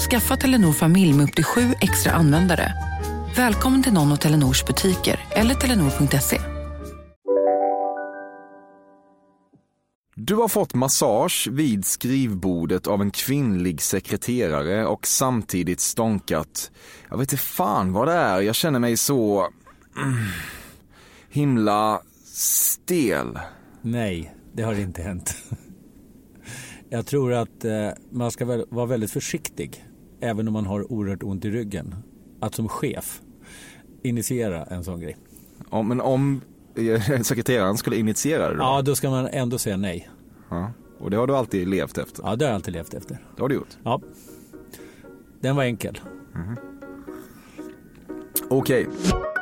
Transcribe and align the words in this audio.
Skaffa 0.00 0.36
Telenor 0.36 0.72
familj 0.72 1.12
med 1.12 1.24
upp 1.24 1.34
till 1.34 1.44
sju 1.44 1.60
extra 1.80 2.12
användare. 2.12 2.72
Välkommen 3.36 3.82
till 3.82 3.92
någon 3.92 4.12
av 4.12 4.16
Telenors 4.16 4.64
butiker 4.64 5.20
eller 5.30 5.54
telenor.se. 5.54 6.40
Du 10.14 10.34
har 10.34 10.48
fått 10.48 10.74
massage 10.74 11.48
vid 11.50 11.84
skrivbordet 11.84 12.86
av 12.86 13.02
en 13.02 13.10
kvinnlig 13.10 13.82
sekreterare 13.82 14.86
och 14.86 15.06
samtidigt 15.06 15.80
stånkat. 15.80 16.70
Jag 17.08 17.18
vet 17.18 17.32
inte 17.32 17.42
fan 17.42 17.92
vad 17.92 18.08
det 18.08 18.14
är, 18.14 18.40
jag 18.40 18.54
känner 18.54 18.78
mig 18.78 18.96
så... 18.96 19.48
Mm, 19.96 20.14
himla 21.30 22.00
stel. 22.34 23.38
Nej, 23.82 24.34
det 24.52 24.62
har 24.62 24.74
inte 24.74 25.02
hänt. 25.02 25.36
Jag 26.92 27.06
tror 27.06 27.32
att 27.32 27.64
eh, 27.64 27.88
man 28.10 28.30
ska 28.30 28.64
vara 28.70 28.86
väldigt 28.86 29.10
försiktig, 29.10 29.84
även 30.20 30.48
om 30.48 30.52
man 30.52 30.66
har 30.66 30.92
oerhört 30.92 31.22
ont 31.22 31.44
i 31.44 31.50
ryggen, 31.50 31.94
att 32.40 32.54
som 32.54 32.68
chef 32.68 33.22
initiera 34.02 34.64
en 34.64 34.84
sån 34.84 35.00
grej. 35.00 35.16
Ja, 35.70 35.82
men 35.82 36.00
om 36.00 36.40
eh, 36.74 37.20
sekreteraren 37.22 37.76
skulle 37.76 37.96
initiera 37.96 38.48
det 38.48 38.56
då? 38.56 38.62
Ja, 38.62 38.82
då 38.82 38.94
ska 38.94 39.10
man 39.10 39.26
ändå 39.26 39.58
säga 39.58 39.76
nej. 39.76 40.10
Ja. 40.48 40.72
Och 40.98 41.10
det 41.10 41.16
har 41.16 41.26
du 41.26 41.36
alltid 41.36 41.68
levt 41.68 41.98
efter? 41.98 42.22
Ja, 42.24 42.36
det 42.36 42.44
har 42.44 42.50
jag 42.50 42.54
alltid 42.54 42.74
levt 42.74 42.94
efter. 42.94 43.18
Det 43.36 43.42
har 43.42 43.48
du 43.48 43.54
gjort? 43.54 43.78
Ja. 43.82 44.00
Den 45.40 45.56
var 45.56 45.64
enkel. 45.64 46.00
Mm. 46.34 46.56
Okej. 48.48 48.86
Okay. 48.86 49.39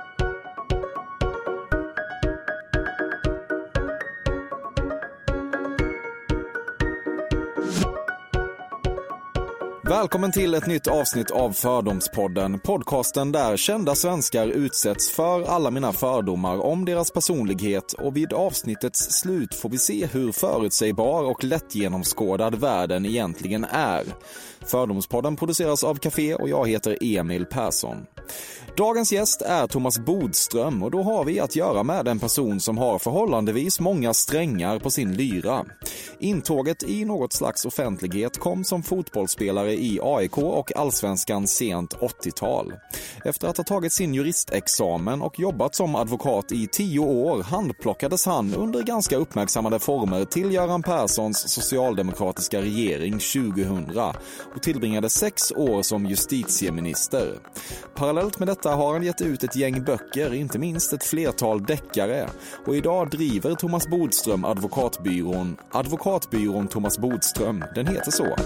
Välkommen 9.88 10.32
till 10.32 10.54
ett 10.54 10.66
nytt 10.66 10.86
avsnitt 10.86 11.30
av 11.30 11.52
Fördomspodden. 11.52 12.58
Podcasten 12.58 13.32
där 13.32 13.56
kända 13.56 13.94
svenskar 13.94 14.46
utsätts 14.48 15.10
för 15.10 15.42
alla 15.42 15.70
mina 15.70 15.92
fördomar 15.92 16.60
om 16.60 16.84
deras 16.84 17.10
personlighet 17.10 17.92
och 17.92 18.16
vid 18.16 18.32
avsnittets 18.32 18.98
slut 19.10 19.54
får 19.54 19.68
vi 19.68 19.78
se 19.78 20.06
hur 20.06 20.32
förutsägbar 20.32 21.22
och 21.22 21.44
lättgenomskådad 21.44 22.54
världen 22.54 23.06
egentligen 23.06 23.64
är. 23.70 24.04
Fördomspodden 24.60 25.36
produceras 25.36 25.84
av 25.84 25.94
Café 25.94 26.34
och 26.34 26.48
jag 26.48 26.68
heter 26.68 26.98
Emil 27.00 27.46
Persson. 27.46 27.96
Dagens 28.76 29.12
gäst 29.12 29.42
är 29.42 29.66
Thomas 29.66 29.98
Bodström 29.98 30.82
och 30.82 30.90
då 30.90 31.02
har 31.02 31.24
vi 31.24 31.40
att 31.40 31.56
göra 31.56 31.82
med 31.82 32.08
en 32.08 32.18
person 32.18 32.60
som 32.60 32.78
har 32.78 32.98
förhållandevis 32.98 33.80
många 33.80 34.14
strängar 34.14 34.78
på 34.78 34.90
sin 34.90 35.16
lyra. 35.16 35.64
Intåget 36.18 36.82
i 36.82 37.04
något 37.04 37.32
slags 37.32 37.64
offentlighet 37.64 38.38
kom 38.38 38.64
som 38.64 38.82
fotbollsspelare 38.82 39.72
i 39.72 40.00
AIK 40.02 40.38
och 40.38 40.76
allsvenskan 40.76 41.46
sent 41.46 41.94
80-tal. 41.94 42.74
Efter 43.24 43.48
att 43.48 43.56
ha 43.56 43.64
tagit 43.64 43.92
sin 43.92 44.14
juristexamen 44.14 45.22
och 45.22 45.40
jobbat 45.40 45.74
som 45.74 45.94
advokat 45.94 46.52
i 46.52 46.66
tio 46.66 47.00
år 47.00 47.42
handplockades 47.42 48.26
han 48.26 48.54
under 48.54 48.82
ganska 48.82 49.16
uppmärksammade 49.16 49.78
former 49.78 50.24
till 50.24 50.52
Göran 50.52 50.82
Perssons 50.82 51.50
socialdemokratiska 51.50 52.60
regering 52.60 53.12
2000 53.12 53.90
och 54.54 54.62
tillbringade 54.62 55.10
sex 55.10 55.52
år 55.52 55.82
som 55.82 56.06
justitieminister. 56.06 57.38
Parallellt 58.18 58.38
med 58.38 58.48
detta 58.48 58.74
har 58.74 58.92
han 58.92 59.02
gett 59.02 59.20
ut 59.20 59.44
ett 59.44 59.56
gäng 59.56 59.84
böcker, 59.84 60.34
inte 60.34 60.58
minst 60.58 60.92
ett 60.92 61.04
flertal 61.04 61.62
deckare. 61.62 62.28
Och 62.66 62.76
idag 62.76 63.10
driver 63.10 63.54
Thomas 63.54 63.88
Bodström 63.88 64.44
advokatbyrån, 64.44 65.56
advokatbyrån 65.70 66.68
Thomas 66.68 66.98
Bodström. 66.98 67.64
Den 67.74 67.86
heter 67.86 68.10
så. 68.10 68.36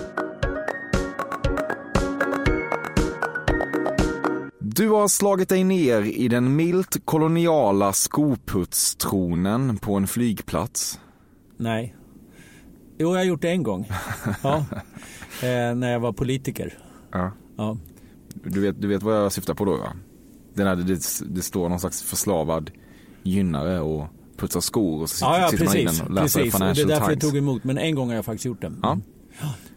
Du 4.58 4.88
har 4.88 5.08
slagit 5.08 5.48
dig 5.48 5.64
ner 5.64 6.02
i 6.02 6.28
den 6.28 6.56
milt 6.56 7.04
koloniala 7.04 7.92
skoputstronen 7.92 9.76
på 9.78 9.94
en 9.94 10.06
flygplats. 10.06 11.00
Nej. 11.56 11.96
Jo, 12.98 13.08
jag 13.08 13.16
har 13.18 13.24
gjort 13.24 13.42
det 13.42 13.50
en 13.50 13.62
gång. 13.62 13.88
Ja. 14.42 14.56
eh, 15.42 15.74
när 15.74 15.92
jag 15.92 16.00
var 16.00 16.12
politiker. 16.12 16.78
Ja. 17.12 17.32
ja. 17.56 17.76
Du, 18.44 18.60
vet, 18.60 18.82
du 18.82 18.88
vet 18.88 19.02
vad 19.02 19.16
jag 19.16 19.32
syftar 19.32 19.54
på 19.54 19.64
då 19.64 19.76
va? 19.76 19.92
Den 20.54 20.66
här, 20.66 20.76
det, 20.76 21.00
det 21.34 21.42
står 21.42 21.68
någon 21.68 21.80
slags 21.80 22.02
förslavad 22.02 22.70
gynnare 23.22 23.80
och 23.80 24.06
putsar 24.36 24.60
skor 24.60 25.02
och 25.02 25.10
så 25.10 25.16
sitter, 25.16 25.26
ja, 25.26 25.40
ja, 25.40 25.48
sitter 25.48 25.64
precis, 25.64 25.84
man 25.84 25.94
inne 25.94 26.04
och 26.04 26.10
läser 26.10 26.40
precis. 26.40 26.54
Financial 26.54 26.74
Times. 26.74 26.76
Det 26.76 26.82
är 26.82 26.86
därför 26.86 27.06
Times. 27.06 27.22
jag 27.22 27.30
tog 27.30 27.38
emot, 27.38 27.64
men 27.64 27.78
en 27.78 27.94
gång 27.94 28.08
har 28.08 28.14
jag 28.14 28.24
faktiskt 28.24 28.44
gjort 28.44 28.60
det. 28.60 28.72
Ja. 28.82 28.98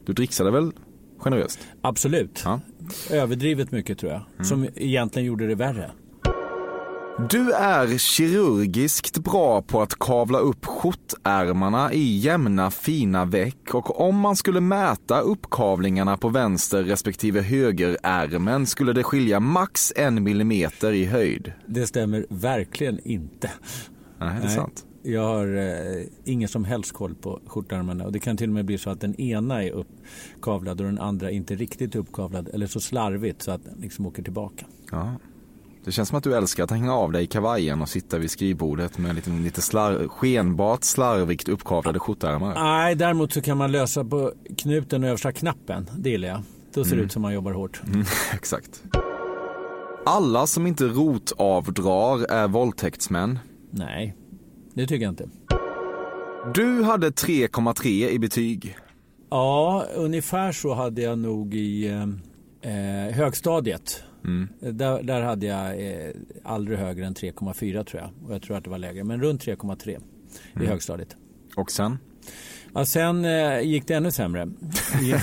Du 0.06 0.14
dricksade 0.14 0.52
väl 0.52 0.72
generöst? 1.18 1.60
Absolut. 1.82 2.42
Ja. 2.46 2.60
Överdrivet 3.10 3.72
mycket 3.72 3.98
tror 3.98 4.12
jag, 4.12 4.22
mm. 4.34 4.46
som 4.46 4.68
egentligen 4.76 5.26
gjorde 5.26 5.48
det 5.48 5.56
värre. 5.56 5.92
Du 7.18 7.52
är 7.52 7.98
kirurgiskt 7.98 9.18
bra 9.18 9.62
på 9.62 9.82
att 9.82 10.00
kavla 10.00 10.40
upp 10.40 10.66
skjortärmarna 10.66 11.94
i 11.94 12.18
jämna 12.18 12.72
fina 12.72 13.26
veck 13.26 13.74
och 13.74 14.02
om 14.02 14.20
man 14.20 14.36
skulle 14.36 14.62
mäta 14.62 15.20
uppkavlingarna 15.20 16.18
på 16.18 16.30
vänster 16.30 16.84
respektive 16.84 17.42
högerärmen 17.42 18.66
skulle 18.66 18.94
det 18.94 19.04
skilja 19.04 19.40
max 19.40 19.94
en 19.96 20.24
millimeter 20.24 20.92
i 20.92 21.06
höjd. 21.06 21.54
Det 21.68 21.88
stämmer 21.88 22.26
verkligen 22.30 23.00
inte. 23.08 23.52
Nej, 24.20 24.42
det 24.42 24.48
är 24.48 24.50
sant. 24.50 24.86
Jag 25.04 25.24
har 25.24 25.58
eh, 25.58 26.06
ingen 26.24 26.50
som 26.50 26.66
helst 26.66 26.94
koll 26.94 27.16
på 27.16 27.40
skjortärmarna 27.48 28.06
och 28.06 28.12
det 28.12 28.20
kan 28.20 28.38
till 28.38 28.50
och 28.50 28.54
med 28.54 28.66
bli 28.66 28.78
så 28.78 28.90
att 28.90 29.02
den 29.02 29.22
ena 29.22 29.64
är 29.64 29.72
uppkavlad 29.72 30.82
och 30.82 30.86
den 30.86 31.00
andra 31.00 31.32
inte 31.32 31.56
riktigt 31.56 31.96
uppkavlad 31.96 32.50
eller 32.54 32.68
så 32.68 32.80
slarvigt 32.80 33.42
så 33.42 33.52
att 33.52 33.64
den 33.64 33.78
liksom 33.82 34.06
åker 34.06 34.24
tillbaka. 34.24 34.66
Ja. 34.92 35.16
Det 35.86 35.92
känns 35.92 36.10
som 36.10 36.18
att 36.18 36.24
du 36.24 36.36
älskar 36.36 36.64
att 36.64 36.72
hänga 36.72 36.94
av 36.94 37.12
dig 37.12 37.24
i 37.24 37.28
kavajen 37.28 37.82
och 37.82 37.90
sitta 37.90 38.18
vid 38.18 38.32
skrivbordet 38.32 38.98
med 38.98 39.16
lite, 39.16 39.30
lite 39.30 39.62
slar, 39.62 40.08
skenbart 40.08 40.84
slarvigt 40.84 41.50
uppkavlade 41.50 42.00
skjortärmar. 42.00 42.54
Nej, 42.56 42.96
däremot 42.96 43.34
så 43.34 43.42
kan 43.42 43.58
man 43.58 43.72
lösa 43.72 44.06
på 44.06 44.34
knuten 44.58 45.04
och 45.04 45.10
översta 45.10 45.32
knappen. 45.32 45.90
Det 45.98 46.10
gillar 46.10 46.28
jag. 46.28 46.42
Då 46.74 46.84
ser 46.84 46.90
det 46.90 46.96
mm. 46.96 47.06
ut 47.06 47.12
som 47.12 47.22
man 47.22 47.34
jobbar 47.34 47.52
hårt. 47.52 47.82
Mm, 47.88 48.06
exakt. 48.34 48.84
Alla 50.06 50.48
som 50.48 50.68
inte 50.68 50.84
rotavdrar 50.84 52.32
är 52.32 52.48
våldtäktsmän. 52.48 53.40
Nej, 53.72 54.16
det 54.74 54.88
tycker 54.88 55.04
jag 55.04 55.12
inte. 55.12 55.30
Du 56.54 56.84
hade 56.84 57.10
3,3 57.10 58.10
i 58.10 58.20
betyg. 58.20 58.78
Ja, 59.30 59.86
ungefär 59.96 60.52
så 60.52 60.74
hade 60.74 61.02
jag 61.02 61.20
nog 61.20 61.56
i 61.56 61.88
eh, 61.88 62.04
eh 62.72 63.16
högstadiet. 63.16 64.05
Mm. 64.26 64.50
Där, 64.60 65.04
där, 65.04 65.22
hade 65.22 65.46
jag 65.46 65.88
eh, 65.88 66.12
aldrig 66.44 66.80
högre 66.80 67.06
än 67.06 67.14
3,4 67.14 67.84
tror 67.84 68.02
jag. 68.02 68.28
Och 68.28 68.34
jag 68.34 68.42
tror 68.42 68.58
att 68.58 68.64
det 68.64 68.70
var 68.70 68.78
lägre. 68.78 69.04
Men 69.04 69.22
runt 69.22 69.46
3,3 69.46 69.90
mm. 69.90 70.04
i 70.64 70.66
högstadiet. 70.66 71.16
Och 71.56 71.72
sen? 71.72 71.98
Ja, 72.74 72.86
sen 72.86 73.26
eh, 73.26 73.62
gick 73.62 73.88
det 73.88 73.94
ännu 73.94 74.12
sämre 74.12 74.50
i, 75.02 75.14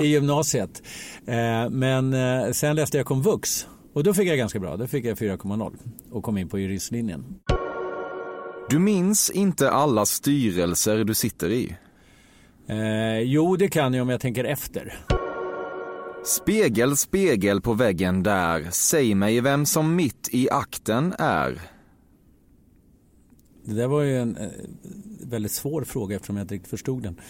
i 0.02 0.06
gymnasiet. 0.06 0.82
Eh, 1.26 1.70
men 1.70 2.14
eh, 2.14 2.50
sen 2.50 2.76
läste 2.76 2.96
jag 2.96 3.06
komvux. 3.06 3.66
Och 3.92 4.04
då 4.04 4.14
fick 4.14 4.28
jag 4.28 4.38
ganska 4.38 4.60
bra. 4.60 4.76
Då 4.76 4.86
fick 4.86 5.04
jag 5.04 5.18
4,0 5.18 5.76
och 6.10 6.24
kom 6.24 6.38
in 6.38 6.48
på 6.48 6.58
juristlinjen. 6.58 7.24
Du 8.70 8.78
minns 8.78 9.30
inte 9.30 9.70
alla 9.70 10.06
styrelser 10.06 11.04
du 11.04 11.14
sitter 11.14 11.50
i? 11.50 11.76
Eh, 12.68 13.18
jo, 13.18 13.56
det 13.56 13.68
kan 13.68 13.94
jag 13.94 14.02
om 14.02 14.08
jag 14.08 14.20
tänker 14.20 14.44
efter. 14.44 14.94
Spegel, 16.24 16.96
spegel 16.96 17.60
på 17.60 17.74
väggen 17.74 18.22
där, 18.22 18.68
säg 18.70 19.14
mig 19.14 19.40
vem 19.40 19.66
som 19.66 19.96
mitt 19.96 20.28
i 20.32 20.50
akten 20.50 21.14
är. 21.18 21.60
Det 23.64 23.74
där 23.74 23.86
var 23.86 24.02
ju 24.02 24.18
en 24.18 24.36
eh, 24.36 24.48
väldigt 25.20 25.52
svår 25.52 25.84
fråga 25.84 26.16
eftersom 26.16 26.36
jag 26.36 26.44
inte 26.44 26.54
riktigt 26.54 26.70
förstod 26.70 27.02
den. 27.02 27.20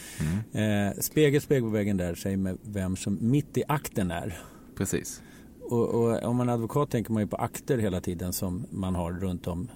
Mm. 0.53 0.89
Eh, 0.89 0.95
spegel, 1.01 1.41
spegel 1.41 1.63
på 1.63 1.69
väggen 1.69 1.97
där, 1.97 2.15
säg 2.15 2.37
mig 2.37 2.57
vem 2.63 2.97
som 2.97 3.19
mitt 3.21 3.59
i 3.59 3.63
akten 3.69 4.11
är. 4.11 4.39
Precis. 4.77 5.23
Och, 5.63 5.89
och, 5.89 6.23
om 6.23 6.37
man 6.37 6.49
är 6.49 6.53
advokat 6.53 6.91
tänker 6.91 7.13
man 7.13 7.23
ju 7.23 7.27
på 7.27 7.37
akter 7.37 7.79
hela 7.79 8.01
tiden 8.01 8.33
som 8.33 8.67
man 8.71 8.95
har 8.95 9.13
runt 9.13 9.47
om. 9.47 9.69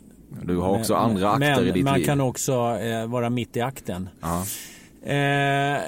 Du 0.42 0.56
har 0.56 0.78
också 0.78 0.92
men, 0.92 1.02
andra 1.02 1.30
akter 1.30 1.40
men 1.40 1.58
i 1.58 1.64
ditt 1.64 1.74
liv. 1.74 1.84
Men 1.84 1.92
man 1.92 2.02
kan 2.02 2.20
också 2.20 2.52
eh, 2.76 3.06
vara 3.06 3.30
mitt 3.30 3.56
i 3.56 3.60
akten. 3.60 4.08
Ja. 4.20 4.44
Eh, 5.02 5.80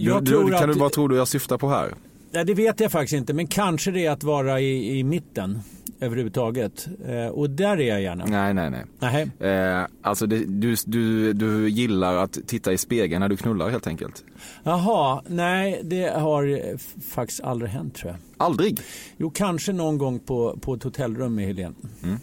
du, 0.00 0.20
du, 0.20 0.50
kan 0.50 0.54
att... 0.54 0.72
du, 0.72 0.80
vad 0.80 0.92
tror 0.92 1.08
du 1.08 1.16
jag 1.16 1.28
syftar 1.28 1.58
på 1.58 1.68
här? 1.68 1.94
Ja, 2.36 2.44
det 2.44 2.54
vet 2.54 2.80
jag 2.80 2.92
faktiskt 2.92 3.12
inte, 3.12 3.32
men 3.32 3.46
kanske 3.46 3.90
det 3.90 4.06
är 4.06 4.10
att 4.10 4.24
vara 4.24 4.60
i, 4.60 4.98
i 4.98 5.04
mitten 5.04 5.60
överhuvudtaget. 6.00 6.88
Eh, 7.08 7.26
och 7.26 7.50
där 7.50 7.80
är 7.80 7.88
jag 7.88 8.02
gärna. 8.02 8.24
Nej, 8.24 8.54
nej, 8.54 8.84
nej. 8.98 9.50
Eh, 9.50 9.86
alltså 10.02 10.26
det, 10.26 10.38
du, 10.38 10.74
du, 10.86 11.32
du 11.32 11.68
gillar 11.68 12.16
att 12.16 12.38
titta 12.46 12.72
i 12.72 12.78
spegeln 12.78 13.20
när 13.20 13.28
du 13.28 13.36
knullar 13.36 13.70
helt 13.70 13.86
enkelt? 13.86 14.24
Jaha, 14.62 15.22
nej 15.26 15.80
det 15.84 16.08
har 16.08 16.76
faktiskt 17.14 17.40
aldrig 17.40 17.70
hänt 17.70 17.94
tror 17.94 18.12
jag. 18.12 18.20
Aldrig? 18.46 18.80
Jo, 19.16 19.30
kanske 19.30 19.72
någon 19.72 19.98
gång 19.98 20.18
på, 20.18 20.58
på 20.60 20.74
ett 20.74 20.82
hotellrum 20.82 21.34
med 21.34 21.46
Helene. 21.46 21.74
Mm. 22.02 22.18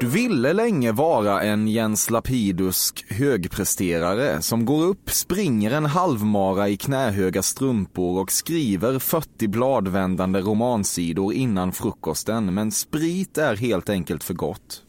Du 0.00 0.06
ville 0.06 0.52
länge 0.52 0.92
vara 0.92 1.42
en 1.42 1.68
Jens 1.68 2.10
Lapidusk 2.10 3.04
högpresterare 3.08 4.42
som 4.42 4.64
går 4.64 4.84
upp, 4.84 5.10
springer 5.10 5.70
en 5.70 5.86
halvmara 5.86 6.68
i 6.68 6.76
knähöga 6.76 7.42
strumpor 7.42 8.20
och 8.20 8.32
skriver 8.32 8.98
40 8.98 9.48
bladvändande 9.48 10.40
romansidor 10.40 11.32
innan 11.32 11.72
frukosten. 11.72 12.54
Men 12.54 12.72
sprit 12.72 13.38
är 13.38 13.56
helt 13.56 13.88
enkelt 13.88 14.24
för 14.24 14.34
gott. 14.34 14.85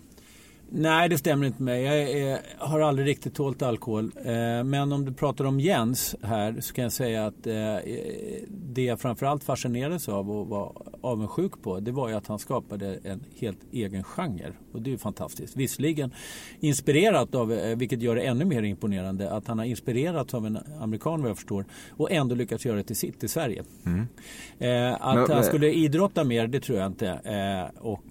Nej, 0.70 1.10
det 1.10 1.18
stämmer 1.18 1.46
inte 1.46 1.64
med 1.64 1.74
mig. 1.74 1.84
Jag 1.84 2.12
är, 2.12 2.40
har 2.58 2.80
aldrig 2.80 3.08
riktigt 3.08 3.36
tålt 3.36 3.62
alkohol. 3.62 4.12
Eh, 4.16 4.64
men 4.64 4.92
om 4.92 5.06
du 5.06 5.14
pratar 5.14 5.46
om 5.46 5.60
Jens 5.60 6.16
här 6.22 6.62
så 6.62 6.74
kan 6.74 6.84
jag 6.84 6.92
säga 6.92 7.26
att 7.26 7.48
eh, 7.48 7.54
det 8.50 8.84
jag 8.84 9.00
framförallt 9.00 9.44
fascinerades 9.44 10.10
av 10.10 10.32
och 10.32 10.48
var 10.48 10.72
avundsjuk 11.02 11.62
på 11.62 11.80
det 11.80 11.92
var 11.92 12.10
ju 12.10 12.16
att 12.16 12.28
han 12.28 12.40
skapade 12.40 13.00
en 13.04 13.24
helt 13.40 13.60
egen 13.72 14.04
genre. 14.04 14.54
Och 14.74 14.82
det 14.82 14.90
är 14.90 14.92
ju 14.92 14.98
fantastiskt. 14.98 15.56
Visserligen 15.56 16.14
inspirerat 16.60 17.36
av, 17.36 17.54
eh, 17.54 17.78
vilket 17.78 18.02
gör 18.02 18.16
det 18.16 18.22
ännu 18.22 18.46
mer 18.46 18.64
imponerande, 18.64 19.32
att 19.32 19.48
han 19.48 19.58
har 19.58 19.66
inspirerats 19.66 20.34
av 20.34 20.46
en 20.46 20.60
amerikan 20.82 21.22
vad 21.22 21.30
jag 21.30 21.38
förstår 21.38 21.66
och 21.90 22.12
ändå 22.12 22.36
lyckats 22.36 22.66
göra 22.66 22.78
det 22.78 22.84
till 22.84 22.96
sitt 22.96 23.24
i 23.24 23.28
Sverige. 23.28 23.64
Mm. 23.86 24.06
Att 25.00 25.16
men, 25.16 25.32
han 25.32 25.44
skulle 25.44 25.72
idrotta 25.74 26.24
mer, 26.24 26.48
det 26.48 26.60
tror 26.60 26.78
jag 26.78 26.88
inte. 26.88 27.72
Och, 27.80 28.04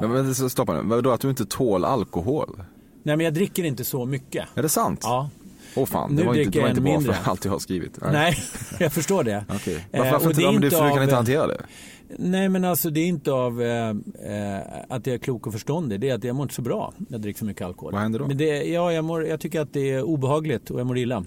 men, 0.00 0.10
men 0.10 0.34
stoppa 0.34 0.72
nu, 0.72 0.88
vadå 0.88 1.10
att 1.10 1.20
du 1.20 1.28
inte 1.28 1.46
tål 1.46 1.85
alkohol? 1.86 2.62
Nej 3.02 3.16
men 3.16 3.24
jag 3.24 3.34
dricker 3.34 3.64
inte 3.64 3.84
så 3.84 4.06
mycket. 4.06 4.48
Är 4.54 4.62
det 4.62 4.68
sant? 4.68 5.00
Ja. 5.02 5.30
Åh 5.76 5.82
oh, 5.82 5.86
fan, 5.86 6.14
nu 6.14 6.22
det 6.22 6.26
var 6.28 6.34
inte, 6.34 6.50
det 6.50 6.60
var 6.60 6.68
inte 6.68 6.80
bra 6.80 6.92
mindre. 6.92 7.12
för 7.12 7.30
allt 7.30 7.44
jag 7.44 7.52
har 7.52 7.58
skrivit. 7.58 7.98
Nej, 8.02 8.12
Nej 8.12 8.36
jag 8.78 8.92
förstår 8.92 9.24
det. 9.24 9.44
Okay. 9.54 9.78
Varför, 9.92 10.10
varför 10.10 10.30
inte, 10.30 10.42
inte 10.42 10.58
du, 10.60 10.68
du 10.68 10.76
kan 10.76 11.02
inte 11.02 11.14
hantera 11.14 11.46
det? 11.46 11.62
Nej 12.08 12.48
men 12.48 12.64
alltså 12.64 12.90
det 12.90 13.00
är 13.00 13.06
inte 13.06 13.32
av 13.32 13.62
eh, 13.62 13.88
eh, 13.88 14.60
att 14.88 15.06
jag 15.06 15.14
är 15.14 15.18
klok 15.18 15.46
och 15.46 15.52
förståndig. 15.52 16.00
Det 16.00 16.10
är 16.10 16.14
att 16.14 16.24
jag 16.24 16.36
mår 16.36 16.42
inte 16.42 16.54
så 16.54 16.62
bra 16.62 16.92
när 16.96 17.06
jag 17.10 17.20
dricker 17.20 17.38
så 17.38 17.44
mycket 17.44 17.66
alkohol. 17.66 17.92
Vad 17.92 18.02
händer 18.02 18.18
då? 18.18 18.26
Men 18.26 18.36
det, 18.36 18.64
ja, 18.64 18.92
jag, 18.92 19.04
mår, 19.04 19.26
jag 19.26 19.40
tycker 19.40 19.60
att 19.60 19.72
det 19.72 19.90
är 19.90 20.02
obehagligt 20.02 20.70
och 20.70 20.80
jag 20.80 20.86
mår 20.86 20.98
illa. 20.98 21.24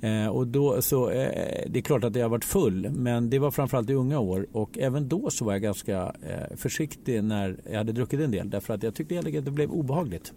Eh, 0.00 0.26
och 0.26 0.46
då, 0.46 0.82
så, 0.82 1.10
eh, 1.10 1.64
det 1.66 1.78
är 1.78 1.82
klart 1.82 2.04
att 2.04 2.16
jag 2.16 2.24
har 2.24 2.30
varit 2.30 2.44
full, 2.44 2.90
men 2.90 3.30
det 3.30 3.38
var 3.38 3.50
framförallt 3.50 3.90
i 3.90 3.94
unga 3.94 4.18
år. 4.18 4.46
Och 4.52 4.78
även 4.78 5.08
då 5.08 5.30
så 5.30 5.44
var 5.44 5.52
jag 5.52 5.62
ganska 5.62 5.96
eh, 6.02 6.56
försiktig 6.56 7.24
när 7.24 7.56
jag 7.70 7.78
hade 7.78 7.92
druckit 7.92 8.20
en 8.20 8.30
del. 8.30 8.50
Därför 8.50 8.74
att 8.74 8.82
jag 8.82 8.94
tyckte 8.94 9.18
att 9.18 9.44
det 9.44 9.50
blev 9.50 9.70
obehagligt. 9.70 10.32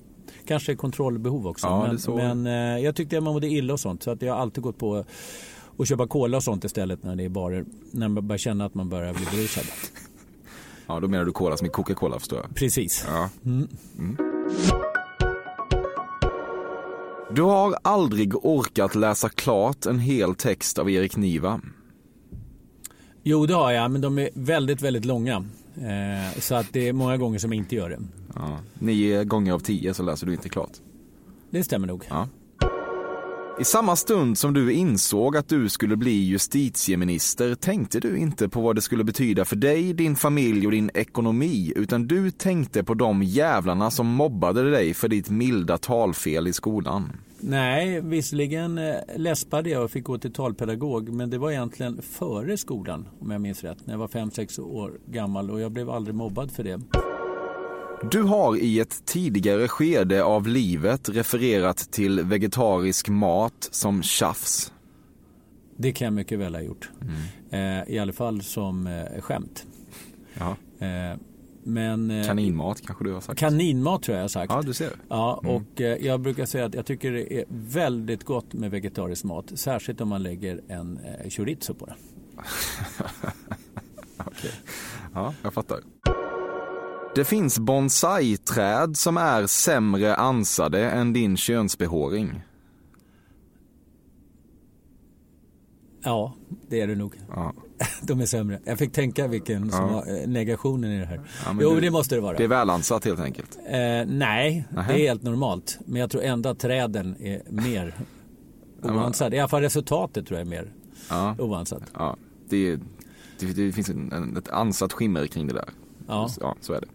Kanske 0.45 0.75
kontrollbehov 0.75 1.47
också. 1.47 1.67
Ja, 1.67 1.97
men, 2.07 2.43
men 2.43 2.75
eh, 2.77 2.83
jag 2.83 2.95
tyckte 2.95 3.17
att 3.17 3.23
man 3.23 3.33
mådde 3.33 3.47
illa 3.47 3.73
och 3.73 3.79
sånt. 3.79 4.03
Så 4.03 4.11
att 4.11 4.21
jag 4.21 4.33
har 4.33 4.41
alltid 4.41 4.63
gått 4.63 4.77
på 4.77 5.05
att 5.77 5.87
köpa 5.87 6.07
cola 6.07 6.37
och 6.37 6.43
sånt 6.43 6.63
istället 6.63 7.03
när 7.03 7.15
det 7.15 7.25
är 7.25 7.29
barer. 7.29 7.65
När 7.91 8.07
man 8.07 8.27
börjar 8.27 8.37
känna 8.37 8.65
att 8.65 8.73
man 8.73 8.89
börjar 8.89 9.13
bli 9.13 9.25
berusad. 9.31 9.63
Ja, 10.87 10.99
då 10.99 11.07
menar 11.07 11.25
du 11.25 11.31
cola 11.31 11.57
som 11.57 11.67
i 11.67 11.69
Coca-Cola 11.69 12.19
förstår 12.19 12.39
jag. 12.39 12.55
Precis. 12.55 13.05
Ja. 13.07 13.29
Mm. 13.45 13.67
Mm. 13.97 14.17
Du 17.35 17.41
har 17.41 17.75
aldrig 17.81 18.45
orkat 18.45 18.95
läsa 18.95 19.29
klart 19.29 19.85
en 19.85 19.99
hel 19.99 20.35
text 20.35 20.79
av 20.79 20.89
Erik 20.89 21.17
Niva. 21.17 21.61
Jo, 23.23 23.45
det 23.45 23.53
har 23.53 23.71
jag, 23.71 23.91
men 23.91 24.01
de 24.01 24.19
är 24.19 24.29
väldigt, 24.33 24.81
väldigt 24.81 25.05
långa. 25.05 25.45
Eh, 25.75 26.39
så 26.39 26.55
att 26.55 26.73
det 26.73 26.87
är 26.87 26.93
många 26.93 27.17
gånger 27.17 27.39
som 27.39 27.53
jag 27.53 27.57
inte 27.57 27.75
gör 27.75 27.89
det. 27.89 27.99
Ja, 28.35 28.59
nio 28.79 29.23
gånger 29.23 29.53
av 29.53 29.59
tio 29.59 29.93
så 29.93 30.03
läser 30.03 30.27
du 30.27 30.33
inte 30.33 30.49
klart. 30.49 30.71
Det 31.49 31.63
stämmer 31.63 31.87
nog. 31.87 32.03
Ja. 32.09 32.27
I 33.59 33.63
samma 33.63 33.95
stund 33.95 34.37
som 34.37 34.53
du 34.53 34.73
insåg 34.73 35.37
att 35.37 35.49
du 35.49 35.69
skulle 35.69 35.95
bli 35.95 36.11
justitieminister 36.11 37.55
tänkte 37.55 37.99
du 37.99 38.17
inte 38.17 38.49
på 38.49 38.61
vad 38.61 38.75
det 38.75 38.81
skulle 38.81 39.03
betyda 39.03 39.45
för 39.45 39.55
dig, 39.55 39.93
din 39.93 40.15
familj 40.15 40.65
och 40.65 40.71
din 40.71 40.91
ekonomi, 40.93 41.73
utan 41.75 42.07
du 42.07 42.31
tänkte 42.31 42.83
på 42.83 42.93
de 42.93 43.23
jävlarna 43.23 43.91
som 43.91 44.07
mobbade 44.07 44.71
dig 44.71 44.93
för 44.93 45.07
ditt 45.07 45.29
milda 45.29 45.77
talfel 45.77 46.47
i 46.47 46.53
skolan. 46.53 47.09
Nej, 47.39 48.01
visserligen 48.01 48.77
eh, 48.77 48.95
läspade 49.15 49.69
jag 49.69 49.83
och 49.83 49.91
fick 49.91 50.03
gå 50.03 50.17
till 50.17 50.33
talpedagog, 50.33 51.09
men 51.09 51.29
det 51.29 51.37
var 51.37 51.51
egentligen 51.51 52.01
före 52.01 52.57
skolan, 52.57 53.07
om 53.19 53.31
jag 53.31 53.41
minns 53.41 53.63
rätt, 53.63 53.87
när 53.87 53.93
jag 53.93 53.99
var 53.99 54.07
5-6 54.07 54.59
år 54.59 54.91
gammal 55.05 55.51
och 55.51 55.61
jag 55.61 55.71
blev 55.71 55.89
aldrig 55.89 56.15
mobbad 56.15 56.51
för 56.51 56.63
det. 56.63 56.81
Du 58.03 58.21
har 58.21 58.57
i 58.57 58.79
ett 58.79 59.05
tidigare 59.05 59.67
skede 59.67 60.23
av 60.23 60.47
livet 60.47 61.09
refererat 61.09 61.77
till 61.77 62.21
vegetarisk 62.23 63.09
mat 63.09 63.69
som 63.71 64.03
tjafs. 64.03 64.73
Det 65.77 65.91
kan 65.91 66.05
jag 66.05 66.13
mycket 66.13 66.39
väl 66.39 66.55
ha 66.55 66.61
gjort. 66.61 66.89
Mm. 67.01 67.79
Eh, 67.81 67.93
I 67.95 67.99
alla 67.99 68.13
fall 68.13 68.41
som 68.41 68.87
eh, 68.87 69.21
skämt. 69.21 69.65
Eh, 70.79 71.17
men, 71.63 72.11
eh, 72.11 72.27
kaninmat 72.27 72.81
kanske 72.85 73.03
du 73.03 73.13
har 73.13 73.21
sagt? 73.21 73.39
Kaninmat 73.39 74.03
tror 74.03 74.15
jag 74.15 74.19
jag 74.19 74.23
har 74.23 74.29
sagt. 74.29 74.53
Ja, 74.53 74.61
du 74.61 74.73
ser. 74.73 74.91
Ja, 75.09 75.39
mm. 75.43 75.55
och 75.55 75.81
eh, 75.81 76.05
jag 76.05 76.21
brukar 76.21 76.45
säga 76.45 76.65
att 76.65 76.73
jag 76.73 76.85
tycker 76.85 77.11
det 77.11 77.33
är 77.39 77.45
väldigt 77.49 78.23
gott 78.23 78.53
med 78.53 78.71
vegetarisk 78.71 79.23
mat. 79.23 79.51
Särskilt 79.55 80.01
om 80.01 80.09
man 80.09 80.23
lägger 80.23 80.61
en 80.67 80.97
eh, 80.97 81.29
chorizo 81.29 81.73
på 81.73 81.85
det. 81.85 81.95
Okej. 84.17 84.27
Okay. 84.27 84.51
Ja, 85.13 85.33
jag 85.43 85.53
fattar. 85.53 85.79
Det 87.15 87.25
finns 87.25 87.59
bonsai-träd 87.59 88.97
som 88.97 89.17
är 89.17 89.47
sämre 89.47 90.15
ansade 90.15 90.89
än 90.89 91.13
din 91.13 91.37
könsbehåring. 91.37 92.41
Ja, 96.03 96.35
det 96.69 96.81
är 96.81 96.87
det 96.87 96.95
nog. 96.95 97.15
Ja. 97.29 97.53
De 98.01 98.21
är 98.21 98.25
sämre. 98.25 98.59
Jag 98.63 98.77
fick 98.77 98.91
tänka 98.91 99.27
vilken 99.27 99.71
som 99.71 99.81
ja. 99.81 99.93
var 99.93 100.21
eh, 100.21 100.27
negationen 100.27 100.91
i 100.91 100.99
det 100.99 101.05
här. 101.05 101.21
Ja, 101.45 101.55
jo, 101.61 101.75
du, 101.75 101.81
det 101.81 101.91
måste 101.91 102.15
det 102.15 102.21
vara. 102.21 102.37
Det 102.37 102.43
är 102.43 102.47
välansatt 102.47 103.05
helt 103.05 103.19
enkelt? 103.19 103.59
Eh, 103.65 104.05
nej, 104.07 104.67
Aha. 104.77 104.87
det 104.87 104.93
är 104.93 105.07
helt 105.07 105.23
normalt. 105.23 105.79
Men 105.85 106.01
jag 106.01 106.11
tror 106.11 106.23
ändå 106.23 106.49
att 106.49 106.59
träden 106.59 107.15
är 107.19 107.41
mer 107.49 107.95
oansade. 108.81 109.35
I 109.35 109.39
alla 109.39 109.49
fall 109.49 109.61
resultatet 109.61 110.27
tror 110.27 110.39
jag 110.39 110.47
är 110.47 110.49
mer 110.49 110.73
ja. 111.09 111.35
oansat. 111.39 111.83
Ja, 111.93 112.17
det, 112.49 112.75
det, 113.39 113.53
det 113.53 113.71
finns 113.71 113.89
en, 113.89 114.37
ett 114.37 114.49
ansatt 114.49 114.93
skimmer 114.93 115.27
kring 115.27 115.47
det 115.47 115.53
där. 115.53 115.69
Ja. 116.11 116.29
ja, 116.39 116.55
så 116.61 116.73
är 116.73 116.81
det. 116.81 116.87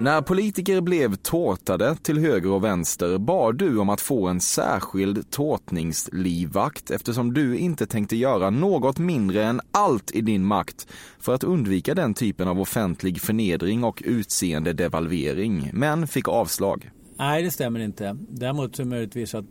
När 0.00 0.22
politiker 0.22 0.80
blev 0.80 1.14
tårtade 1.14 1.96
till 2.02 2.18
höger 2.18 2.50
och 2.50 2.64
vänster 2.64 3.18
bad 3.18 3.58
du 3.58 3.78
om 3.78 3.88
att 3.88 4.00
få 4.00 4.28
en 4.28 4.40
särskild 4.40 5.30
tårtningslivvakt 5.30 6.90
eftersom 6.90 7.34
du 7.34 7.58
inte 7.58 7.86
tänkte 7.86 8.16
göra 8.16 8.50
något 8.50 8.98
mindre 8.98 9.44
än 9.44 9.60
allt 9.70 10.10
i 10.10 10.20
din 10.20 10.44
makt 10.44 10.88
för 11.18 11.34
att 11.34 11.44
undvika 11.44 11.94
den 11.94 12.14
typen 12.14 12.48
av 12.48 12.60
offentlig 12.60 13.20
förnedring 13.20 13.84
och 13.84 14.02
utseende 14.04 14.72
devalvering, 14.72 15.70
men 15.72 16.06
fick 16.06 16.28
avslag. 16.28 16.90
Nej, 17.16 17.42
det 17.42 17.50
stämmer 17.50 17.80
inte. 17.80 18.16
Däremot 18.28 18.76
så 18.76 18.84
möjligtvis 18.84 19.34
att 19.34 19.44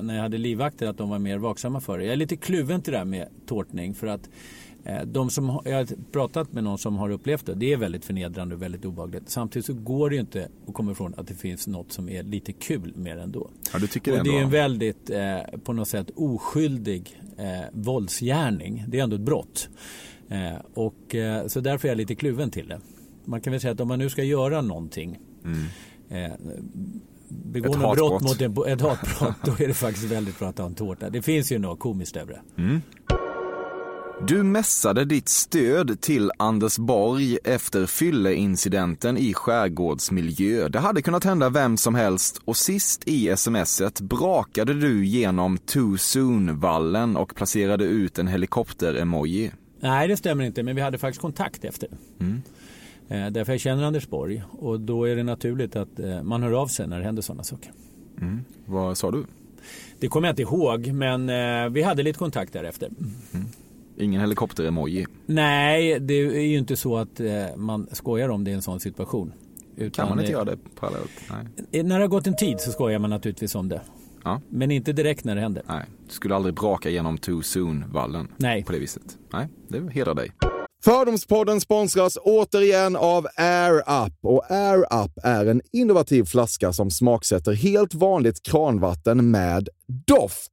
när 0.00 0.14
jag 0.14 0.22
hade 0.22 0.38
livvakter 0.38 0.86
att 0.86 0.98
de 0.98 1.10
var 1.10 1.18
mer 1.18 1.38
vaksamma 1.38 1.80
för 1.80 1.98
det. 1.98 2.04
Jag 2.04 2.12
är 2.12 2.16
lite 2.16 2.36
kluven 2.36 2.82
till 2.82 2.92
det 2.92 2.98
här 2.98 3.04
med 3.04 3.28
tårtning 3.46 3.94
för 3.94 4.06
att 4.06 4.28
de 5.04 5.30
som, 5.30 5.60
jag 5.64 5.76
har 5.76 5.86
pratat 6.12 6.52
med 6.52 6.64
någon 6.64 6.78
som 6.78 6.96
har 6.96 7.10
upplevt 7.10 7.46
det. 7.46 7.54
Det 7.54 7.72
är 7.72 7.76
väldigt 7.76 8.04
förnedrande 8.04 8.54
och 8.54 8.62
väldigt 8.62 8.84
obehagligt. 8.84 9.30
Samtidigt 9.30 9.66
så 9.66 9.74
går 9.74 10.10
det 10.10 10.16
ju 10.16 10.20
inte 10.20 10.48
att 10.68 10.74
komma 10.74 10.92
ifrån 10.92 11.14
att 11.16 11.26
det 11.26 11.34
finns 11.34 11.66
något 11.66 11.92
som 11.92 12.08
är 12.08 12.22
lite 12.22 12.52
kul 12.52 12.92
med 12.96 13.16
det 13.16 13.22
ändå. 13.22 13.50
Ja, 13.72 13.78
du 13.78 13.86
tycker 13.86 14.12
och 14.12 14.24
det, 14.24 14.30
det 14.30 14.38
är 14.38 14.42
en 14.42 14.50
väldigt, 14.50 15.10
eh, 15.10 15.58
på 15.64 15.72
något 15.72 15.88
sätt, 15.88 16.10
oskyldig 16.16 17.20
eh, 17.36 17.44
våldsgärning. 17.72 18.84
Det 18.88 18.98
är 18.98 19.02
ändå 19.02 19.16
ett 19.16 19.22
brott. 19.22 19.68
Eh, 20.28 20.60
och, 20.74 21.14
eh, 21.14 21.46
så 21.46 21.60
därför 21.60 21.88
är 21.88 21.90
jag 21.90 21.96
lite 21.96 22.14
kluven 22.14 22.50
till 22.50 22.68
det. 22.68 22.80
Man 23.24 23.40
kan 23.40 23.50
väl 23.50 23.60
säga 23.60 23.72
att 23.72 23.80
om 23.80 23.88
man 23.88 23.98
nu 23.98 24.10
ska 24.10 24.22
göra 24.22 24.60
någonting 24.60 25.18
mm. 25.44 25.64
eh, 26.08 26.36
begå 27.28 27.72
något 27.72 27.96
brott 27.96 28.22
mot 28.22 28.40
en, 28.40 28.72
ett 28.72 28.80
hatbrott 28.80 29.36
då 29.44 29.64
är 29.64 29.68
det 29.68 29.74
faktiskt 29.74 30.06
väldigt 30.06 30.38
bra 30.38 30.48
att 30.48 30.58
ha 30.58 30.66
en 30.66 30.74
tårta. 30.74 31.10
Det 31.10 31.22
finns 31.22 31.52
ju 31.52 31.58
något 31.58 31.78
komiskt 31.78 32.16
över 32.16 32.32
det. 32.32 32.62
Mm. 32.62 32.80
Du 34.26 34.42
mässade 34.42 35.04
ditt 35.04 35.28
stöd 35.28 36.00
till 36.00 36.30
Anders 36.36 36.78
Borg 36.78 37.38
efter 37.44 37.86
fylleincidenten 37.86 39.18
i 39.18 39.34
skärgårdsmiljö. 39.34 40.68
Det 40.68 40.78
hade 40.78 41.02
kunnat 41.02 41.24
hända 41.24 41.48
vem 41.48 41.76
som 41.76 41.94
helst 41.94 42.40
och 42.44 42.56
sist 42.56 43.08
i 43.08 43.36
smset 43.36 44.00
brakade 44.00 44.74
du 44.74 45.06
genom 45.06 45.58
too 45.58 45.96
soon-vallen 45.98 47.16
och 47.16 47.34
placerade 47.34 47.84
ut 47.84 48.18
en 48.18 48.28
helikopter-emoji. 48.28 49.50
Nej, 49.80 50.08
det 50.08 50.16
stämmer 50.16 50.44
inte, 50.44 50.62
men 50.62 50.76
vi 50.76 50.82
hade 50.82 50.98
faktiskt 50.98 51.20
kontakt 51.20 51.64
efter. 51.64 51.88
Mm. 52.20 52.42
Eh, 53.08 53.32
därför 53.32 53.52
jag 53.52 53.60
känner 53.60 53.84
Anders 53.84 54.08
Borg 54.08 54.42
och 54.50 54.80
då 54.80 55.04
är 55.04 55.16
det 55.16 55.22
naturligt 55.22 55.76
att 55.76 55.98
eh, 55.98 56.22
man 56.22 56.42
hör 56.42 56.52
av 56.52 56.66
sig 56.66 56.86
när 56.86 56.98
det 56.98 57.04
händer 57.04 57.22
sådana 57.22 57.42
saker. 57.42 57.72
Mm. 58.20 58.44
Vad 58.66 58.98
sa 58.98 59.10
du? 59.10 59.24
Det 59.98 60.08
kommer 60.08 60.28
jag 60.28 60.32
inte 60.32 60.42
ihåg, 60.42 60.86
men 60.86 61.28
eh, 61.28 61.68
vi 61.70 61.82
hade 61.82 62.02
lite 62.02 62.18
kontakt 62.18 62.52
därefter. 62.52 62.90
Mm. 63.34 63.46
Ingen 64.00 64.20
helikopter-emoji. 64.20 65.06
Nej, 65.26 66.00
det 66.00 66.14
är 66.14 66.40
ju 66.40 66.58
inte 66.58 66.76
så 66.76 66.96
att 66.96 67.20
eh, 67.20 67.56
man 67.56 67.88
skojar 67.92 68.28
om 68.28 68.44
det 68.44 68.50
i 68.50 68.54
en 68.54 68.62
sån 68.62 68.80
situation. 68.80 69.32
Utan 69.76 69.90
kan 69.90 70.08
man 70.08 70.20
inte 70.20 70.32
göra 70.32 70.44
det 70.44 70.58
parallellt? 70.80 71.10
Nej. 71.70 71.82
När 71.82 71.98
det 71.98 72.04
har 72.04 72.08
gått 72.08 72.26
en 72.26 72.36
tid 72.36 72.60
så 72.60 72.70
skojar 72.70 72.98
man 72.98 73.10
naturligtvis 73.10 73.54
om 73.54 73.68
det. 73.68 73.80
Ja. 74.24 74.40
Men 74.48 74.70
inte 74.70 74.92
direkt 74.92 75.24
när 75.24 75.34
det 75.34 75.40
händer. 75.40 75.62
Nej, 75.68 75.84
du 76.06 76.14
skulle 76.14 76.34
aldrig 76.34 76.54
braka 76.54 76.90
genom 76.90 77.18
too 77.18 77.42
soon-vallen 77.42 78.28
Nej. 78.36 78.64
på 78.64 78.72
det 78.72 78.78
viset. 78.78 79.18
Nej, 79.32 79.48
det 79.68 79.92
hedrar 79.92 80.14
dig. 80.14 80.30
Fördomspodden 80.84 81.60
sponsras 81.60 82.18
återigen 82.22 82.96
av 82.96 83.26
Air 83.36 83.78
Up. 84.06 84.14
Och 84.22 84.50
Air 84.50 85.04
Up 85.04 85.12
är 85.22 85.46
en 85.46 85.60
innovativ 85.72 86.24
flaska 86.24 86.72
som 86.72 86.90
smaksätter 86.90 87.52
helt 87.52 87.94
vanligt 87.94 88.42
kranvatten 88.42 89.30
med 89.30 89.68
doft 90.06 90.52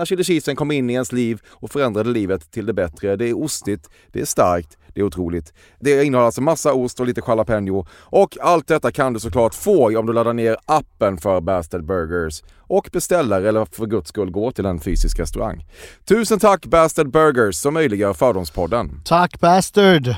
när 0.01 0.05
chili 0.05 0.23
cheesen 0.23 0.55
kom 0.55 0.71
in 0.71 0.89
i 0.89 0.93
ens 0.93 1.11
liv 1.11 1.41
och 1.47 1.71
förändrade 1.71 2.09
livet 2.09 2.51
till 2.51 2.65
det 2.65 2.73
bättre. 2.73 3.15
Det 3.15 3.29
är 3.29 3.43
ostigt, 3.43 3.89
det 4.11 4.21
är 4.21 4.25
starkt, 4.25 4.77
det 4.93 5.01
är 5.01 5.03
otroligt. 5.03 5.53
Det 5.79 6.03
innehåller 6.03 6.25
alltså 6.25 6.41
massa 6.41 6.73
ost 6.73 6.99
och 6.99 7.05
lite 7.05 7.21
jalapeno. 7.27 7.85
Och 7.99 8.37
allt 8.41 8.67
detta 8.67 8.91
kan 8.91 9.13
du 9.13 9.19
såklart 9.19 9.55
få 9.55 9.99
om 9.99 10.05
du 10.05 10.13
laddar 10.13 10.33
ner 10.33 10.57
appen 10.65 11.17
för 11.17 11.41
Bastard 11.41 11.85
Burgers 11.85 12.43
och 12.57 12.89
beställer 12.91 13.41
eller 13.41 13.65
för 13.65 13.85
guds 13.85 14.09
skull 14.09 14.31
går 14.31 14.51
till 14.51 14.65
en 14.65 14.79
fysisk 14.79 15.19
restaurang. 15.19 15.65
Tusen 16.05 16.39
tack 16.39 16.65
Bastard 16.65 17.11
Burgers 17.11 17.55
som 17.55 17.73
möjliggör 17.73 18.13
Fördomspodden. 18.13 19.01
Tack 19.05 19.39
bastard! 19.39 20.15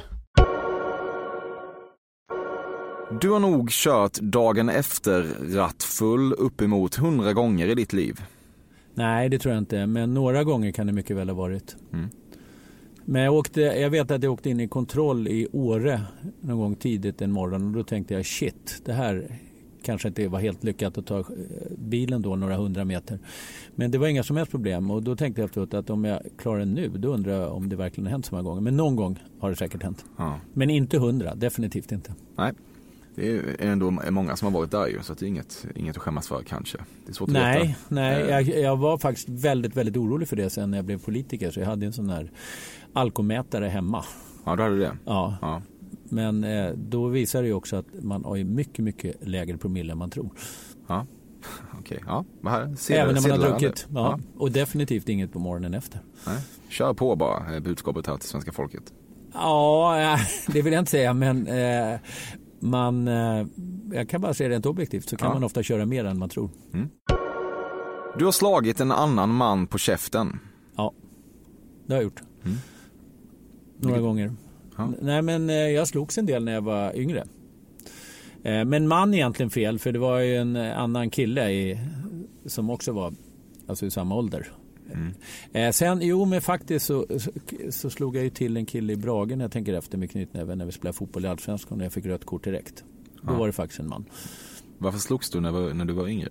Du 3.21 3.29
har 3.29 3.39
nog 3.39 3.69
kört 3.71 4.13
dagen 4.13 4.69
efter 4.69 5.27
rattfull 5.55 6.33
uppemot 6.33 6.97
100 6.97 7.33
gånger 7.33 7.67
i 7.67 7.75
ditt 7.75 7.93
liv. 7.93 8.21
Nej, 8.93 9.29
det 9.29 9.39
tror 9.39 9.53
jag 9.53 9.61
inte. 9.61 9.85
Men 9.85 10.13
några 10.13 10.43
gånger 10.43 10.71
kan 10.71 10.87
det 10.87 10.93
mycket 10.93 11.17
väl 11.17 11.29
ha 11.29 11.35
varit. 11.35 11.75
Mm. 11.93 12.09
Men 13.05 13.21
jag, 13.21 13.33
åkte, 13.33 13.61
jag 13.61 13.89
vet 13.89 14.11
att 14.11 14.23
jag 14.23 14.33
åkte 14.33 14.49
in 14.49 14.59
i 14.59 14.67
kontroll 14.67 15.27
i 15.27 15.47
Åre 15.51 16.01
någon 16.41 16.59
gång 16.59 16.75
tidigt 16.75 17.21
en 17.21 17.31
morgon 17.31 17.67
och 17.67 17.71
då 17.71 17.83
tänkte 17.83 18.13
jag 18.13 18.25
shit, 18.25 18.81
det 18.85 18.93
här 18.93 19.39
kanske 19.83 20.07
inte 20.07 20.27
var 20.27 20.39
helt 20.39 20.63
lyckat 20.63 20.97
att 20.97 21.05
ta 21.05 21.19
eh, 21.19 21.25
bilen 21.77 22.21
då 22.21 22.35
några 22.35 22.55
hundra 22.55 22.85
meter. 22.85 23.19
Men 23.75 23.91
det 23.91 23.97
var 23.97 24.07
inga 24.07 24.23
som 24.23 24.37
helst 24.37 24.51
problem 24.51 24.91
och 24.91 25.03
då 25.03 25.15
tänkte 25.15 25.41
jag 25.41 25.45
efteråt 25.45 25.73
att 25.73 25.89
om 25.89 26.05
jag 26.05 26.21
klarar 26.37 26.59
det 26.59 26.65
nu 26.65 26.89
då 26.89 27.13
undrar 27.13 27.33
jag 27.33 27.53
om 27.53 27.69
det 27.69 27.75
verkligen 27.75 28.05
har 28.05 28.11
hänt 28.11 28.25
så 28.25 28.35
många 28.35 28.43
gånger. 28.49 28.61
Men 28.61 28.77
någon 28.77 28.95
gång 28.95 29.19
har 29.39 29.49
det 29.49 29.55
säkert 29.55 29.83
hänt. 29.83 30.05
Ja. 30.17 30.39
Men 30.53 30.69
inte 30.69 30.99
hundra, 30.99 31.35
definitivt 31.35 31.91
inte. 31.91 32.13
Nej, 32.35 32.53
det 33.15 33.29
är 33.37 33.55
ändå 33.59 33.91
många 33.91 34.35
som 34.35 34.45
har 34.53 34.59
varit 34.59 34.71
där 34.71 34.87
ju, 34.87 34.99
så 35.03 35.13
att 35.13 35.19
det 35.19 35.25
är 35.25 35.27
inget, 35.27 35.65
inget 35.75 35.95
att 35.97 36.01
skämmas 36.03 36.27
för 36.27 36.43
kanske. 36.43 36.77
Det 37.05 37.11
är 37.11 37.13
svårt 37.13 37.29
att 37.29 37.33
Nej, 37.33 37.61
veta. 37.67 37.73
nej 37.87 38.21
Eh, 38.21 38.29
jag, 38.29 38.43
jag 38.61 38.77
var 38.77 38.97
faktiskt 38.97 39.29
väldigt, 39.29 39.77
väldigt 39.77 39.97
orolig 39.97 40.27
för 40.27 40.35
det 40.35 40.49
sen 40.49 40.71
när 40.71 40.77
jag 40.77 40.85
blev 40.85 40.99
politiker. 40.99 41.51
Så 41.51 41.59
jag 41.59 41.67
hade 41.67 41.85
en 41.85 41.93
sån 41.93 42.09
här 42.09 42.31
alkomätare 42.93 43.67
hemma. 43.67 44.03
Ja, 44.45 44.55
då 44.55 44.63
hade 44.63 44.75
du 44.75 44.81
det. 44.81 44.97
Ja, 45.05 45.37
Ja. 45.41 45.61
men 46.09 46.43
eh, 46.43 46.71
då 46.75 47.07
visar 47.07 47.41
det 47.41 47.47
ju 47.47 47.53
också 47.53 47.75
att 47.75 47.85
man 48.01 48.25
har 48.25 48.35
ju 48.35 48.43
mycket, 48.43 48.85
mycket 48.85 49.15
lägre 49.27 49.57
promille 49.57 49.91
än 49.91 49.97
man 49.97 50.09
tror. 50.09 50.29
Ja. 50.87 51.05
Okej, 51.79 52.03
ja. 52.05 52.25
Vad 52.41 52.53
här? 52.53 52.75
Sedlar- 52.75 53.01
Även 53.03 53.15
när 53.15 53.21
man 53.21 53.31
har 53.31 53.37
druckit. 53.59 53.85
nu. 53.89 53.99
Ja. 53.99 54.19
Och 54.37 54.51
definitivt 54.51 55.09
inget 55.09 55.33
på 55.33 55.39
morgonen 55.39 55.73
efter. 55.73 55.99
Nej. 56.27 56.37
Kör 56.69 56.93
på 56.93 57.15
bara, 57.15 57.45
är 57.55 57.59
budskapet 57.59 58.07
här 58.07 58.17
till 58.17 58.29
svenska 58.29 58.51
folket. 58.51 58.83
Ja, 59.33 59.99
eh, 60.13 60.19
det 60.53 60.61
vill 60.61 60.73
jag 60.73 60.81
inte 60.81 60.91
säga, 60.91 61.13
men 61.13 61.47
eh, 61.47 61.99
man, 62.63 63.07
eh, 63.07 63.45
jag 63.93 64.09
kan 64.09 64.21
bara 64.21 64.33
säga 64.33 64.49
rent 64.49 64.65
objektivt 64.65 65.09
så 65.09 65.17
kan 65.17 65.27
Ja. 65.27 65.33
man 65.33 65.43
ofta 65.43 65.63
köra 65.63 65.85
mer 65.85 66.05
än 66.05 66.19
man 66.19 66.29
tror. 66.29 66.49
Du 68.19 68.25
har 68.25 68.31
slagit 68.31 68.79
en 68.79 68.91
annan 68.91 69.29
man 69.29 69.67
på 69.67 69.77
käften. 69.77 70.39
Ja, 70.75 70.93
det 71.87 71.93
har 71.93 71.97
jag 71.97 72.03
gjort. 72.03 72.21
Mm. 72.45 72.57
Några 73.77 73.87
Vilket- 73.95 74.01
gånger. 74.03 74.31
Ja. 74.77 74.91
Nej, 75.01 75.21
men 75.21 75.49
eh, 75.49 75.55
jag 75.55 75.87
slogs 75.87 76.17
en 76.17 76.25
del 76.25 76.43
när 76.43 76.53
jag 76.53 76.61
var 76.61 76.95
yngre. 76.97 77.23
Eh, 78.43 78.65
Men 78.65 78.87
man 78.87 79.13
är 79.13 79.17
egentligen 79.17 79.49
fel, 79.49 79.79
för 79.79 79.91
det 79.91 79.99
var 79.99 80.19
ju 80.19 80.35
en 80.35 80.55
annan 80.55 81.09
kille 81.09 81.49
i, 81.51 81.79
som 82.45 82.69
också 82.69 82.91
var 82.91 83.13
alltså 83.67 83.85
i 83.85 83.91
samma 83.91 84.15
ålder. 84.15 84.51
Mm. 84.93 85.13
Eh, 85.53 85.71
sen, 85.71 85.99
jo 86.01 86.25
men 86.25 86.41
faktiskt 86.41 86.85
så, 86.85 87.05
så, 87.19 87.31
så 87.71 87.89
slog 87.89 88.15
jag 88.15 88.23
ju 88.23 88.29
till 88.29 88.57
en 88.57 88.65
kille 88.65 88.93
i 88.93 88.95
Brage 88.95 89.27
när 89.37 89.43
jag 89.45 89.51
tänker 89.51 89.73
efter 89.73 89.97
med 89.97 90.11
knytnäven 90.11 90.57
när 90.57 90.65
vi 90.65 90.71
spelade 90.71 90.97
fotboll 90.97 91.25
i 91.25 91.27
Allsvenskan 91.27 91.79
och 91.79 91.85
jag 91.85 91.93
fick 91.93 92.05
rött 92.05 92.25
kort 92.25 92.43
direkt. 92.43 92.83
Då 93.21 93.33
Ja. 93.33 93.37
var 93.37 93.47
det 93.47 93.53
faktiskt 93.53 93.79
en 93.79 93.89
man. 93.89 94.05
Varför 94.77 94.99
slogs 94.99 95.29
du 95.29 95.39
när, 95.39 95.73
när 95.73 95.85
du 95.85 95.93
var 95.93 96.07
yngre? 96.07 96.29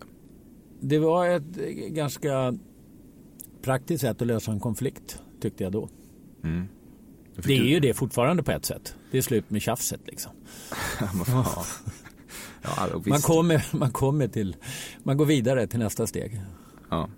Det 0.81 0.98
var 0.98 1.29
ett 1.29 1.59
eh, 1.59 1.64
ganska 1.88 2.55
praktiskt 3.62 4.01
sätt 4.01 4.20
att 4.22 4.27
lösa 4.29 4.53
en 4.53 4.61
konflikt, 4.61 5.20
tyckte 5.40 5.64
jag 5.64 5.72
då. 5.72 5.88
Mm. 6.44 6.64
Det 7.37 7.57
är 7.57 7.61
du- 7.62 7.68
ju 7.70 7.81
det 7.81 7.94
fortfarande 7.94 8.42
på 8.42 8.51
ett 8.51 8.64
sätt. 8.64 8.94
Det 9.11 9.18
är 9.18 9.22
slut 9.22 9.51
med 9.51 9.62
tjafset 9.62 10.01
liksom. 10.07 10.33
Ja. 12.64 12.88
Man 13.07 13.20
kommer, 13.20 13.66
man 13.77 13.90
kommer 13.90 14.29
till, 14.29 14.57
man 15.03 15.16
går 15.16 15.25
vidare 15.27 15.66
till 15.66 15.79
nästa 15.79 16.07
steg. 16.07 16.40
Ja. 16.90 17.09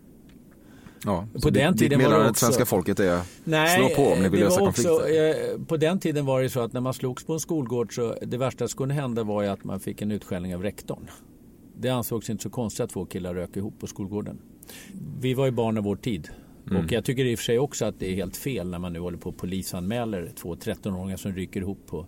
Ja, 1.04 1.26
På 1.42 1.50
den 1.50 1.76
tiden 1.76 2.02
var 2.02 2.18
det 2.18 2.30
också- 2.30 2.44
svenska 2.46 2.64
folket 2.66 3.00
är 3.00 3.20
Nej, 3.44 3.78
slå 3.78 3.88
på 4.04 4.12
om 4.12 4.22
ni 4.22 4.28
vill 4.28 4.40
lösa 4.40 4.60
var 4.60 4.68
också, 4.68 4.88
konflikter. 4.88 5.52
eh, 5.54 5.66
på 5.66 5.76
den 5.76 5.98
tiden 5.98 6.26
var 6.26 6.42
det 6.42 6.48
så 6.50 6.60
att 6.60 6.72
när 6.72 6.80
man 6.80 6.94
slogs 6.94 7.24
på 7.24 7.32
en 7.32 7.40
skolgård 7.40 7.94
så 7.94 8.16
det 8.22 8.36
värsta 8.36 8.68
som 8.68 8.76
kunde 8.78 8.94
hända 8.94 9.22
var 9.24 9.42
ju 9.42 9.48
att 9.48 9.64
man 9.64 9.80
fick 9.80 10.02
en 10.02 10.10
utskällning 10.10 10.54
av 10.54 10.62
rektorn. 10.62 11.10
Det 11.76 11.88
ansågs 11.88 12.30
inte 12.30 12.42
så 12.42 12.50
konstigt 12.50 12.80
att 12.84 12.90
två 12.90 13.04
killar 13.06 13.34
rök 13.34 13.56
ihop 13.56 13.74
på 13.80 13.86
skolgården. 13.86 14.38
Vi 15.20 15.34
var 15.34 15.44
ju 15.46 15.50
barn 15.50 15.78
av 15.78 15.84
vår 15.84 15.96
tid. 15.96 16.28
Mm. 16.70 16.84
Och 16.84 16.92
jag 16.92 17.04
tycker 17.04 17.24
i 17.24 17.34
och 17.34 17.38
för 17.38 17.44
sig 17.44 17.58
också 17.58 17.84
att 17.84 17.98
det 17.98 18.10
är 18.10 18.14
helt 18.14 18.36
fel 18.36 18.70
när 18.70 18.78
man 18.78 18.92
nu 18.92 18.98
håller 18.98 19.18
på 19.18 19.28
och 19.28 19.36
polisanmäler 19.36 20.32
två 20.36 20.54
13-åringar 20.54 21.16
som 21.16 21.32
ryker 21.32 21.60
ihop 21.60 21.78
på 21.86 22.06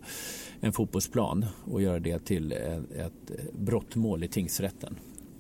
en 0.61 0.73
fotbollsplan 0.73 1.47
och 1.65 1.83
gör 1.83 2.01
det 2.01 2.19
till 2.19 2.53
ett, 2.53 2.91
ett 2.97 3.53
brottmål 3.59 4.25
i 4.25 4.29
tingsrätten. 4.29 4.97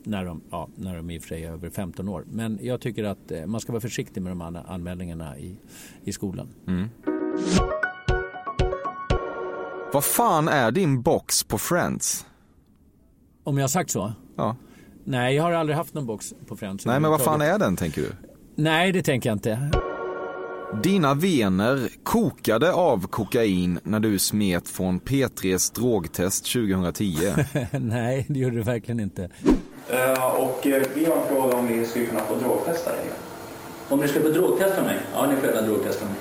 När 0.08 0.24
de, 0.24 0.40
ja, 0.50 0.68
när 0.76 0.96
de 0.96 1.10
i 1.10 1.18
och 1.18 1.22
för 1.22 1.28
sig 1.28 1.44
är 1.44 1.50
över 1.52 1.70
15 1.70 2.08
år. 2.08 2.24
Men 2.30 2.58
jag 2.62 2.80
tycker 2.80 3.04
att 3.04 3.30
eh, 3.30 3.46
man 3.46 3.60
ska 3.60 3.72
vara 3.72 3.80
försiktig 3.80 4.22
med 4.22 4.30
de 4.30 4.40
an- 4.40 4.56
anmälningarna 4.66 5.38
i, 5.38 5.56
i 6.04 6.12
skolan. 6.12 6.48
Mm. 6.66 6.88
Vad 9.92 10.04
fan 10.04 10.48
är 10.48 10.70
din 10.70 11.02
box 11.02 11.44
på 11.44 11.58
Friends? 11.58 12.26
Om 13.44 13.56
jag 13.58 13.62
har 13.62 13.68
sagt 13.68 13.90
så? 13.90 14.12
Ja. 14.36 14.56
Nej, 15.04 15.34
jag 15.36 15.42
har 15.42 15.52
aldrig 15.52 15.76
haft 15.76 15.94
någon 15.94 16.06
box 16.06 16.34
på 16.46 16.56
Friends. 16.56 16.86
Nej, 16.86 17.00
men 17.00 17.10
vad 17.10 17.20
fan 17.22 17.40
är 17.40 17.58
den 17.58 17.76
tänker 17.76 18.02
du? 18.02 18.08
Nej, 18.54 18.92
det 18.92 19.02
tänker 19.02 19.28
jag 19.30 19.36
inte. 19.36 19.70
Dina 20.82 21.14
vener 21.14 21.88
kokade 22.02 22.72
av 22.72 23.06
kokain 23.06 23.78
när 23.82 24.00
du 24.00 24.18
smet 24.18 24.68
från 24.68 25.00
P3s 25.00 25.74
drogtest 25.74 26.52
2010. 26.52 27.16
Nej, 27.80 28.26
det 28.28 28.38
gjorde 28.38 28.56
det 28.56 28.62
verkligen 28.62 29.00
inte. 29.00 29.30
Eh, 29.90 30.35
och 30.35 30.66
eh, 30.66 30.83
vi 30.94 31.05
har 31.05 31.16
en 31.16 31.29
fråga 31.29 31.57
om 31.57 31.66
vi 31.66 31.87
skulle 31.87 32.07
kunna 32.07 32.25
få 32.25 32.35
drogtesta 32.35 32.90
dig. 32.90 33.05
Om 33.88 34.01
ni 34.01 34.09
ska 34.09 34.20
få 34.20 34.29
drogtesta 34.29 34.83
mig? 34.83 34.96
Ja, 35.14 35.27
ni 35.27 35.37
får 35.37 35.49
gärna 35.49 35.61
drogtesta 35.61 36.05
mig. 36.05 36.14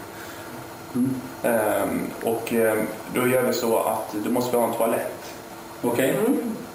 Ehm, 1.43 2.09
och 2.23 2.53
eh, 2.53 2.77
då 3.13 3.27
gör 3.27 3.41
vi 3.41 3.53
så 3.53 3.79
att 3.79 4.15
du 4.23 4.29
måste 4.29 4.57
ha 4.57 4.67
en 4.67 4.73
toalett. 4.73 5.33
Okej? 5.81 6.15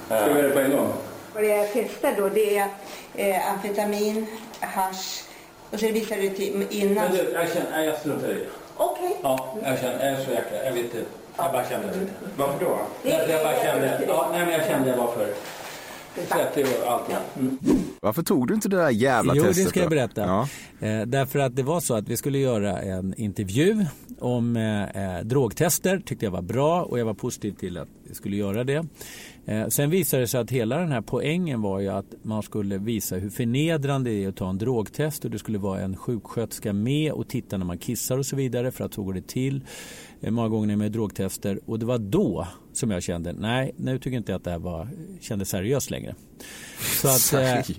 Ska 0.07 0.25
vi 0.25 0.31
göra 0.31 0.49
det 0.49 0.55
på 0.55 0.61
en 0.61 0.71
gång? 0.71 0.93
Vad 1.35 1.45
jag 1.45 1.69
testar 1.73 2.15
då 2.19 2.29
det 2.29 2.59
är 2.59 2.69
eh, 3.15 3.53
amfetamin, 3.53 4.27
hasch 4.61 5.23
och 5.71 5.81
så 5.81 5.87
visar 5.87 6.17
det 6.17 6.31
till 6.31 6.67
innan. 6.71 7.05
Men 7.05 7.13
du, 7.17 7.33
jag 7.33 7.49
känner, 7.53 7.85
jag 7.85 7.99
struntar 7.99 8.29
i 8.29 8.35
det. 8.35 8.47
Okej. 8.77 9.17
Ja, 9.23 9.55
jag 9.65 9.79
känner, 9.79 10.05
jag 10.05 10.21
är 10.21 10.25
så 10.25 10.31
jäkla, 10.31 10.65
jag 10.65 10.73
vet 10.73 10.85
inte. 10.85 11.03
Jag 11.37 11.53
bara 11.53 11.65
kände 11.69 11.87
det. 11.87 12.07
Varför 12.37 12.65
då? 12.65 12.79
Därför 13.03 13.33
jag 13.33 13.45
bara 13.45 13.63
kände, 13.63 14.01
ja, 14.09 14.29
nej 14.33 14.41
men 14.41 14.53
jag 14.55 14.67
kände 14.67 14.91
jag 14.91 14.97
var 14.97 15.13
för 15.13 15.27
30 16.15 16.63
år 16.63 16.69
och 16.87 16.93
allt. 16.93 17.37
Mm. 17.39 17.59
Varför 18.01 18.23
tog 18.23 18.49
du 18.49 18.55
inte 18.55 18.69
det 18.69 18.77
där 18.77 18.91
jävla 18.91 19.35
Jo, 19.37 19.43
testet 19.43 19.65
det 19.65 19.71
ska 19.71 19.81
jag 19.81 19.91
berätta. 19.91 20.21
Ja. 20.21 20.49
Eh, 20.87 21.07
därför 21.07 21.39
att 21.39 21.57
det 21.57 21.63
var 21.63 21.81
så 21.81 21.95
att 21.95 22.09
vi 22.09 22.17
skulle 22.17 22.39
göra 22.39 22.83
en 22.83 23.15
intervju 23.15 23.87
om 24.19 24.57
eh, 24.57 25.17
eh, 25.17 25.25
drogtester. 25.25 26.03
tyckte 26.05 26.25
jag 26.25 26.33
var 26.33 26.43
bra 26.43 26.83
och 26.83 26.99
jag 26.99 27.05
var 27.05 27.15
positiv 27.15 27.53
till 27.53 27.79
att 27.79 27.89
vi 28.09 28.15
skulle 28.15 28.37
göra 28.37 28.65
det. 28.65 28.87
Eh, 29.45 29.67
sen 29.69 29.91
visade 29.91 30.23
det 30.23 30.27
sig 30.27 30.41
att 30.41 30.51
hela 30.51 30.79
den 30.79 30.93
här 30.93 31.01
poängen 31.01 31.63
var 31.63 31.81
ju 31.81 31.89
att 31.89 32.15
man 32.23 32.43
skulle 32.43 32.79
visa 32.79 33.17
hur 33.17 33.31
förnedrande 33.31 34.11
det 34.11 34.25
är 34.25 34.29
att 34.29 34.37
ta 34.37 34.51
en 34.51 34.59
drogtest 34.59 35.25
och 35.25 35.31
det 35.31 35.39
skulle 35.39 35.59
vara 35.59 35.81
en 35.81 35.97
sjuksköterska 35.97 36.73
med 36.73 37.13
och 37.13 37.29
titta 37.29 37.57
när 37.57 37.67
man 37.67 37.79
kissar 37.79 38.19
och 38.19 38.27
så 38.27 38.37
vidare 38.37 38.71
för 38.71 38.85
att 38.85 38.95
så 38.95 39.03
går 39.03 39.13
det 39.13 39.27
till 39.27 39.65
eh, 40.21 40.31
många 40.31 40.49
gånger 40.49 40.77
med 40.77 40.93
drogtester 40.93 41.61
och 41.67 41.79
det 41.79 41.87
var 41.87 41.99
då 41.99 42.47
som 42.81 42.91
jag 42.91 43.03
kände 43.03 43.33
nej, 43.33 43.75
nu 43.77 43.99
tycker 43.99 44.17
inte 44.17 44.33
jag 44.33 44.37
att 44.37 44.45
det 44.45 44.51
här 44.51 44.59
var, 44.59 44.89
kändes 45.21 45.49
seriöst 45.49 45.91
längre. 45.91 46.15
Så 46.81 47.09
att, 47.09 47.33
eh? 47.43 47.77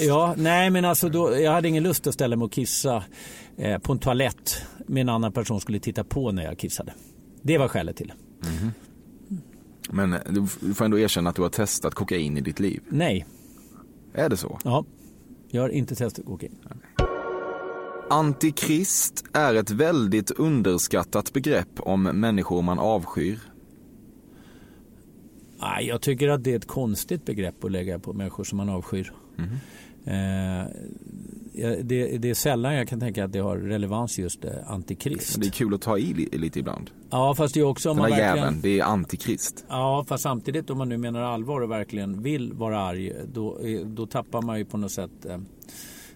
Ja, 0.00 0.34
nej 0.36 0.70
men 0.70 0.84
alltså 0.84 1.08
då, 1.08 1.38
jag 1.38 1.52
hade 1.52 1.68
ingen 1.68 1.82
lust 1.82 2.06
att 2.06 2.14
ställa 2.14 2.36
mig 2.36 2.44
och 2.44 2.52
kissa 2.52 3.04
eh, 3.56 3.78
på 3.78 3.92
en 3.92 3.98
toalett 3.98 4.62
med 4.86 5.00
en 5.00 5.08
annan 5.08 5.32
person 5.32 5.60
skulle 5.60 5.80
titta 5.80 6.04
på 6.04 6.32
när 6.32 6.44
jag 6.44 6.58
kissade. 6.58 6.92
Det 7.42 7.58
var 7.58 7.68
skälet 7.68 7.96
till 7.96 8.08
det. 8.08 8.14
Men 9.92 10.16
du 10.28 10.74
får 10.74 10.84
ändå 10.84 10.98
erkänna 10.98 11.30
att 11.30 11.36
du 11.36 11.42
har 11.42 11.48
testat 11.48 11.94
kokain 11.94 12.36
i 12.36 12.40
ditt 12.40 12.60
liv. 12.60 12.82
Nej. 12.88 13.26
Är 14.14 14.28
det 14.28 14.36
så? 14.36 14.58
Ja. 14.64 14.84
Jag 15.48 15.62
har 15.62 15.68
inte 15.68 15.94
testat 15.94 16.26
kokain. 16.26 16.58
Antikrist 18.10 19.24
är 19.32 19.54
ett 19.54 19.70
väldigt 19.70 20.30
underskattat 20.30 21.32
begrepp 21.32 21.80
om 21.80 22.02
människor 22.02 22.62
man 22.62 22.78
avskyr. 22.78 23.38
Nej, 25.60 25.86
jag 25.86 26.00
tycker 26.00 26.28
att 26.28 26.44
det 26.44 26.52
är 26.52 26.56
ett 26.56 26.66
konstigt 26.66 27.24
begrepp 27.24 27.64
att 27.64 27.72
lägga 27.72 27.98
på 27.98 28.12
människor 28.12 28.44
som 28.44 28.56
man 28.56 28.68
avskyr. 28.68 29.12
Mm. 29.38 29.50
Eh, 30.04 30.66
det, 31.82 32.18
det, 32.18 32.30
är 32.30 32.34
sällan 32.34 32.74
jag 32.74 32.88
kan 32.88 33.00
tänka 33.00 33.24
att 33.24 33.32
det 33.32 33.38
har 33.38 33.56
relevans 33.56 34.18
just 34.18 34.44
eh, 34.44 34.50
antikrist. 34.66 35.40
Det 35.40 35.46
är 35.46 35.50
kul 35.50 35.74
att 35.74 35.82
ta 35.82 35.98
i 35.98 36.28
lite 36.32 36.58
ibland. 36.58 36.90
Ja, 37.10 37.34
fast 37.34 37.54
det 37.54 37.60
är 37.60 37.64
också 37.64 37.90
om 37.90 37.96
Den 37.96 38.02
man 38.02 38.10
verkligen... 38.10 38.36
jäveln, 38.36 38.60
det 38.62 38.80
är 38.80 38.84
antikrist. 38.84 39.64
Ja, 39.68 40.04
fast 40.08 40.22
samtidigt 40.22 40.70
om 40.70 40.78
man 40.78 40.88
nu 40.88 40.98
menar 40.98 41.20
allvar 41.20 41.60
och 41.60 41.70
verkligen 41.70 42.22
vill 42.22 42.52
vara 42.52 42.80
arg, 42.80 43.12
då, 43.32 43.58
eh, 43.58 43.80
då 43.80 44.06
tappar 44.06 44.42
man 44.42 44.58
ju 44.58 44.64
på 44.64 44.76
något 44.76 44.92
sätt 44.92 45.26
eh, 45.26 45.38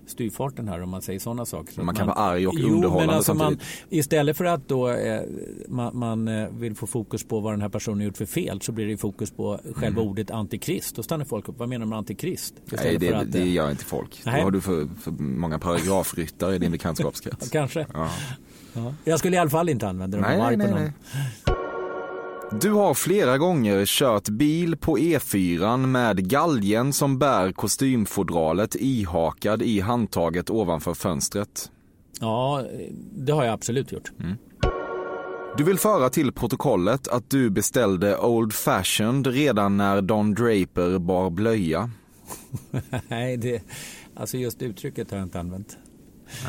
styrfarten 0.07 0.69
här 0.69 0.83
om 0.83 0.91
man 0.91 1.03
säger 1.03 1.21
sådana 1.21 1.47
saker. 1.47 1.73
Så 1.73 1.83
man 1.83 1.95
kan 1.95 2.07
vara 2.07 2.17
arg 2.17 2.47
och 2.47 2.55
jo, 2.57 2.75
underhållande 2.75 3.07
men 3.07 3.17
alltså 3.17 3.35
man, 3.35 3.59
Istället 3.89 4.37
för 4.37 4.45
att 4.45 4.69
då 4.69 4.89
eh, 4.91 5.21
man, 5.69 5.99
man 5.99 6.29
eh, 6.29 6.49
vill 6.49 6.75
få 6.75 6.87
fokus 6.87 7.25
på 7.25 7.41
vad 7.41 7.53
den 7.53 7.61
här 7.61 7.69
personen 7.69 8.07
gjort 8.07 8.17
för 8.17 8.27
fel 8.27 8.61
så 8.61 8.73
blir 8.73 8.87
det 8.87 8.97
fokus 8.97 9.31
på 9.31 9.61
själva 9.75 10.01
Mm. 10.01 10.11
ordet 10.11 10.31
antikrist. 10.31 10.97
Då 10.97 11.03
stannar 11.03 11.25
folk 11.25 11.49
upp. 11.49 11.59
Vad 11.59 11.69
menar 11.69 11.87
du 11.87 11.91
med 11.91 11.99
antikrist? 11.99 12.55
Nej, 12.65 12.75
Istället 12.75 13.01
det, 13.01 13.09
för 13.09 13.15
att, 13.15 13.33
det 13.33 13.39
eh, 13.39 13.53
gör 13.53 13.71
inte 13.71 13.85
folk. 13.85 14.21
Nej. 14.27 14.37
Då 14.41 14.43
har 14.47 14.51
du 14.51 14.61
för, 14.61 14.89
för 15.01 15.11
många 15.11 15.59
paragrafryttare 15.59 16.55
i 16.55 16.59
din 16.59 16.71
bekantskapskrets. 16.79 17.51
Kanske. 17.51 17.87
Ja. 17.95 18.11
Ja. 18.73 18.95
Jag 19.05 19.19
skulle 19.19 19.37
i 19.37 19.39
alla 19.39 19.51
fall 19.51 19.69
inte 19.69 19.89
använda 19.89 20.17
dem 20.19 20.27
Nej, 20.29 20.57
nej, 20.57 20.57
nej, 20.57 20.71
nej. 20.75 20.93
Du 22.61 22.73
har 22.73 22.95
flera 22.95 23.39
gånger 23.39 23.87
kört 23.87 24.29
bil 24.29 24.77
på 24.77 24.99
E4 24.99 25.77
med 25.87 26.29
galgen 26.29 26.93
som 26.93 27.19
bär 27.19 27.53
kostymfodralet 27.53 28.77
ihakad 28.81 29.63
i 29.63 29.81
handtaget 29.81 30.51
ovanför 30.51 30.95
fönstret. 30.95 31.71
Ja, 32.21 32.63
det 33.13 33.33
har 33.33 33.45
jag 33.45 33.53
absolut 33.53 33.93
gjort. 33.93 34.13
Du 35.57 35.65
vill 35.65 35.79
föra 35.79 36.11
till 36.11 36.33
protokollet 36.33 37.09
att 37.09 37.31
du 37.31 37.51
beställde 37.51 38.19
Old 38.19 38.53
Fashioned 38.53 39.27
redan 39.27 39.77
när 39.77 40.03
Don 40.03 40.35
Draper 40.35 40.99
bar 40.99 41.31
blöja. 41.31 41.91
nej, 43.09 43.37
det, 43.37 43.63
alltså 44.17 44.37
just 44.37 44.63
uttrycket 44.63 45.11
har 45.11 45.19
jag 45.19 45.27
inte 45.27 45.41
använt. 45.41 45.79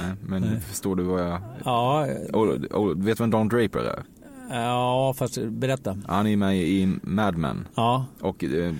Nej, 0.02 0.14
men 0.22 0.42
Nej. 0.42 0.62
förstår 0.62 0.96
du 0.96 1.04
vad 1.04 1.22
jag... 1.22 1.42
Ja, 1.64 2.08
Old, 2.34 2.74
old, 2.74 3.04
vet 3.04 3.18
du 3.18 3.24
vem 3.24 3.32
Don 3.32 3.48
Draper 3.50 3.80
är? 3.80 4.04
Ja 4.50 5.14
fast 5.18 5.38
berätta. 5.42 5.98
Han 6.08 6.28
är 6.28 6.38
med 6.38 6.58
i 6.58 6.98
Mad 7.04 7.38
Men. 7.38 7.68
Ja, 7.76 8.06
Och 8.22 8.44
eh, 8.44 8.74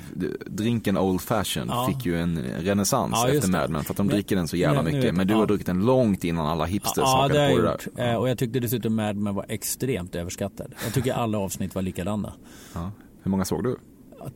drinken 0.46 0.98
Old 0.98 1.22
Fashioned 1.22 1.70
Ja. 1.72 1.88
fick 1.88 2.06
ju 2.06 2.20
en 2.20 2.38
renässans 2.60 3.14
Ja, 3.16 3.30
efter. 3.30 3.50
Mad 3.52 3.70
Men 3.70 3.84
för 3.84 3.94
att 3.94 3.98
de 3.98 4.08
dricker 4.08 4.36
den 4.36 4.48
så 4.48 4.58
jävla 4.58 4.84
mycket. 4.84 5.04
vet 5.04 5.16
Men 5.16 5.28
du 5.28 5.34
har 5.34 5.46
druckit 5.48 5.66
den 5.68 5.86
långt 5.86 6.24
innan 6.24 6.46
alla 6.48 6.66
hipsters 6.66 6.98
ja 6.98 7.22
hakade 7.22 7.50
på 7.56 7.62
det 7.62 7.72
gjort. 7.72 7.88
där. 7.96 8.12
Eh, 8.12 8.16
Och 8.16 8.30
jag 8.30 8.38
tyckte 8.38 8.60
dessutom 8.60 8.96
Mad 8.96 9.16
Men 9.16 9.36
var 9.36 9.46
extremt 9.50 10.16
överskattad. 10.16 10.74
Jag 10.84 10.94
tycker 10.94 11.14
alla 11.14 11.38
avsnitt 11.38 11.76
var 11.76 11.82
likadana. 11.82 12.34
Ja. 12.74 12.92
Hur 13.24 13.32
många 13.32 13.46
såg 13.46 13.64
du? 13.64 13.76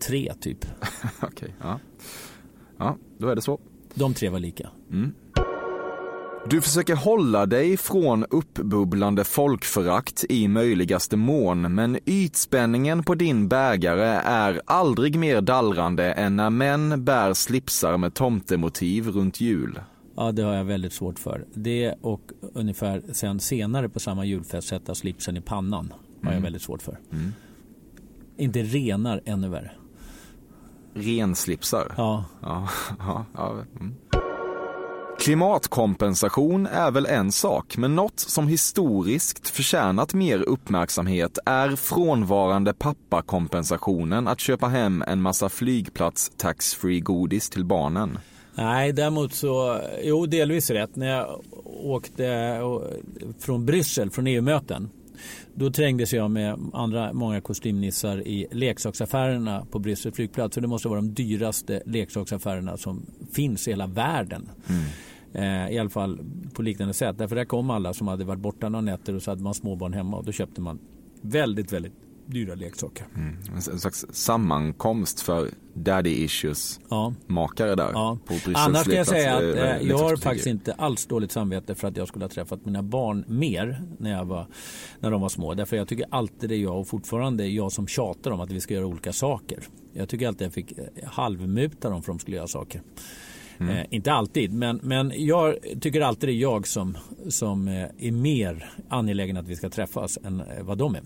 Tre 0.07 0.33
typ. 0.41 0.65
Okej, 1.21 1.55
ja. 1.61 1.79
Ja, 2.77 2.95
då 3.17 3.27
är 3.27 3.35
det 3.35 3.41
så. 3.41 3.59
De 3.93 4.13
tre 4.13 4.29
var 4.29 4.39
lika. 4.39 4.69
Du 6.45 6.61
försöker 6.61 6.95
hålla 6.95 7.45
dig 7.45 7.77
från 7.77 8.25
uppbubblande 8.25 9.23
folkförakt 9.23 10.25
i 10.29 10.47
möjligaste 10.47 11.17
mån, 11.17 11.75
men 11.75 11.97
ytspänningen 12.05 13.03
på 13.03 13.15
din 13.15 13.47
bägare 13.47 14.21
är 14.23 14.61
aldrig 14.65 15.19
mer 15.19 15.41
dallrande 15.41 16.11
än 16.11 16.35
när 16.35 16.49
män 16.49 17.05
bär 17.05 17.33
slipsar 17.33 17.97
med 17.97 18.13
tomtemotiv 18.13 19.07
runt 19.07 19.41
jul. 19.41 19.79
Ja, 20.15 20.31
det 20.31 20.41
har 20.41 20.53
jag 20.53 20.63
väldigt 20.63 20.93
svårt 20.93 21.19
för. 21.19 21.45
Det 21.53 21.95
och 22.01 22.21
ungefär 22.53 23.01
sen 23.11 23.39
senare 23.39 23.89
på 23.89 23.99
samma 23.99 24.25
julfest 24.25 24.67
sätta 24.67 24.95
slipsen 24.95 25.37
i 25.37 25.41
pannan 25.41 25.93
har 26.23 26.33
jag 26.33 26.41
väldigt 26.41 26.61
svårt 26.61 26.81
för. 26.81 26.99
Inte 28.37 28.63
renar, 28.63 29.21
ännu 29.25 29.49
värre. 29.49 29.71
Renslipsar. 30.93 31.93
Ja, 31.97 32.25
Ja, 32.41 32.69
ja, 32.99 33.25
ja. 33.33 33.57
Mm. 33.79 33.95
Klimatkompensation 35.19 36.67
är 36.67 36.91
väl 36.91 37.05
en 37.05 37.31
sak, 37.31 37.77
men 37.77 37.95
något 37.95 38.19
som 38.19 38.47
historiskt 38.47 39.49
förtjänat 39.49 40.13
mer 40.13 40.39
uppmärksamhet 40.39 41.37
är 41.45 41.75
frånvarande 41.75 42.73
pappakompensationen 42.73 44.27
att 44.27 44.39
köpa 44.39 44.67
hem 44.67 45.03
en 45.07 45.21
massa 45.21 45.49
flygplats 45.49 46.31
taxfree 46.37 46.99
godis 46.99 47.49
till 47.49 47.65
barnen. 47.65 48.19
Nej, 48.55 48.93
däremot 48.93 49.33
så, 49.33 49.81
jo 50.03 50.25
delvis 50.25 50.69
rätt. 50.69 50.95
När 50.95 51.07
jag 51.07 51.41
åkte 51.83 52.59
från 53.39 53.65
Bryssel, 53.65 54.09
från 54.09 54.27
EU-möten, 54.27 54.89
då 55.53 55.71
trängdes 55.71 56.13
jag 56.13 56.31
med 56.31 56.59
andra 56.73 57.13
många 57.13 57.41
kostymnissar 57.41 58.27
i 58.27 58.47
leksaksaffärerna 58.51 59.65
på 59.71 59.79
Bryssel 59.79 60.11
flygplats. 60.11 60.57
Och 60.57 60.61
det 60.61 60.67
måste 60.67 60.87
vara 60.87 61.01
de 61.01 61.13
dyraste 61.13 61.81
leksaksaffärerna 61.85 62.77
som 62.77 63.05
finns 63.33 63.67
i 63.67 63.71
hela 63.71 63.87
världen. 63.87 64.49
Eh, 65.33 65.69
I 65.71 65.79
alla 65.79 65.89
fall 65.89 66.19
på 66.53 66.61
liknande 66.61 66.93
sätt. 66.93 67.17
Därför 67.17 67.35
där 67.35 67.45
kom 67.45 67.69
alla 67.69 67.93
som 67.93 68.07
hade 68.07 68.25
varit 68.25 68.39
borta 68.39 68.69
några 68.69 68.81
nätter 68.81 69.15
och 69.15 69.21
så 69.23 69.31
hade 69.31 69.43
man 69.43 69.53
småbarn 69.53 69.93
hemma 69.93 70.17
och 70.17 70.25
då 70.25 70.31
köpte 70.31 70.61
man 70.61 70.79
väldigt, 71.21 71.73
väldigt 71.73 71.93
dyra 72.25 72.55
leksaker. 72.55 73.05
En 73.15 73.37
en 73.71 73.79
slags 73.79 74.05
sammankomst 74.11 75.21
för 75.21 75.49
daddy 75.73 76.09
issues 76.09 76.79
Ja. 76.89 77.13
makare 77.27 77.75
där 77.75 77.89
Ja. 77.93 78.17
på 78.25 78.33
Bryssels 78.33 78.57
Annars 78.57 78.83
kan 78.83 78.95
jag 78.95 79.07
säga 79.07 79.35
att 79.35 79.41
eh, 79.81 79.87
jag 79.89 79.97
har 79.97 80.15
faktiskt 80.15 80.47
inte 80.47 80.73
alls 80.73 81.05
dåligt 81.05 81.31
samvete 81.31 81.75
för 81.75 81.87
att 81.87 81.97
jag 81.97 82.07
skulle 82.07 82.25
ha 82.25 82.29
träffat 82.29 82.65
mina 82.65 82.83
barn 82.83 83.23
mer 83.27 83.83
när, 83.97 84.11
jag 84.11 84.25
var, 84.25 84.47
när 84.99 85.11
de 85.11 85.21
var 85.21 85.29
små. 85.29 85.53
Därför 85.53 85.77
jag 85.77 85.87
tycker 85.87 86.05
alltid 86.09 86.49
det 86.49 86.55
är 86.55 86.59
jag 86.59 86.79
och 86.79 86.87
fortfarande 86.87 87.47
jag 87.47 87.71
som 87.71 87.87
tjatar 87.87 88.31
om 88.31 88.39
att 88.41 88.51
vi 88.51 88.61
ska 88.61 88.73
göra 88.73 88.85
olika 88.85 89.13
saker. 89.13 89.59
Jag 89.93 90.09
tycker 90.09 90.27
alltid 90.27 90.45
jag 90.45 90.53
fick 90.53 90.71
eh, 90.77 90.85
halvmuta 91.03 91.89
dem 91.89 92.03
för 92.03 92.11
att 92.11 92.17
de 92.17 92.21
skulle 92.21 92.37
göra 92.37 92.47
saker. 92.47 92.81
Mm. 93.59 93.77
Eh, 93.77 93.85
inte 93.89 94.11
alltid, 94.11 94.53
men, 94.53 94.79
men 94.83 95.11
jag 95.15 95.55
tycker 95.81 96.01
alltid 96.01 96.29
det 96.29 96.33
är 96.33 96.41
jag 96.41 96.67
som, 96.67 96.97
som 97.29 97.67
eh, 97.67 98.07
är 98.07 98.11
mer 98.11 98.71
angelägen 98.89 99.37
att 99.37 99.47
vi 99.47 99.55
ska 99.55 99.69
träffas 99.69 100.17
än 100.23 100.39
eh, 100.39 100.63
vad 100.63 100.77
de 100.77 100.95
är. 100.95 101.01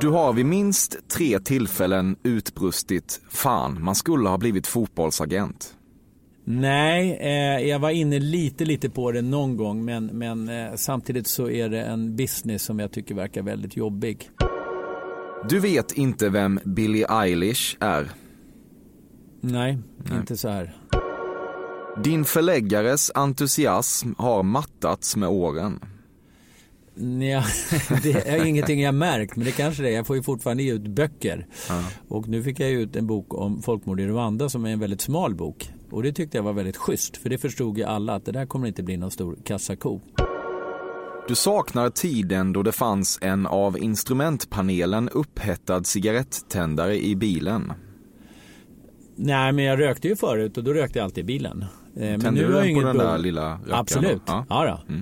Du 0.00 0.08
har 0.08 0.32
vid 0.32 0.46
minst 0.46 1.08
tre 1.08 1.38
tillfällen 1.38 2.16
utbrustit 2.22 3.20
Fan, 3.30 3.82
man 3.82 3.94
skulle 3.94 4.28
ha 4.28 4.38
blivit 4.38 4.66
fotbollsagent. 4.66 5.76
Nej, 6.44 7.18
eh, 7.20 7.68
jag 7.68 7.78
var 7.78 7.90
inne 7.90 8.18
lite, 8.18 8.64
lite 8.64 8.90
på 8.90 9.12
det 9.12 9.22
någon 9.22 9.56
gång 9.56 9.84
men, 9.84 10.06
men 10.06 10.48
eh, 10.48 10.74
samtidigt 10.74 11.26
så 11.26 11.50
är 11.50 11.68
det 11.68 11.82
en 11.82 12.16
business 12.16 12.62
som 12.62 12.78
jag 12.78 12.92
tycker 12.92 13.14
verkar 13.14 13.42
väldigt 13.42 13.76
jobbig. 13.76 14.30
Du 15.48 15.60
vet 15.60 15.92
inte 15.92 16.28
vem 16.28 16.60
Billie 16.64 17.04
Eilish 17.08 17.76
är. 17.80 18.21
Nej, 19.44 19.78
inte 20.12 20.36
så 20.36 20.48
här. 20.48 20.76
Din 22.04 22.24
förläggares 22.24 23.10
entusiasm 23.14 24.12
har 24.18 24.42
mattats 24.42 25.16
med 25.16 25.28
åren. 25.28 25.80
Nja, 26.94 27.44
det 28.02 28.28
är 28.28 28.44
ingenting 28.44 28.80
jag 28.80 28.94
märkt 28.94 29.36
men 29.36 29.44
det 29.44 29.52
kanske 29.52 29.82
det 29.82 29.88
är. 29.88 29.92
Jag 29.92 30.06
får 30.06 30.16
ju 30.16 30.22
fortfarande 30.22 30.62
ge 30.62 30.72
ut 30.72 30.86
böcker. 30.86 31.46
Och 32.08 32.28
nu 32.28 32.42
fick 32.42 32.60
jag 32.60 32.70
ut 32.70 32.96
en 32.96 33.06
bok 33.06 33.34
om 33.34 33.62
folkmord 33.62 34.00
i 34.00 34.06
Rwanda 34.06 34.48
som 34.48 34.64
är 34.64 34.70
en 34.70 34.80
väldigt 34.80 35.00
smal 35.00 35.34
bok. 35.34 35.70
Och 35.90 36.02
det 36.02 36.12
tyckte 36.12 36.38
jag 36.38 36.42
var 36.42 36.52
väldigt 36.52 36.76
schysst 36.76 37.16
för 37.16 37.30
det 37.30 37.38
förstod 37.38 37.78
ju 37.78 37.84
alla 37.84 38.14
att 38.14 38.24
det 38.24 38.32
där 38.32 38.46
kommer 38.46 38.68
inte 38.68 38.82
bli 38.82 38.96
någon 38.96 39.10
stor 39.10 39.38
kassako. 39.44 40.00
Du 41.28 41.34
saknar 41.34 41.90
tiden 41.90 42.52
då 42.52 42.62
det 42.62 42.72
fanns 42.72 43.18
en 43.22 43.46
av 43.46 43.78
instrumentpanelen 43.78 45.08
upphettad 45.08 45.84
cigarettändare 45.84 47.04
i 47.04 47.16
bilen. 47.16 47.72
Nej 49.24 49.52
men 49.52 49.64
jag 49.64 49.80
rökte 49.80 50.08
ju 50.08 50.16
förut 50.16 50.56
och 50.58 50.64
då 50.64 50.72
rökte 50.72 50.98
jag 50.98 51.04
alltid 51.04 51.24
i 51.24 51.26
bilen. 51.26 51.62
Eh, 51.62 51.68
Men 52.00 52.20
Tände 52.20 52.40
nu 52.40 52.46
du 52.46 52.52
har 52.54 52.64
jag 52.64 52.74
på 52.74 52.86
den 52.86 52.96
där 52.96 53.18
lilla 53.18 53.50
rackaren? 53.52 53.74
Absolut. 53.74 54.22
Ja. 54.26 54.46
Ja. 54.48 54.80
då. 54.88 54.96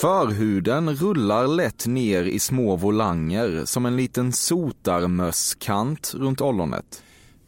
Förhuden 0.00 0.90
rullar 0.94 1.46
lätt 1.46 1.86
ner 1.86 2.22
i 2.24 2.38
små 2.38 2.76
volanger 2.76 3.62
som 3.64 3.86
en 3.86 3.96
liten 3.96 4.32
sotarmösskant 4.32 6.14
runt 6.16 6.40
ollonet. 6.40 7.02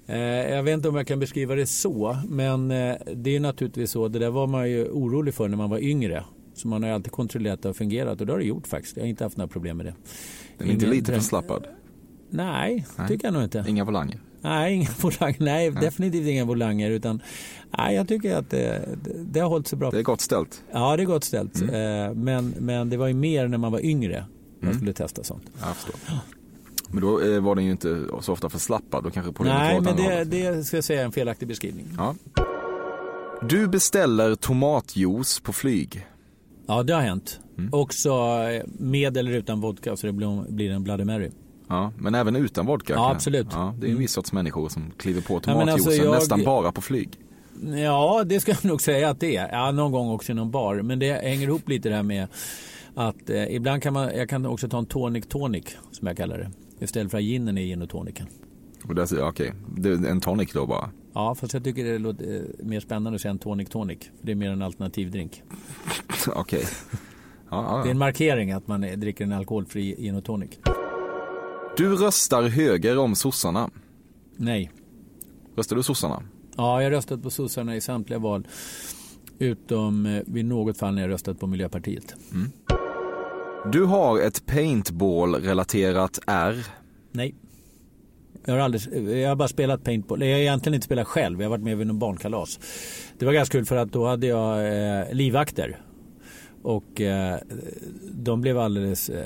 Eh, 0.06 0.18
Jag 0.18 0.62
vet 0.62 0.74
inte 0.74 0.88
om 0.88 0.96
jag 0.96 1.06
kan 1.06 1.20
beskriva 1.20 1.54
det 1.54 1.66
så, 1.66 2.16
men 2.28 2.70
eh, 2.70 2.94
det 3.14 3.36
är 3.36 3.40
naturligtvis 3.40 3.90
så. 3.90 4.08
Det 4.08 4.18
där 4.18 4.30
var 4.30 4.46
man 4.46 4.70
ju 4.70 4.88
orolig 4.88 5.34
för 5.34 5.48
när 5.48 5.56
man 5.56 5.70
var 5.70 5.78
yngre. 5.78 6.24
Så 6.54 6.68
man 6.68 6.82
har 6.82 6.90
alltid 6.90 7.12
kontrollerat 7.12 7.54
att 7.54 7.62
det 7.62 7.68
har 7.68 7.74
fungerat 7.74 8.20
och 8.20 8.26
det 8.26 8.32
har 8.32 8.38
det 8.38 8.44
gjort 8.44 8.66
faktiskt. 8.66 8.96
Jag 8.96 9.02
har 9.04 9.08
inte 9.08 9.24
haft 9.24 9.36
några 9.36 9.48
problem 9.48 9.76
med 9.76 9.86
det. 9.86 9.94
Den 10.58 10.68
är 10.68 10.72
inte 10.72 10.84
Ingen 10.84 10.96
lite 10.96 11.12
dröm- 11.12 11.20
förslappad. 11.20 11.66
Nej, 12.30 12.86
Nej. 12.96 13.08
tycker 13.08 13.26
jag 13.26 13.34
nog 13.34 13.42
inte. 13.42 13.64
Inga 13.68 13.84
volanger. 13.84 14.20
Nej, 14.44 14.74
inga 14.74 14.88
volanger. 15.00 15.36
Nej, 15.38 15.70
definitivt 15.70 16.26
inga 16.26 16.44
volanger. 16.44 16.90
Utan, 16.90 17.22
nej, 17.78 17.94
jag 17.94 18.08
tycker 18.08 18.36
att 18.36 18.50
det, 18.50 18.88
det, 19.24 19.40
har 19.40 19.48
hållit 19.48 19.68
sig 19.68 19.78
bra. 19.78 19.90
Det 19.90 19.98
är 19.98 20.02
gott 20.02 20.20
ställt. 20.20 20.62
Ja, 20.72 20.96
det 20.96 21.02
är 21.02 21.06
gott 21.06 21.24
ställt. 21.24 21.60
Mm. 21.60 21.74
Eh, 21.74 22.14
Men, 22.14 22.54
men 22.58 22.90
det 22.90 22.96
var 22.96 23.06
ju 23.06 23.14
mer 23.14 23.48
när 23.48 23.58
man 23.58 23.72
var 23.72 23.84
yngre. 23.84 24.24
Jag 24.60 24.74
skulle 24.74 24.92
testa 24.92 25.24
sånt. 25.24 25.42
Jag 25.60 25.76
förstår. 25.76 25.94
Men 26.88 27.00
då 27.00 27.20
eh, 27.20 27.40
var 27.40 27.54
den 27.54 27.64
ju 27.64 27.70
inte 27.70 28.04
så 28.20 28.32
ofta 28.32 28.48
förslappad. 28.48 29.04
Då 29.04 29.10
kanske 29.10 29.32
problemet 29.32 29.62
Nej, 29.62 29.80
men 29.80 29.96
det, 29.96 30.24
det 30.24 30.64
ska 30.64 30.76
jag 30.76 30.84
säga 30.84 31.00
är 31.00 31.04
en 31.04 31.12
felaktig 31.12 31.48
beskrivning. 31.48 31.86
Ja. 31.96 32.14
Du 33.48 33.68
beställer 33.68 34.34
tomatjuice 34.34 35.40
på 35.40 35.52
flyg. 35.52 36.06
Ja, 36.66 36.82
det 36.82 36.94
har 36.94 37.00
hänt. 37.00 37.40
Mm. 37.58 37.70
Också 37.72 38.10
eh, 38.10 38.62
med 38.66 39.16
eller 39.16 39.32
utan 39.32 39.60
vodka 39.60 39.96
så 39.96 40.06
det 40.06 40.12
blir, 40.12 40.52
blir 40.52 40.70
en 40.70 40.84
Bloody 40.84 41.04
Mary. 41.04 41.30
Ja, 41.68 41.92
men 41.98 42.14
även 42.14 42.36
utan 42.36 42.66
vodka. 42.66 42.92
Ja, 42.92 42.98
kan- 43.06 43.10
absolut. 43.16 43.46
Ja, 43.50 43.74
det 43.80 43.86
är 43.86 43.90
en 43.90 43.98
viss 43.98 44.12
sorts 44.12 44.32
människor 44.32 44.68
som 44.68 44.82
kliver 44.96 45.20
på 45.20 45.34
Ja, 45.34 45.40
men 45.58 45.68
alltså, 45.68 45.76
tomatjuicen 45.78 46.04
jag- 46.06 46.14
nästan 46.14 46.44
bara 46.44 46.72
på 46.72 46.80
flyg. 46.80 47.08
Ja, 47.76 48.24
det 48.26 48.40
ska 48.40 48.52
jag 48.52 48.64
nog 48.70 48.80
säga 48.82 49.10
att 49.10 49.20
det 49.20 49.36
är. 49.36 49.48
Ja, 49.52 49.72
någon 49.72 49.92
gång 49.92 50.10
också 50.10 50.32
i 50.32 50.34
någon 50.34 50.50
bar. 50.50 50.74
Men 50.82 50.98
det 50.98 51.12
hänger 51.12 51.42
ihop 51.48 51.68
lite 51.68 51.88
det 51.88 51.94
här 51.96 52.02
med 52.02 52.28
att 52.94 53.30
eh, 53.30 53.54
ibland 53.54 53.82
kan 53.82 53.92
man, 53.92 54.10
jag 54.16 54.28
kan 54.28 54.46
också 54.46 54.68
ta 54.68 54.78
en 54.78 54.86
tonic 54.86 55.26
tonic 55.26 55.64
som 55.90 56.06
jag 56.06 56.16
kallar 56.16 56.38
det. 56.38 56.50
Istället 56.84 57.10
för 57.10 57.18
ginen 57.18 57.58
i 57.58 57.64
gin 57.66 57.82
och 57.82 57.88
tonicen. 57.90 58.26
Och 58.88 58.94
där, 58.94 59.06
säger 59.06 59.22
jag, 59.22 59.28
okej, 59.28 59.52
är 59.84 60.06
en 60.06 60.20
tonic 60.20 60.52
då 60.52 60.66
bara. 60.66 60.90
Ja, 61.14 61.34
fast 61.34 61.54
jag 61.54 61.64
tycker 61.64 61.84
det 61.84 61.98
låter 61.98 62.34
eh, 62.36 62.64
mer 62.66 62.80
spännande 62.80 63.14
att 63.16 63.20
säga 63.20 63.30
en 63.32 63.38
tonic 63.38 63.68
tonic. 63.68 63.98
För 64.20 64.26
det 64.26 64.32
är 64.32 64.36
mer 64.36 64.50
en 64.50 64.62
alternativ 64.62 65.10
drink. 65.10 65.42
Okej. 66.36 66.64
Ja, 67.50 67.64
ja, 67.68 67.82
Det 67.82 67.88
är 67.88 67.90
en 67.90 67.98
markering 67.98 68.52
att 68.52 68.68
man 68.68 68.84
eh, 68.84 68.96
dricker 68.98 69.24
en 69.24 69.32
alkoholfri 69.32 69.94
gin 69.98 70.14
och 70.16 70.24
tonic. 70.24 70.50
Du 71.76 71.96
röstar 71.96 72.42
höger 72.42 72.98
om 72.98 73.14
sossarna. 73.14 73.70
Nej. 74.36 74.70
Röstar 75.56 75.76
du 75.76 75.82
sossarna? 75.82 76.22
Ja, 76.56 76.82
jag 76.82 76.90
har 76.90 76.96
röstat 76.96 77.22
på 77.22 77.30
sossarna 77.30 77.76
i 77.76 77.80
samtliga 77.80 78.18
val. 78.18 78.46
Utom 79.38 80.06
eh, 80.06 80.22
vid 80.26 80.44
något 80.44 80.78
fall 80.78 80.94
när 80.94 81.02
jag 81.02 81.10
röstat 81.10 81.40
på 81.40 81.46
Miljöpartiet. 81.46 82.14
Du 83.72 83.84
har 83.84 84.20
ett 84.20 84.46
paintball-relaterat 84.46 86.18
R. 86.26 86.66
Nej. 87.12 87.34
Jag 88.44 88.54
har, 88.54 88.60
aldrig, 88.60 89.08
jag 89.22 89.28
har 89.28 89.36
bara 89.36 89.48
spelat 89.48 89.84
paintball. 89.84 90.22
Jag 90.22 90.34
har 90.34 90.40
egentligen 90.40 90.74
inte 90.74 90.84
spelat 90.84 91.06
själv. 91.06 91.40
Jag 91.40 91.44
har 91.46 91.50
varit 91.50 91.64
med 91.64 91.78
vid 91.78 91.86
någon 91.86 91.98
barnkalas. 91.98 92.60
Det 93.18 93.26
var 93.26 93.32
ganska 93.32 93.58
kul 93.58 93.64
för 93.64 93.76
att 93.76 93.92
då 93.92 94.06
hade 94.06 94.26
jag 94.26 94.66
eh, 94.66 95.14
livvakter. 95.14 95.80
Och 96.62 97.00
eh, 97.00 97.38
de 98.12 98.40
blev 98.40 98.58
alldeles 98.58 99.08
eh, 99.08 99.24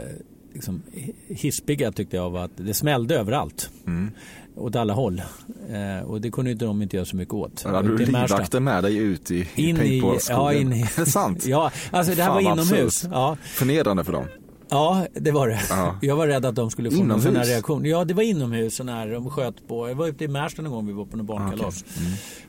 liksom, 0.59 0.83
hispiga 1.29 1.93
tyckte 1.93 2.17
jag 2.17 2.25
av 2.27 2.37
att 2.37 2.51
det 2.57 2.75
smällde 2.75 3.19
överallt. 3.19 3.71
Mm. 3.87 4.11
Åt 4.57 4.77
alla 4.77 4.93
håll. 4.93 5.23
Eh, 5.71 6.07
och 6.11 6.21
det 6.21 6.31
kunde 6.31 6.51
inte 6.51 6.65
de 6.65 6.83
inte 6.83 6.97
göra 6.97 7.07
så 7.07 7.17
mycket 7.17 7.35
åt. 7.35 7.63
Hade 7.63 7.89
du 7.89 7.97
livvakter 7.99 8.61
med 8.61 8.83
dig 8.85 8.97
ut 8.97 9.31
i, 9.31 9.49
In 9.57 9.77
i, 9.77 10.03
ja, 10.29 10.53
in 10.53 10.73
i, 10.73 10.81
Är 10.97 11.01
det 11.05 11.07
sant? 11.11 11.47
Ja, 11.47 11.71
alltså 11.91 12.15
det 12.15 12.23
här 12.23 12.29
Fan, 12.35 12.45
var 12.45 12.53
inomhus. 12.53 13.05
Ja, 13.11 13.37
Förnedrande 13.45 14.05
för 14.05 14.13
dem. 14.13 14.25
ja, 14.69 15.07
det 15.15 15.31
var 15.31 15.49
det. 15.49 15.61
Ja. 15.71 15.99
Jag 16.03 16.17
var 16.17 16.27
rädd 16.27 16.45
att 16.45 16.55
de 16.55 16.71
skulle 16.71 16.91
få 16.91 16.97
någon 16.97 17.05
Inomhus? 17.05 17.25
sån 17.25 17.37
här 17.37 17.45
reaktion. 17.45 17.85
Ja, 17.85 18.05
det 18.05 18.15
var 18.15 18.23
inomhus. 18.23 18.77
Sån 18.77 18.89
här, 18.89 19.09
de 19.09 19.31
sköt 19.31 19.69
på. 19.69 19.89
Jag 19.89 19.95
var 19.95 20.07
ute 20.07 20.25
i 20.25 20.29
Märsta 20.29 20.63
någon 20.63 20.73
gång 20.73 20.87
vi 20.87 20.93
var 20.93 21.05
på 21.05 21.17
någon 21.17 21.27
barnkalas. 21.27 21.85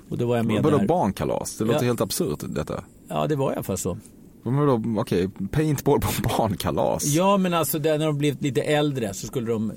Och 0.09 0.17
då 0.17 0.25
var 0.27 0.37
jag 0.37 0.45
med 0.45 0.63
Vadå 0.63 0.85
barnkalas? 0.85 1.57
Det 1.57 1.63
låter 1.65 1.79
Ja. 1.79 1.85
helt 1.85 2.01
absurt 2.01 2.39
detta. 2.49 2.83
Ja, 3.09 3.27
det 3.27 3.35
var 3.35 3.51
alla 3.51 3.63
fall 3.63 3.77
så. 3.77 3.97
Men 4.43 4.55
vadå, 4.57 5.01
okej, 5.01 5.29
paintball 5.51 5.99
på 6.01 6.07
barnkalas? 6.37 7.05
Ja, 7.05 7.37
men 7.37 7.53
alltså 7.53 7.79
där, 7.79 7.97
när 7.97 8.05
de 8.05 8.17
blivit 8.17 8.41
lite 8.41 8.61
äldre 8.61 9.13
så 9.13 9.27
skulle 9.27 9.51
de 9.51 9.71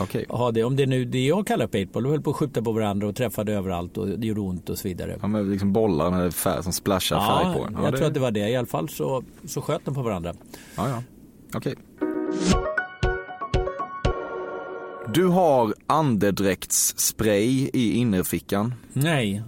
Okej. 0.00 0.26
ha 0.28 0.50
det. 0.52 0.64
Om 0.64 0.76
det 0.76 0.82
är 0.82 0.86
nu 0.86 1.04
det 1.04 1.26
jag 1.26 1.46
kallar 1.46 1.66
paintball. 1.66 2.02
De 2.02 2.08
höll 2.08 2.22
på 2.22 2.30
att 2.30 2.36
skjuta 2.36 2.62
på 2.62 2.72
varandra 2.72 3.06
och 3.08 3.16
träffade 3.16 3.52
överallt 3.52 3.96
och 3.98 4.08
det 4.08 4.26
gjorde 4.26 4.40
ont 4.40 4.68
och 4.70 4.78
så 4.78 4.88
vidare. 4.88 5.18
Ja, 5.22 5.26
men 5.28 5.50
liksom 5.50 5.72
bollar 5.72 6.10
med 6.10 6.34
färg 6.34 6.62
som 6.62 6.72
splashar 6.72 7.20
färg 7.20 7.54
på 7.58 7.64
en. 7.64 7.84
jag 7.84 7.96
tror 7.96 8.06
att 8.06 8.14
det 8.14 8.20
var 8.20 8.30
det. 8.30 8.48
I 8.48 8.56
alla 8.56 8.66
fall 8.66 8.88
så, 8.88 9.22
så 9.44 9.60
sköt 9.60 9.84
de 9.84 9.94
på 9.94 10.02
varandra. 10.02 10.34
Ja, 10.76 10.88
ja. 10.88 11.02
Okej. 11.54 11.74
Du 15.14 15.26
har 15.26 15.74
andedräktsspray 15.86 17.70
i 17.72 17.92
innerfickan. 17.92 18.74
Nej, 18.92 19.42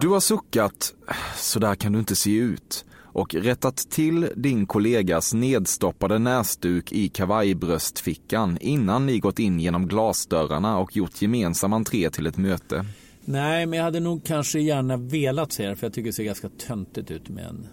Du 0.00 0.08
har 0.08 0.20
suckat, 0.20 0.94
så 1.36 1.58
där 1.58 1.74
kan 1.74 1.92
du 1.92 1.98
inte 1.98 2.16
se 2.16 2.36
ut 2.36 2.84
och 3.16 3.34
rättat 3.34 3.76
till 3.76 4.28
din 4.36 4.66
kollegas 4.66 5.34
nedstoppade 5.34 6.18
näsduk 6.18 6.92
i 6.92 7.08
kavajbröstfickan 7.08 8.58
innan 8.60 9.06
ni 9.06 9.18
gått 9.18 9.38
in 9.38 9.60
genom 9.60 9.88
glasdörrarna 9.88 10.78
och 10.78 10.96
gjort 10.96 11.22
gemensam 11.22 11.72
entré 11.72 12.10
till 12.10 12.26
ett 12.26 12.36
möte. 12.36 12.86
Nej, 13.24 13.66
men 13.66 13.76
jag 13.76 13.84
hade 13.84 14.00
nog 14.00 14.24
kanske 14.24 14.60
gärna 14.60 14.96
velat 14.96 15.52
se 15.52 15.68
det 15.68 15.76
för 15.76 15.86
jag 15.86 15.92
tycker 15.92 16.06
det 16.06 16.12
ser 16.12 16.24
ganska 16.24 16.48
töntigt 16.48 17.10
ut 17.10 17.28
med 17.28 17.44
en, 17.44 17.66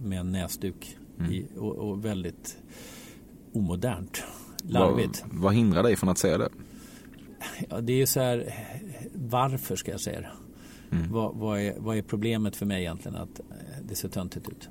med 0.00 0.20
en 0.20 0.32
näsduk 0.32 0.96
i, 1.30 1.44
och, 1.56 1.76
och 1.76 2.04
väldigt 2.04 2.56
omodernt. 3.52 4.22
Larvigt. 4.62 5.24
Vad, 5.30 5.42
vad 5.42 5.54
hindrar 5.54 5.82
dig 5.82 5.96
från 5.96 6.08
att 6.08 6.18
säga 6.18 6.38
det? 6.38 6.48
Ja, 7.68 7.80
det 7.80 7.92
är 7.92 7.96
ju 7.96 8.06
så 8.06 8.20
här, 8.20 8.54
varför 9.14 9.76
ska 9.76 9.90
jag 9.90 10.00
säga 10.00 10.20
det? 10.20 10.30
Vad, 11.10 11.36
vad, 11.36 11.60
är, 11.60 11.74
vad 11.78 11.96
är 11.96 12.02
problemet 12.02 12.56
för 12.56 12.66
mig 12.66 12.80
egentligen 12.80 13.16
att 13.16 13.40
eh, 13.40 13.44
det 13.88 13.94
ser 13.94 14.08
töntigt 14.08 14.48
ut? 14.48 14.68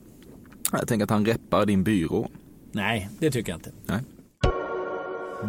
Jag 0.71 0.87
tänker 0.87 1.03
att 1.03 1.09
han 1.09 1.25
reppar 1.25 1.65
din 1.65 1.83
byrå. 1.83 2.29
Nej, 2.71 3.09
det 3.19 3.31
tycker 3.31 3.51
jag 3.51 3.57
inte. 3.57 3.71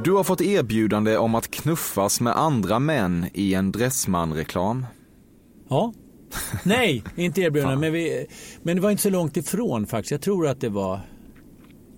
Du 0.05 0.13
har 0.13 0.25
fått 0.25 0.41
erbjudande 0.41 1.17
om 1.17 1.35
att 1.35 1.51
knuffas 1.51 2.21
med 2.21 2.37
andra 2.37 2.79
män 2.79 3.27
i 3.33 3.55
en 3.55 3.73
Dressman-reklam. 3.73 4.87
Ja. 5.69 5.93
Nej, 6.65 7.05
inte 7.17 7.41
erbjudande. 7.41 7.77
Men, 7.77 7.93
vi, 7.93 8.27
men 8.63 8.77
det 8.77 8.83
var 8.83 8.91
inte 8.91 9.03
så 9.03 9.11
långt 9.11 9.37
ifrån 9.37 9.87
faktiskt. 9.87 10.11
Jag 10.11 10.21
tror 10.21 10.47
att 10.47 10.61
det 10.61 10.69
var 10.69 11.01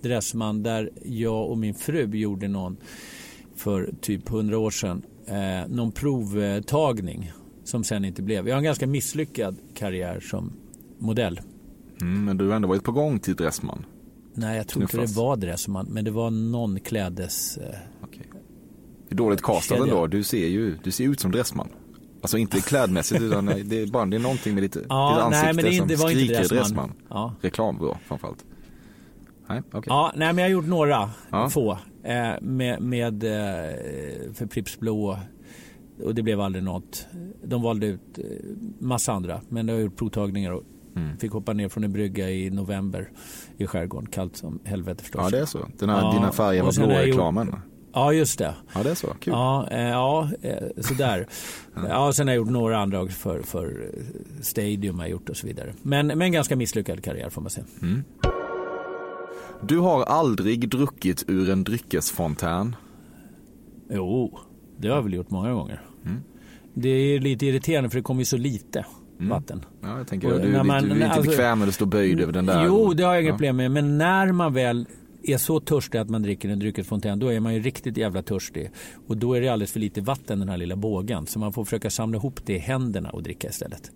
Dressman 0.01 0.63
där 0.63 0.89
jag 1.05 1.49
och 1.49 1.57
min 1.57 1.73
fru 1.73 2.17
gjorde 2.17 2.47
någon 2.47 2.77
för 3.55 3.89
typ 4.01 4.29
100 4.29 4.57
år 4.57 4.71
sedan. 4.71 5.01
Eh, 5.25 5.67
någon 5.67 5.91
provtagning 5.91 7.31
som 7.67 7.83
sen 7.83 8.05
inte 8.05 8.21
blev. 8.21 8.47
Jag 8.47 8.55
har 8.55 8.57
en 8.57 8.63
ganska 8.63 8.87
misslyckad 8.87 9.57
karriär 9.73 10.19
som 10.19 10.53
modell. 10.97 11.41
Mm, 12.01 12.25
men 12.25 12.37
du 12.37 12.47
har 12.47 12.55
ändå 12.55 12.67
varit 12.67 12.83
på 12.83 12.91
gång 12.91 13.19
till 13.19 13.35
Dressman. 13.35 13.85
Nej, 14.33 14.57
jag 14.57 14.67
tror 14.67 14.83
inte 14.83 14.97
det 14.97 15.15
var 15.15 15.35
Dressman. 15.37 15.87
Men 15.89 16.05
det 16.05 16.11
var 16.11 16.29
någon 16.29 16.79
klädes... 16.79 17.57
Eh, 17.57 17.63
Okej. 18.03 18.21
Det 19.09 19.13
är 19.13 19.17
dåligt 19.17 19.41
castat 19.41 19.79
ändå. 19.79 20.07
Du 20.07 20.23
ser 20.23 20.47
ju 20.47 20.77
du 20.83 20.91
ser 20.91 21.03
ut 21.03 21.19
som 21.19 21.31
Dressman. 21.31 21.67
Alltså 22.21 22.37
inte 22.37 22.61
klädmässigt 22.61 23.21
utan 23.21 23.45
nej, 23.45 23.63
det 23.63 23.81
är 23.81 23.87
bara 23.87 24.05
det 24.05 24.17
är 24.17 24.19
någonting 24.19 24.53
med 24.53 24.63
ditt 24.63 24.77
ja, 24.89 25.21
ansikte 25.21 25.45
nej, 25.45 25.53
men 25.55 25.65
det, 25.65 25.71
som 25.71 25.83
inte- 25.83 25.95
det 25.95 26.01
var 26.01 26.09
inte 26.09 26.23
skriker 26.23 26.39
Dressman. 26.39 26.57
Dressman. 26.59 26.91
Ja. 27.09 27.33
Reklam 27.41 27.77
då 27.81 27.97
framförallt. 28.07 28.45
Nej, 29.49 29.61
okej. 29.71 29.83
Ja, 29.85 30.11
nej, 30.15 30.27
men 30.33 30.37
jag 30.37 30.43
har 30.45 30.51
gjort 30.53 30.67
några 30.67 31.09
Ja. 31.29 31.49
få 31.49 31.71
eh, 32.03 32.31
med, 32.41 32.81
med 32.81 33.23
eh, 33.23 33.31
för 34.33 34.45
Pripps 34.45 34.79
Blå 34.79 35.19
och 36.03 36.15
det 36.15 36.23
blev 36.23 36.41
aldrig 36.41 36.63
något. 36.63 37.07
De 37.43 37.61
valde 37.61 37.85
ut 37.87 38.17
eh, 38.17 38.23
massa 38.79 39.13
andra, 39.13 39.41
men 39.49 39.67
jag 39.67 39.75
har 39.75 39.81
gjort 39.81 39.95
provtagningar 39.95 40.51
och 40.51 40.63
Mm. 40.95 41.17
fick 41.17 41.31
hoppa 41.31 41.53
ner 41.53 41.69
från 41.69 41.83
en 41.83 41.93
brygga 41.93 42.29
i 42.31 42.49
november 42.49 43.09
i 43.57 43.67
skärgården. 43.67 44.09
Kallt 44.09 44.37
som 44.37 44.59
helvete 44.63 45.03
förstås. 45.03 45.21
Ja 45.23 45.29
det 45.29 45.39
är 45.39 45.45
så. 45.45 45.59
Den 45.79 45.89
här 45.89 46.01
Ja, 46.01 46.13
dina 46.13 46.31
färger 46.31 46.63
var 46.63 46.71
sen 46.71 46.83
blå 46.83 46.93
har 46.93 46.99
jag 46.99 47.07
gjort- 47.07 47.15
reklamen. 47.15 47.55
Ja, 47.93 48.13
just 48.13 48.39
det. 48.39 48.53
Ja 48.75 48.83
det 48.83 48.89
är 48.91 48.95
så. 48.95 49.07
Kul. 49.07 49.33
Ja, 49.33 49.67
eh, 49.71 49.81
ja 49.81 50.29
eh, 50.41 50.57
sådär. 50.81 51.27
Ja, 51.89 52.13
sen 52.13 52.27
har 52.27 52.33
jag 52.35 52.37
gjort 52.41 52.49
några 52.51 52.77
andra 52.77 53.07
för, 53.07 53.41
för 53.41 53.89
eh, 53.93 54.41
Stadium 54.41 54.99
har 54.99 55.07
gjort 55.07 55.29
och 55.29 55.37
så 55.37 55.47
vidare. 55.47 55.73
Men, 55.81 56.07
men 56.07 56.31
ganska 56.31 56.55
misslyckad 56.55 57.03
karriär 57.03 57.29
får 57.29 57.41
man 57.41 57.49
säga. 57.49 57.65
Du 59.67 59.77
har 59.79 60.03
aldrig 60.03 60.69
druckit 60.69 61.23
ur 61.27 61.49
en 61.49 61.63
dryckesfontän. 61.63 62.75
Jo, 63.89 64.39
det 64.77 64.87
har 64.87 64.95
jag 64.95 65.03
väl 65.03 65.13
gjort 65.13 65.29
många 65.29 65.53
gånger. 65.53 65.81
Mm. 66.77 66.81
Det 66.83 66.89
är 66.89 67.19
lite 67.19 67.45
irriterande 67.45 67.89
för 67.89 67.97
det 67.97 68.03
kommer 68.03 68.21
ju 68.21 68.25
så 68.25 68.37
lite 68.37 68.85
vatten. 69.19 69.65
Ja, 69.81 69.97
jag 69.97 70.07
tänker, 70.07 70.33
Och 70.33 70.41
du, 70.41 70.63
man- 70.63 70.83
du 70.83 70.89
är 70.89 70.93
inte 70.95 71.07
alltså- 71.07 71.29
bekväm 71.31 71.59
när 71.59 71.65
du 71.65 71.71
står 71.71 71.85
böjd 71.85 72.19
över 72.21 72.33
den 72.33 72.45
där. 72.45 72.65
Jo, 72.65 72.93
det 72.93 73.03
har 73.03 73.13
jag 73.13 73.21
inga 73.23 73.29
Ja. 73.31 73.33
problem 73.35 73.55
med. 73.55 73.71
Men 73.71 73.97
när 73.97 74.31
man 74.31 74.53
väl 74.53 74.85
är 75.23 75.37
så 75.37 75.59
törstig 75.59 75.97
att 75.97 76.09
man 76.09 76.21
dricker 76.23 76.49
en 76.49 76.59
dryckesfontän, 76.59 77.19
då 77.19 77.27
är 77.33 77.39
man 77.39 77.53
ju 77.53 77.61
riktigt 77.61 77.97
jävla 77.97 78.21
törstig. 78.21 78.71
Och 79.07 79.17
då 79.17 79.33
är 79.33 79.41
det 79.41 79.49
alldeles 79.49 79.71
för 79.71 79.79
lite 79.79 80.01
vatten 80.01 80.39
den 80.39 80.49
här 80.49 80.57
lilla 80.57 80.75
bågen. 80.75 81.27
Så 81.27 81.39
man 81.39 81.53
får 81.53 81.65
försöka 81.65 81.89
samla 81.89 82.17
ihop 82.17 82.39
det 82.45 82.53
i 82.53 82.57
händerna 82.57 83.09
och 83.09 83.23
dricka 83.23 83.47
istället. 83.49 83.91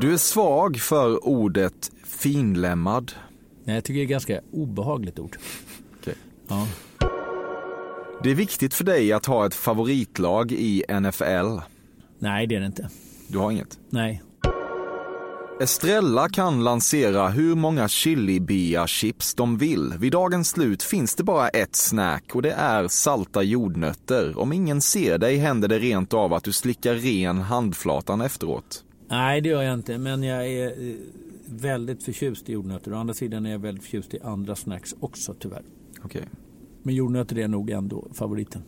Du 0.00 0.12
är 0.12 0.16
svag 0.16 0.76
för 0.76 1.28
ordet 1.28 1.90
finlämmad. 2.06 3.12
Nej, 3.64 3.74
jag 3.74 3.84
tycker 3.84 3.94
det 3.98 4.02
är 4.02 4.04
ett 4.04 4.10
ganska 4.10 4.40
obehagligt 4.52 5.18
ord. 5.18 5.36
Okej. 6.00 6.14
Ja. 6.48 6.66
Det 8.22 8.30
är 8.30 8.34
viktigt 8.34 8.74
för 8.74 8.84
dig 8.84 9.12
att 9.12 9.26
ha 9.26 9.46
ett 9.46 9.54
favoritlag 9.54 10.52
i 10.52 10.84
NFL. 11.00 11.60
Nej, 12.18 12.46
det 12.46 12.56
är 12.56 12.60
det 12.60 12.66
inte. 12.66 12.88
Du 13.28 13.38
har 13.38 13.50
inget. 13.50 13.78
Nej. 13.90 14.22
Estrella 15.60 16.28
kan 16.28 16.64
lansera 16.64 17.28
hur 17.28 17.54
många 17.54 17.88
chili-bia-chips 17.88 19.34
de 19.34 19.58
vill. 19.58 19.94
Vid 19.98 20.12
dagens 20.12 20.48
slut 20.48 20.82
finns 20.82 21.14
det 21.14 21.24
bara 21.24 21.48
ett 21.48 21.76
snack 21.76 22.24
och 22.34 22.42
det 22.42 22.52
är 22.52 22.88
salta 22.88 23.42
jordnötter. 23.42 24.38
Om 24.38 24.52
ingen 24.52 24.80
ser 24.80 25.18
dig 25.18 25.36
händer 25.36 25.68
det 25.68 25.78
rent 25.78 26.14
av 26.14 26.32
att 26.32 26.44
du 26.44 26.52
slickar 26.52 26.94
ren 26.94 27.38
handflatan 27.38 28.20
efteråt. 28.20 28.84
Nej, 29.08 29.40
det 29.40 29.48
gör 29.48 29.62
jag 29.62 29.74
inte. 29.74 29.98
Men 29.98 30.22
jag 30.22 30.48
är, 30.48 30.96
väldigt 31.50 32.02
förtjust 32.02 32.48
i 32.48 32.52
jordnötter. 32.52 32.92
Å 32.92 32.96
andra 32.96 33.14
sidan 33.14 33.46
är 33.46 33.50
jag 33.50 33.58
väldigt 33.58 33.84
förtjust 33.84 34.14
i 34.14 34.20
andra 34.20 34.56
snacks 34.56 34.94
också 35.00 35.34
tyvärr. 35.38 35.62
Okej. 36.04 36.22
Men 36.82 36.94
jordnötter 36.94 37.38
är 37.38 37.48
nog 37.48 37.70
ändå 37.70 38.08
favoriten. 38.14 38.62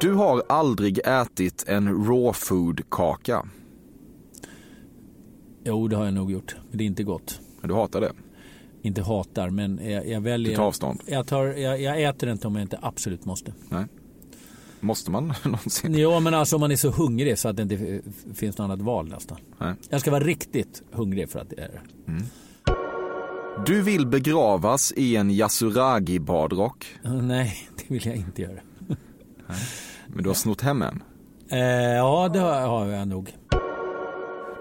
Du 0.00 0.12
har 0.14 0.42
aldrig 0.48 0.98
ätit 1.04 1.64
en 1.66 1.88
raw 1.88 2.32
food-kaka. 2.32 3.48
Jo, 5.64 5.88
det 5.88 5.96
har 5.96 6.04
jag 6.04 6.14
nog 6.14 6.32
gjort. 6.32 6.56
Men 6.70 6.78
det 6.78 6.84
är 6.84 6.86
inte 6.86 7.02
gott. 7.02 7.40
Du 7.62 7.74
hatar 7.74 8.00
det. 8.00 8.12
Inte 8.82 9.02
hatar, 9.02 9.50
men 9.50 9.80
jag, 9.90 10.08
jag 10.08 10.20
väljer... 10.20 10.50
Du 10.50 10.56
tar 10.56 10.64
avstånd. 10.64 11.00
Jag, 11.06 11.26
tar, 11.26 11.44
jag, 11.44 11.80
jag 11.80 12.02
äter 12.02 12.28
inte 12.28 12.46
om 12.46 12.54
jag 12.54 12.62
inte 12.62 12.78
absolut 12.82 13.24
måste. 13.24 13.54
Nej. 13.68 13.84
Måste 14.80 15.10
man 15.10 15.34
någonsin? 15.44 15.94
Ja, 15.94 16.20
men 16.20 16.34
alltså 16.34 16.56
om 16.56 16.60
man 16.60 16.70
är 16.70 16.76
så 16.76 16.90
hungrig 16.90 17.38
så 17.38 17.48
att 17.48 17.56
det 17.56 17.62
inte 17.62 18.00
finns 18.34 18.58
något 18.58 18.64
annat 18.64 18.80
val 18.80 19.08
nästan. 19.08 19.38
Nej. 19.58 19.74
Jag 19.88 20.00
ska 20.00 20.10
vara 20.10 20.24
riktigt 20.24 20.82
hungrig 20.92 21.30
för 21.30 21.38
att 21.40 21.50
det 21.50 21.60
är 21.60 21.68
det. 21.68 22.12
Du 23.64 23.82
vill 23.82 24.06
begravas 24.06 24.92
i 24.96 25.16
en 25.16 25.30
yasuragi-badrock, 25.30 26.86
Nej, 27.22 27.56
det 27.76 27.84
vill 27.94 28.06
jag 28.06 28.16
inte 28.16 28.42
göra. 28.42 28.60
men 30.06 30.22
du 30.22 30.28
har 30.28 30.34
snott 30.34 30.60
hem 30.60 30.82
en. 30.82 31.02
Eh, 31.50 31.58
ja, 31.96 32.28
det 32.32 32.38
har 32.38 32.86
jag 32.86 33.08
nog. 33.08 33.32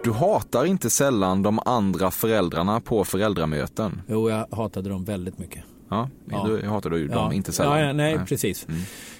Du 0.03 0.11
hatar 0.11 0.65
inte 0.65 0.89
sällan 0.89 1.43
de 1.43 1.59
andra 1.65 2.11
föräldrarna 2.11 2.79
på 2.81 3.03
föräldramöten. 3.05 4.01
Jo, 4.07 4.29
jag 4.29 4.47
hatade 4.51 4.89
dem 4.89 5.05
väldigt 5.05 5.37
mycket. 5.37 5.63
Ja, 5.89 6.09
Ja. 6.31 6.43
du 6.47 6.67
hatar 6.67 6.89
du 6.89 7.07
dem 7.07 7.31
inte 7.31 7.51
sällan. 7.51 7.79
Ja, 7.79 7.85
ja, 7.85 7.93
nej, 7.93 8.19
precis. 8.27 8.67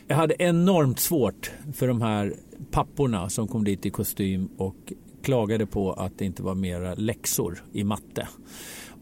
Jag 0.08 0.16
hade 0.16 0.36
enormt 0.40 1.00
svårt 1.00 1.52
för 1.74 1.88
de 1.88 2.02
här 2.02 2.34
papporna 2.72 3.30
som 3.30 3.48
kom 3.48 3.64
dit 3.64 3.86
i 3.86 3.90
kostym 3.90 4.50
och 4.58 4.94
klagade 5.24 5.66
på 5.66 5.94
att 5.94 6.18
det 6.18 6.26
inte 6.26 6.44
var 6.44 6.56
mera 6.56 6.94
läxor 6.96 7.64
i 7.74 7.84
matte. 7.84 8.28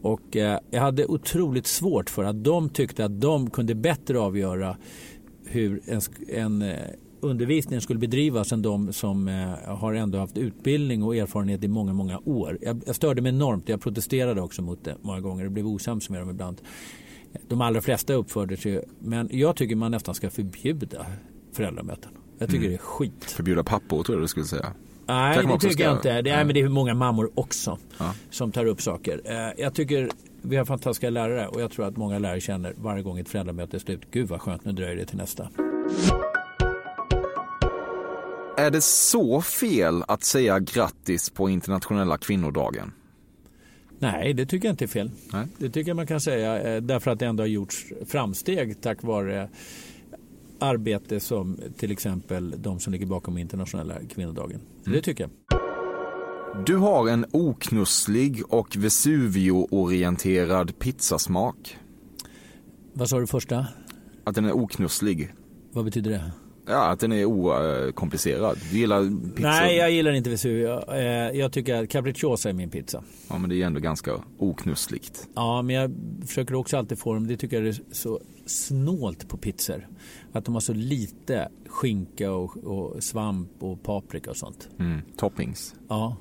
Och 0.04 0.36
eh, 0.36 0.58
jag 0.70 0.80
hade 0.80 1.06
otroligt 1.06 1.66
svårt 1.66 2.10
för 2.10 2.24
att 2.24 2.44
de 2.44 2.68
tyckte 2.68 3.04
att 3.04 3.20
de 3.20 3.50
kunde 3.50 3.74
bättre 3.74 4.18
avgöra 4.18 4.76
hur 5.46 5.82
en, 5.86 6.00
en 6.28 6.62
eh, 6.62 6.78
undervisning 7.20 7.80
skulle 7.80 7.98
bedrivas 7.98 8.52
än 8.52 8.62
de 8.62 8.92
som 8.92 9.28
eh, 9.28 9.74
har 9.74 9.94
ändå 9.94 10.18
haft 10.18 10.38
utbildning 10.38 11.02
och 11.02 11.16
erfarenhet 11.16 11.64
i 11.64 11.68
många, 11.68 11.92
många 11.92 12.18
år. 12.24 12.58
Jag, 12.62 12.82
jag 12.86 12.96
störde 12.96 13.22
mig 13.22 13.32
enormt. 13.32 13.68
Jag 13.68 13.80
protesterade 13.80 14.40
också 14.40 14.62
mot 14.62 14.84
det 14.84 14.96
många 15.02 15.20
gånger 15.20 15.44
och 15.44 15.52
blev 15.52 15.66
osams 15.66 16.10
med 16.10 16.20
dem 16.20 16.30
ibland. 16.30 16.60
De 17.48 17.60
allra 17.60 17.80
flesta 17.80 18.14
uppförde 18.14 18.56
sig, 18.56 18.84
men 18.98 19.28
jag 19.32 19.56
tycker 19.56 19.76
man 19.76 19.90
nästan 19.90 20.14
ska 20.14 20.30
förbjuda 20.30 21.06
föräldramöten. 21.52 22.10
Jag 22.38 22.48
tycker 22.48 22.58
Mm. 22.64 22.70
det 22.70 22.76
är 22.76 22.78
skit. 22.78 23.24
Förbjuda 23.24 23.64
pappor 23.64 24.02
tror 24.02 24.16
jag 24.18 24.24
du 24.24 24.28
skulle 24.28 24.46
säga. 24.46 24.72
Nej, 25.06 25.34
Kanske 25.34 25.52
det 25.52 25.70
tycker 25.70 25.84
jag 25.84 25.96
inte. 25.96 26.22
Det 26.22 26.30
är, 26.30 26.36
Nej. 26.36 26.44
men 26.44 26.54
det 26.54 26.60
är 26.60 26.68
många 26.68 26.94
mammor 26.94 27.30
också 27.34 27.78
Ja. 27.98 28.14
som 28.30 28.52
tar 28.52 28.64
upp 28.66 28.82
saker. 28.82 29.20
Eh, 29.24 29.52
Jag 29.62 29.74
tycker 29.74 30.10
vi 30.42 30.56
har 30.56 30.64
fantastiska 30.64 31.10
lärare 31.10 31.48
och 31.48 31.60
jag 31.62 31.70
tror 31.70 31.86
att 31.86 31.96
många 31.96 32.18
lärare 32.18 32.40
känner 32.40 32.74
varje 32.76 33.02
gång 33.02 33.18
ett 33.18 33.28
föräldramöte 33.28 33.76
är 33.76 33.78
slut. 33.78 34.00
Gud 34.10 34.28
vad 34.28 34.40
skönt, 34.40 34.64
nu 34.64 34.72
dröjer 34.72 34.96
det 34.96 35.04
till 35.04 35.16
nästa. 35.16 35.48
Är 38.56 38.70
det 38.70 38.80
så 38.84 39.42
fel 39.42 40.04
att 40.08 40.24
säga 40.24 40.58
grattis 40.58 41.30
på 41.30 41.48
internationella 41.48 42.18
kvinnodagen? 42.18 42.92
Nej, 43.98 44.32
det 44.34 44.46
tycker 44.46 44.68
jag 44.68 44.72
inte 44.72 44.84
är 44.84 44.88
fel. 44.88 45.10
Nej. 45.32 45.46
Det 45.58 45.70
tycker 45.70 45.90
jag 45.90 45.96
man 45.96 46.06
kan 46.06 46.20
säga 46.20 46.62
eh, 46.74 46.82
därför 46.82 47.10
att 47.10 47.18
det 47.18 47.26
ändå 47.26 47.42
har 47.42 47.48
gjorts 47.48 47.86
framsteg 48.06 48.80
tack 48.80 49.02
vare 49.02 49.48
arbete 50.58 51.20
som 51.20 51.58
till 51.76 51.90
exempel 51.90 52.62
de 52.62 52.80
som 52.80 52.92
ligger 52.92 53.06
bakom 53.06 53.38
internationella 53.38 53.94
kvinnodagen. 54.10 54.60
Mm. 54.60 54.92
Det 54.92 55.02
tycker 55.02 55.24
jag. 55.24 55.60
Du 56.66 56.76
har 56.76 57.08
en 57.08 57.26
oknusslig 57.32 58.42
och 58.48 58.76
Vesuvio-orienterad 58.76 60.78
pizzasmak. 60.78 61.78
Vad 62.92 63.08
sa 63.08 63.20
du 63.20 63.26
första? 63.26 63.66
Att 64.24 64.34
den 64.34 64.44
är 64.44 64.52
oknusslig. 64.52 65.34
Vad 65.72 65.84
betyder 65.84 66.10
det? 66.10 66.32
Ja, 66.66 66.86
att 66.90 67.00
den 67.00 67.12
är 67.12 67.24
okomplicerad. 67.24 68.58
Du 68.70 68.78
gillar 68.78 69.30
pizza? 69.34 69.48
Nej, 69.48 69.76
jag 69.76 69.90
gillar 69.90 70.12
inte 70.12 70.30
Vesuvio. 70.30 70.92
Eh, 70.94 71.00
Jag 71.38 71.52
tycker 71.52 71.82
att 71.82 71.88
capricciosa 71.90 72.48
är 72.48 72.52
min 72.52 72.70
pizza. 72.70 73.02
Ja, 73.28 73.38
men 73.38 73.50
det 73.50 73.62
är 73.62 73.66
ändå 73.66 73.80
ganska 73.80 74.12
oknussligt. 74.38 75.28
Ja, 75.34 75.62
men 75.62 75.76
jag 75.76 75.94
försöker 76.26 76.54
också 76.54 76.76
alltid 76.76 76.98
få 76.98 77.14
dem, 77.14 77.26
det 77.26 77.36
tycker 77.36 77.56
jag 77.56 77.66
är 77.68 77.80
så 77.92 78.20
snålt 78.46 79.28
på 79.28 79.36
pizzor. 79.36 79.88
Att 80.32 80.44
de 80.44 80.54
har 80.54 80.60
så 80.60 80.72
lite 80.72 81.48
skinka 81.68 82.32
och, 82.32 82.56
och 82.56 83.02
svamp 83.02 83.50
och 83.58 83.82
paprika 83.82 84.30
och 84.30 84.36
sånt. 84.36 84.68
Mm. 84.78 85.00
Toppings. 85.16 85.74
Ja, 85.88 86.16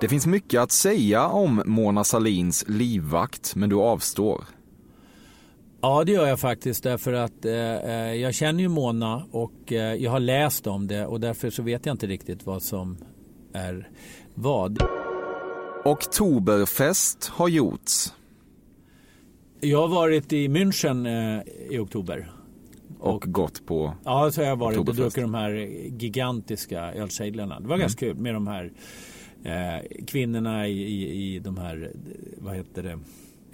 Det 0.00 0.08
finns 0.08 0.26
mycket 0.26 0.60
att 0.60 0.72
säga 0.72 1.26
om 1.28 1.62
Mona 1.66 2.04
Salins 2.04 2.64
livvakt, 2.68 3.56
men 3.56 3.68
du 3.68 3.76
avstår. 3.76 4.44
Ja 5.84 6.04
det 6.04 6.12
gör 6.12 6.26
jag 6.26 6.40
faktiskt 6.40 6.82
därför 6.82 7.12
att 7.12 7.44
eh, 7.44 7.52
eh, 7.54 8.14
jag 8.14 8.34
känner 8.34 8.60
ju 8.60 8.68
Mona 8.68 9.26
och 9.30 9.72
eh, 9.72 9.94
jag 9.94 10.10
har 10.10 10.20
läst 10.20 10.66
om 10.66 10.86
det 10.86 11.06
och 11.06 11.20
därför 11.20 11.50
så 11.50 11.62
vet 11.62 11.86
jag 11.86 11.94
inte 11.94 12.06
riktigt 12.06 12.46
vad 12.46 12.62
som 12.62 12.96
är 13.52 13.88
vad. 14.34 14.82
Oktoberfest 15.84 17.28
har 17.28 17.48
gjorts 17.48 18.14
Jag 19.60 19.80
har 19.80 19.88
varit 19.88 20.32
i 20.32 20.48
München 20.48 21.06
eh, 21.06 21.42
i 21.70 21.78
oktober. 21.78 22.32
och 22.98 23.24
gått 23.26 23.66
på... 23.66 23.94
Ja, 24.04 24.30
så 24.30 24.40
har 24.40 24.48
jag 24.48 24.56
varit 24.56 24.78
och 24.78 24.94
druckit 24.94 25.22
de 25.24 25.34
här 25.34 25.50
gigantiska 25.98 26.92
ölsejdlarna. 26.92 27.60
Det 27.60 27.68
var 27.68 27.76
ganska 27.78 28.06
kul 28.06 28.16
med 28.16 28.34
de 28.34 28.46
här 28.46 28.72
eh, 29.44 30.04
kvinnorna 30.06 30.68
i, 30.68 30.82
i, 30.82 31.34
i 31.34 31.38
de 31.38 31.56
här, 31.56 31.92
vad 32.38 32.56
heter 32.56 32.82
det, 32.82 32.98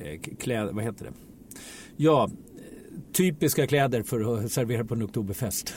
eh, 0.05 0.21
kläder, 0.39 0.73
vad 0.73 0.85
heter 0.85 1.05
det? 1.05 1.13
Ja, 2.03 2.31
typiska 3.13 3.67
kläder 3.67 4.03
för 4.03 4.45
att 4.45 4.53
servera 4.53 4.85
på 4.85 4.95
en 4.95 5.03
oktoberfest. 5.03 5.75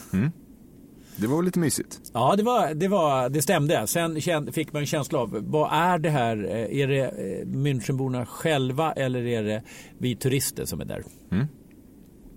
Det 1.15 1.27
var 1.27 1.43
lite 1.43 1.59
mysigt? 1.59 2.01
Ja, 2.13 2.35
det, 2.37 2.43
var, 2.43 2.73
det, 2.73 2.87
var, 2.87 3.29
det 3.29 3.41
stämde. 3.41 3.87
Sen 3.87 4.21
fick 4.51 4.73
man 4.73 4.79
en 4.79 4.85
känsla 4.85 5.19
av, 5.19 5.37
vad 5.41 5.69
är 5.73 5.97
det 5.99 6.09
här? 6.09 6.37
Eh, 6.43 6.79
Är 6.79 6.87
det 6.87 7.03
eh, 7.03 7.47
Münchenborna 7.47 8.25
själva 8.25 8.91
eller 8.91 9.25
är 9.25 9.43
det 9.43 9.63
vi 9.97 10.15
turister 10.15 10.65
som 10.65 10.81
är 10.81 10.85
där? 10.85 11.03
Mm. 11.31 11.47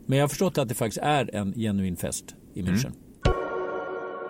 Men 0.07 0.19
jag 0.19 0.23
har 0.25 0.29
förstått 0.29 0.59
att 0.59 0.69
det 0.69 0.75
faktiskt 0.75 1.03
är 1.03 1.35
en 1.35 1.53
genuin 1.53 1.97
fest 1.97 2.25
i 2.55 2.63
München. 2.63 2.93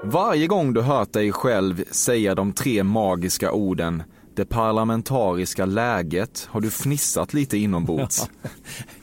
Varje 0.05 0.47
gång 0.47 0.73
du 0.73 0.81
hört 0.81 1.13
dig 1.13 1.33
själv 1.33 1.85
säga 1.91 2.35
de 2.35 2.53
tre 2.53 2.83
magiska 2.85 3.53
orden 3.53 4.03
det 4.37 4.45
parlamentariska 4.45 5.67
läget 5.67 6.49
har 6.51 6.61
du 6.61 6.71
fnissat 6.71 7.35
lite 7.35 7.59
inombords. 7.59 8.31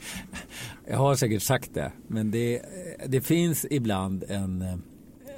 Jag 0.88 0.98
har 0.98 1.14
säkert 1.14 1.42
sagt 1.42 1.74
det, 1.74 1.92
men 2.08 2.30
det, 2.30 2.62
det 3.06 3.20
finns 3.20 3.66
ibland 3.70 4.24
en... 4.28 4.82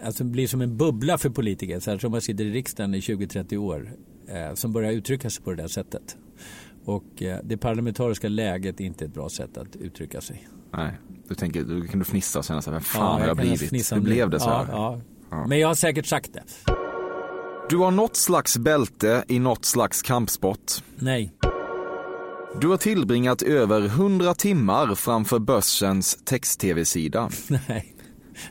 Alltså 0.04 0.24
det 0.24 0.30
blir 0.30 0.46
som 0.46 0.61
en 0.61 0.76
bubbla 0.76 1.18
för 1.18 1.30
politiker, 1.30 1.80
så 1.80 1.90
här 1.90 1.98
som 1.98 2.11
man 2.12 2.20
sitter 2.20 2.44
i 2.44 2.50
riksdagen 2.50 2.94
i 2.94 3.00
20-30 3.00 3.56
år, 3.56 3.90
eh, 4.28 4.54
som 4.54 4.72
börjar 4.72 4.92
uttrycka 4.92 5.30
sig 5.30 5.44
på 5.44 5.50
det 5.50 5.62
där 5.62 5.68
sättet. 5.68 6.16
Och 6.85 7.22
eh, 7.22 7.38
det 7.44 7.56
parlamentariska 7.56 8.28
läget 8.28 8.80
är 8.80 8.85
inte 8.85 9.04
ett 9.04 9.14
bra 9.14 9.28
sätt 9.28 9.56
att 9.56 9.76
uttrycka 9.76 10.20
sig. 10.20 10.48
Nej, 10.72 10.92
du 11.28 11.35
tänker, 11.35 11.64
du 11.64 11.87
kan 11.87 11.98
du 11.98 12.04
fnissa 12.04 12.38
och 12.38 12.44
känna 12.44 12.62
så 12.62 12.70
här, 12.70 12.72
vem 12.72 12.85
fan 12.85 13.20
har 13.20 13.28
jag 13.28 13.37
blivit? 13.37 13.92
Hur 13.92 14.00
blev 14.00 14.30
det 14.30 14.40
så 14.40 14.50
här? 14.50 14.66
Ja, 14.70 15.00
ja. 15.30 15.46
Men 15.46 15.59
jag 15.59 15.68
har 15.68 15.74
säkert 15.74 16.06
sagt 16.06 16.32
det. 16.32 16.42
Du 17.70 17.76
har 17.76 17.90
något 17.90 18.16
slags 18.16 18.59
bälte 18.59 19.24
i 19.29 19.38
något 19.38 19.64
slags 19.64 20.02
kampsport. 20.02 20.72
Nej. 20.96 21.33
Du 22.61 22.68
har 22.68 22.76
tillbringat 22.76 23.42
över 23.42 23.85
100 23.85 24.35
timmar 24.35 24.94
framför 24.94 25.38
Börsens 25.38 26.18
text-tv-sida. 26.24 27.31
Nej, 27.68 27.94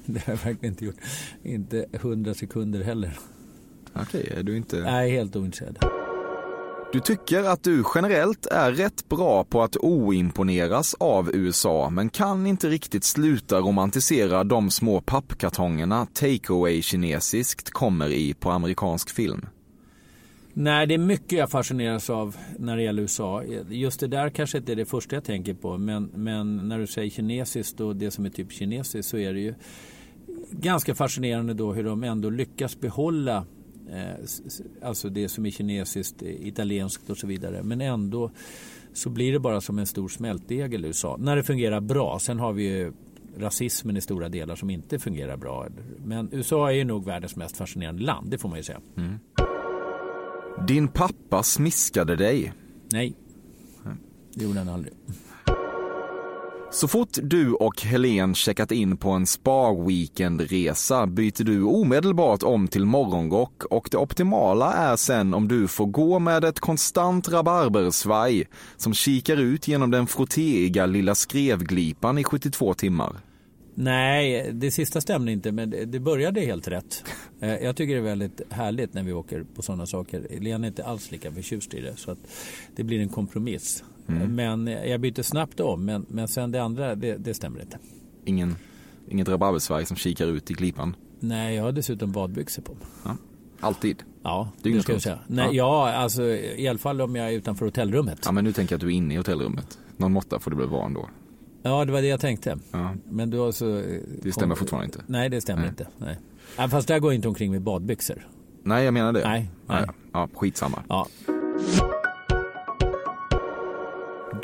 det 0.06 0.26
har 0.26 0.34
jag 0.34 0.38
verkligen 0.38 0.74
inte 0.74 0.86
gjort. 0.86 0.96
Inte 1.44 1.86
hundra 2.02 2.34
sekunder 2.34 2.84
heller. 2.84 3.20
Okej, 3.94 4.34
är 4.38 4.44
du 4.44 4.58
inte... 4.58 4.80
Är 4.80 5.08
helt 5.08 5.36
ointresserad. 5.36 5.95
Du 6.94 7.00
tycker 7.00 7.44
att 7.44 7.64
du 7.64 7.84
generellt 7.96 8.46
är 8.46 8.72
rätt 8.72 9.10
bra 9.10 9.44
på 9.44 9.62
att 9.62 9.78
oimponeras 9.78 10.96
av 11.00 11.36
USA, 11.36 11.90
men 11.90 12.10
kan 12.10 12.48
inte 12.48 12.70
riktigt 12.70 13.04
sluta 13.04 13.60
romantisera 13.60 14.44
de 14.44 14.72
små 14.72 15.02
pappkartongerna 15.02 16.06
takeaway 16.06 16.82
kinesiskt 16.82 17.70
kommer 17.70 18.10
i 18.10 18.34
på 18.34 18.52
amerikansk 18.52 19.10
film. 19.10 19.46
Nej, 20.54 20.88
det 20.88 20.94
är 20.94 20.98
mycket 20.98 21.32
jag 21.32 21.52
fascineras 21.52 22.10
av 22.10 22.36
när 22.60 22.78
det 22.78 22.84
gäller 22.84 23.02
USA. 23.02 23.44
Just 23.70 24.00
det 24.00 24.08
där 24.08 24.30
kanske 24.30 24.58
inte 24.58 24.72
är 24.72 24.76
det 24.76 24.86
första 24.86 25.16
jag 25.16 25.24
tänker 25.24 25.54
på. 25.54 25.78
Men, 25.78 26.12
men 26.16 26.58
när 26.70 26.80
du 26.80 26.88
säger 26.88 27.10
kinesiskt 27.10 27.80
och 27.80 27.96
det 27.96 28.12
som 28.12 28.26
är 28.26 28.30
typ 28.30 28.52
kinesiskt 28.52 29.10
så 29.10 29.18
är 29.18 29.34
det 29.34 29.40
ju 29.40 29.54
ganska 30.52 30.96
fascinerande 30.96 31.54
då 31.54 31.74
hur 31.74 31.84
de 31.84 32.04
ändå 32.04 32.30
lyckas 32.30 32.80
behålla 32.80 33.46
alltså 34.82 35.10
det 35.10 35.30
som 35.30 35.46
är 35.46 35.50
kinesiskt, 35.50 36.22
eh, 36.22 36.48
italienskt 36.48 37.10
och 37.10 37.18
så 37.18 37.28
vidare. 37.28 37.64
Men 37.64 37.82
ändå 37.82 38.32
så 38.94 39.10
blir 39.10 39.32
det 39.32 39.40
bara 39.40 39.62
som 39.62 39.80
en 39.80 39.86
stor 39.86 40.08
smältdegel 40.08 40.86
i 40.86 40.88
USA. 40.88 41.18
När 41.20 41.36
det 41.36 41.44
fungerar 41.44 41.82
bra. 41.82 42.20
Sen 42.20 42.40
har 42.40 42.54
vi 42.54 42.64
ju 42.64 42.94
rasismen 43.38 43.98
i 43.98 44.02
stora 44.02 44.30
delar 44.30 44.56
som 44.56 44.70
inte 44.70 45.00
fungerar 45.00 45.38
bra. 45.38 45.68
Men 46.06 46.30
USA 46.32 46.70
är 46.70 46.76
ju 46.76 46.84
nog 46.84 47.06
världens 47.06 47.36
mest 47.36 47.58
fascinerande 47.58 48.04
land, 48.04 48.32
det 48.32 48.38
får 48.38 48.50
man 48.50 48.58
ju 48.58 48.64
säga. 48.64 48.82
Din 50.68 50.88
pappa 50.88 51.44
smiskade 51.44 52.16
dig. 52.16 52.54
Nej, 52.92 53.16
det 54.34 54.44
gjorde 54.44 54.60
han 54.60 54.70
aldrig. 54.70 54.94
Så 56.76 56.88
fort 56.88 57.18
du 57.24 57.54
och 57.54 57.82
Helen 57.82 58.36
checkat 58.36 58.72
in 58.72 58.98
på 58.98 59.10
en 59.10 59.26
spa-weekendresa 59.26 61.08
byter 61.08 61.44
du 61.44 61.64
omedelbart 61.64 62.44
om 62.44 62.68
till 62.68 62.86
morgonrock 62.86 63.64
och 63.64 63.88
det 63.92 63.98
optimala 63.98 64.74
är 64.74 64.96
sen 64.96 65.34
om 65.34 65.48
du 65.48 65.68
får 65.68 65.86
gå 65.86 66.20
med 66.20 66.44
ett 66.44 66.60
konstant 66.60 67.30
rabarbersvaj 67.30 68.48
som 68.78 68.94
kikar 68.94 69.38
ut 69.38 69.68
genom 69.68 69.92
den 69.92 70.08
frottéiga 70.08 70.86
lilla 70.86 71.16
skrevglipan 71.16 72.18
i 72.18 72.24
72 72.24 72.74
timmar. 72.74 73.16
Nej, 73.76 74.50
det 74.54 74.72
sista 74.72 75.02
stämde 75.02 75.32
inte, 75.32 75.52
men 75.52 75.70
det- 75.70 76.00
började 76.00 76.42
helt 76.42 76.68
rätt. 76.68 77.04
Eh, 77.42 77.54
jag 77.56 77.76
tycker 77.76 77.94
det 77.94 78.00
är 78.00 78.04
väldigt 78.04 78.42
härligt 78.50 78.94
när 78.94 79.04
vi 79.04 79.14
åker 79.14 79.46
på 79.56 79.62
sådana 79.62 79.86
saker. 79.86 80.28
Lena 80.40 80.66
är 80.66 80.68
inte 80.68 80.86
alls 80.86 81.12
lika 81.12 81.32
förtjust 81.32 81.74
i 81.74 81.82
det, 81.82 81.96
så 81.98 82.12
att 82.12 82.20
det 82.76 82.84
blir 82.84 83.00
en 83.00 83.10
kompromiss. 83.10 83.84
Mm. 84.08 84.36
Men 84.36 84.68
jag 84.90 85.02
byter 85.02 85.22
snabbt 85.22 85.60
om, 85.60 85.86
men, 85.86 86.06
men 86.10 86.28
sen 86.28 86.52
det 86.52 86.64
andra, 86.64 86.96
det, 86.96 87.18
det 87.18 87.34
stämmer 87.34 87.62
inte. 87.62 87.78
Ingen, 88.26 88.56
inget 89.08 89.30
rabarbersvaj 89.30 89.86
som 89.86 89.98
kikar 89.98 90.28
ut 90.28 90.52
i 90.52 90.54
glipan. 90.54 90.96
Nej, 91.20 91.56
jag 91.56 91.64
har 91.64 91.72
dessutom 91.72 92.12
badbyxor 92.12 92.62
på 92.64 92.74
mig. 92.74 93.16
Alltid. 93.60 94.04
Ja, 94.24 94.50
det 94.62 94.82
ska 94.82 94.92
jag 94.94 95.02
säga. 95.02 95.20
Nej, 95.28 95.46
Ja. 95.52 95.90
ja. 95.92 95.94
alltså 95.94 96.24
i 96.24 96.68
alla 96.68 96.80
fall 96.80 97.02
om 97.02 97.16
jag 97.16 97.28
är 97.28 97.32
utanför 97.32 97.66
hotellrummet. 97.66 98.20
Ja, 98.26 98.32
men 98.32 98.44
nu 98.44 98.52
tänker 98.54 98.74
jag 98.74 98.78
att 98.78 98.82
du 98.82 98.88
är 98.88 98.92
inne 98.92 99.14
i 99.14 99.18
hotellrummet. 99.18 99.80
Någon 99.98 100.12
måtta 100.12 100.40
får 100.40 100.52
det 100.52 100.58
väl 100.58 100.70
vara 100.70 100.86
ändå. 100.86 101.10
Ja, 101.64 101.86
det 101.86 101.92
var 101.92 102.02
det 102.02 102.08
jag 102.08 102.20
tänkte. 102.20 102.58
Ja. 102.72 102.96
Men 103.10 103.30
då 103.30 103.52
så... 103.52 103.84
Det 104.22 104.32
stämmer 104.32 104.56
fortfarande 104.56 104.86
inte. 104.86 105.02
Nej, 105.08 105.30
det 105.30 105.42
stämmer 105.42 105.62
Nej. 105.62 105.70
inte. 105.70 105.88
Nej. 105.98 106.18
Ja, 106.58 106.68
fast 106.68 106.88
där 106.88 107.00
går 107.00 107.12
jag 107.12 107.16
inte 107.18 107.28
omkring 107.28 107.52
med 107.52 107.62
badbyxor. 107.62 108.28
Nej, 108.64 108.86
jag 108.86 108.94
menar 108.94 109.14
det. 109.14 109.28
Nej, 109.28 109.50
nej. 109.68 109.84
Ja, 109.88 109.94
ja, 110.14 110.30
skitsamma. 110.34 110.84
Ja. 110.90 111.08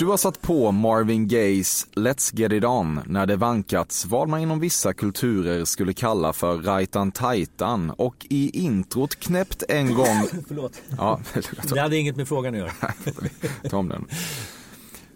Du 0.02 0.08
har 0.08 0.18
satt 0.18 0.42
på 0.42 0.72
Marvin 0.72 1.28
Gayes 1.28 1.88
Let's 1.96 2.40
Get 2.40 2.52
It 2.52 2.64
On 2.64 3.00
när 3.06 3.26
det 3.26 3.36
vankats 3.36 4.06
vad 4.06 4.30
man 4.30 4.40
inom 4.40 4.60
vissa 4.60 4.94
kulturer 4.94 5.66
skulle 5.66 5.94
kalla 5.94 6.34
för 6.34 6.58
rajtan 6.58 7.12
tajtan 7.12 7.90
och 7.90 8.28
i 8.30 8.50
introt 8.60 9.16
knäppt 9.16 9.64
en 9.70 9.94
gång... 9.94 10.28
Förlåt. 10.48 10.82
Ja, 10.98 11.20
Det 11.74 11.80
hade 11.80 11.98
inget 11.98 12.16
med 12.16 12.28
frågan 12.28 12.54
att 12.54 12.60
göra. 12.60 12.72
ta 13.70 13.78
om 13.78 13.90
den. 13.90 14.06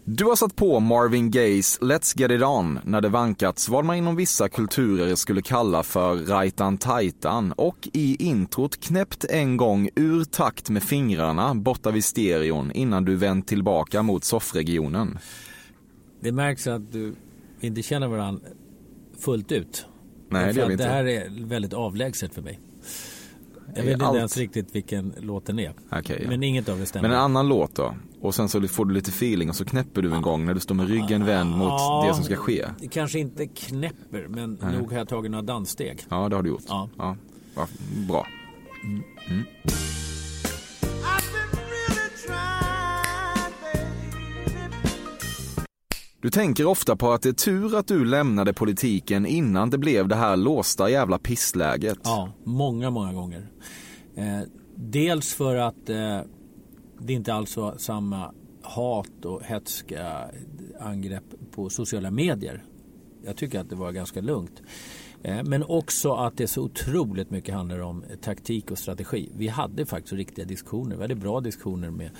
Du 0.08 0.24
har 0.24 0.36
satt 0.36 0.56
på 0.56 0.80
Marvin 0.80 1.30
Gayes 1.30 1.80
Let's 1.80 2.20
Get 2.20 2.30
It 2.30 2.42
On 2.42 2.80
när 2.84 3.00
det 3.00 3.08
vankats 3.08 3.68
vad 3.68 3.84
man 3.84 3.96
inom 3.96 4.16
vissa 4.16 4.48
kulturer 4.48 5.14
skulle 5.14 5.42
kalla 5.42 5.82
för 5.82 6.16
rajtan 6.16 6.78
tajtan 6.78 7.52
och 7.52 7.88
i 7.92 8.24
introt 8.24 8.80
knäppt 8.80 9.24
en 9.24 9.56
gång 9.56 9.88
ur 9.94 10.24
takt 10.24 10.70
med 10.70 10.82
fingrarna 10.82 11.54
borta 11.54 11.90
vid 11.90 12.04
stereon 12.04 12.72
innan 12.72 13.04
du 13.04 13.16
vänt 13.16 13.48
tillbaka 13.48 14.02
mot 14.02 14.24
soffregionen. 14.24 15.18
Det 16.20 16.32
märks 16.32 16.66
att 16.66 16.92
du 16.92 17.14
inte 17.60 17.82
känner 17.82 18.08
varandra 18.08 18.42
fullt 19.18 19.52
ut. 19.52 19.86
Nej, 20.28 20.52
det 20.52 20.60
gör 20.60 20.66
vi 20.66 20.72
inte. 20.72 20.84
Det 20.84 20.90
här 20.90 21.04
är 21.04 21.46
väldigt 21.46 21.72
avlägset 21.74 22.34
för 22.34 22.42
mig. 22.42 22.60
Jag 23.74 23.82
vet 23.82 23.92
inte 23.92 24.06
allt- 24.06 24.16
ens 24.16 24.36
riktigt 24.36 24.74
vilken 24.74 25.14
låten 25.20 25.58
är. 25.58 25.72
Okej, 25.92 26.20
ja. 26.22 26.28
Men 26.28 26.42
inget 26.42 26.68
av 26.68 26.78
det 26.78 26.86
stämmer. 26.86 27.08
Men 27.08 27.16
en 27.18 27.22
annan 27.24 27.48
låt 27.48 27.74
då? 27.74 27.94
Och 28.20 28.34
sen 28.34 28.48
så 28.48 28.68
får 28.68 28.84
du 28.84 28.94
lite 28.94 29.10
feeling 29.10 29.48
och 29.48 29.56
så 29.56 29.64
knäpper 29.64 30.02
du 30.02 30.14
en 30.14 30.22
gång 30.22 30.44
när 30.44 30.54
du 30.54 30.60
står 30.60 30.74
med 30.74 30.88
ryggen 30.88 31.24
vänd 31.26 31.50
mot 31.50 31.68
Ja. 31.68 32.04
det 32.08 32.14
som 32.14 32.24
ska 32.24 32.36
ske. 32.36 32.66
Kanske 32.90 33.18
inte 33.18 33.46
knäpper, 33.46 34.26
men 34.28 34.58
Nej. 34.62 34.78
nog 34.78 34.90
har 34.92 34.98
jag 34.98 35.08
tagit 35.08 35.30
några 35.30 35.42
danssteg. 35.42 35.98
Ja, 36.08 36.28
det 36.28 36.36
har 36.36 36.42
du 36.42 36.48
gjort. 36.48 36.62
Ja. 36.68 36.88
Ja, 36.98 37.16
bra. 38.08 38.26
Mm. 38.84 39.44
Du 46.26 46.30
tänker 46.30 46.66
ofta 46.66 46.96
på 46.96 47.12
att 47.12 47.22
det 47.22 47.28
är 47.28 47.32
tur 47.32 47.76
att 47.78 47.86
du 47.86 48.04
lämnade 48.04 48.52
politiken 48.52 49.26
innan 49.26 49.70
det 49.70 49.78
blev 49.78 50.08
det 50.08 50.14
här 50.14 50.36
låsta 50.36 50.90
jävla 50.90 51.18
pissläget. 51.18 51.98
Ja, 52.04 52.32
många, 52.44 52.90
många 52.90 53.12
gånger. 53.12 53.50
Eh, 54.16 54.40
dels 54.74 55.34
för 55.34 55.56
att 55.56 55.88
eh, 55.88 56.20
det 56.98 57.12
inte 57.12 57.34
alls 57.34 57.56
var 57.56 57.76
samma 57.76 58.34
hat 58.62 59.24
och 59.24 59.42
hetska 59.42 60.30
angrepp 60.80 61.24
på 61.50 61.70
sociala 61.70 62.10
medier. 62.10 62.64
Jag 63.24 63.36
tycker 63.36 63.60
att 63.60 63.70
det 63.70 63.76
var 63.76 63.92
ganska 63.92 64.20
lugnt. 64.20 64.62
Eh, 65.26 65.42
men 65.44 65.62
också 65.62 66.12
att 66.14 66.36
det 66.36 66.46
så 66.46 66.62
otroligt 66.62 67.30
mycket 67.30 67.54
handlar 67.54 67.78
om 67.80 68.04
taktik 68.22 68.70
och 68.70 68.78
strategi. 68.78 69.30
Vi 69.36 69.48
hade 69.48 69.86
faktiskt 69.86 70.12
riktiga 70.12 70.44
diskussioner. 70.44 70.96
Vi 70.96 71.02
hade 71.02 71.14
bra 71.14 71.40
diskussioner 71.40 71.90
med 71.90 72.10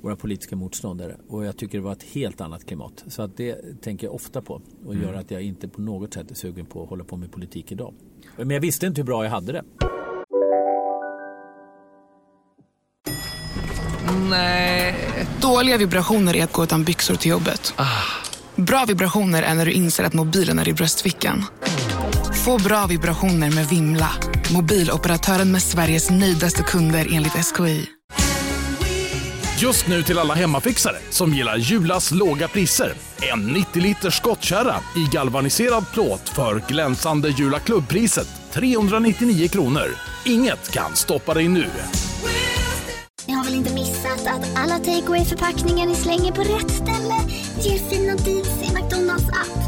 våra 0.00 0.16
politiska 0.16 0.56
motståndare 0.56 1.16
och 1.28 1.44
jag 1.44 1.56
tycker 1.56 1.78
det 1.78 1.84
var 1.84 1.92
ett 1.92 2.02
helt 2.02 2.40
annat 2.40 2.66
klimat. 2.66 3.04
Så 3.08 3.22
att 3.22 3.36
det 3.36 3.80
tänker 3.82 4.06
jag 4.06 4.14
ofta 4.14 4.42
på 4.42 4.54
och 4.86 4.94
Mm. 4.94 5.06
gör 5.06 5.14
att 5.14 5.30
jag 5.30 5.42
inte 5.42 5.68
på 5.68 5.80
något 5.80 6.14
sätt 6.14 6.30
är 6.30 6.34
sugen 6.34 6.66
på 6.66 6.82
att 6.82 6.88
hålla 6.88 7.04
på 7.04 7.16
med 7.16 7.32
politik 7.32 7.72
idag. 7.72 7.94
Men 8.36 8.50
jag 8.50 8.60
visste 8.60 8.86
inte 8.86 9.00
hur 9.00 9.06
bra 9.06 9.24
jag 9.24 9.30
hade 9.30 9.52
det. 9.52 9.62
Nej. 14.30 14.94
Dåliga 15.40 15.76
vibrationer 15.76 16.36
är 16.36 16.44
att 16.44 16.52
gå 16.52 16.64
utan 16.64 16.84
byxor 16.84 17.14
till 17.14 17.30
jobbet. 17.30 17.74
Bra 18.56 18.84
vibrationer 18.88 19.42
är 19.42 19.54
när 19.54 19.66
du 19.66 19.72
inser 19.72 20.04
att 20.04 20.14
mobilen 20.14 20.58
är 20.58 20.68
i 20.68 20.72
bröstfickan. 20.72 21.44
Få 22.48 22.58
bra 22.58 22.86
vibrationer 22.86 23.50
med 23.50 23.68
Vimla. 23.68 24.10
Mobiloperatören 24.52 25.52
med 25.52 25.62
Sveriges 25.62 26.10
nöjdaste 26.10 26.62
kunder 26.62 27.06
enligt 27.12 27.32
SKI. 27.32 27.86
Just 29.58 29.88
nu 29.88 30.02
till 30.02 30.18
alla 30.18 30.34
hemmafixare 30.34 30.96
som 31.10 31.34
gillar 31.34 31.56
Julas 31.56 32.10
låga 32.10 32.48
priser. 32.48 32.92
En 33.32 33.46
90 33.46 33.82
liters 33.82 34.14
skottkärra 34.14 34.74
i 34.96 35.04
galvaniserad 35.12 35.84
plåt 35.92 36.28
för 36.28 36.62
glänsande 36.68 37.28
Jula 37.28 37.58
klubbpriset 37.58 38.28
399 38.52 39.48
kronor. 39.48 39.88
Inget 40.24 40.72
kan 40.72 40.96
stoppa 40.96 41.34
dig 41.34 41.48
nu. 41.48 41.66
Ni 43.26 43.32
har 43.32 43.44
väl 43.44 43.54
inte 43.54 43.74
missat 43.74 44.26
att 44.26 44.58
alla 44.58 44.78
takeaway 44.78 45.24
förpackningar 45.24 45.86
ni 45.86 45.94
slänger 45.94 46.32
på 46.32 46.40
rätt 46.42 46.70
ställe 46.70 47.14
ger 47.60 47.78
fina 47.78 48.14
deals 48.14 48.62
i 48.62 48.74
McDonalds 48.74 49.28
app. 49.28 49.67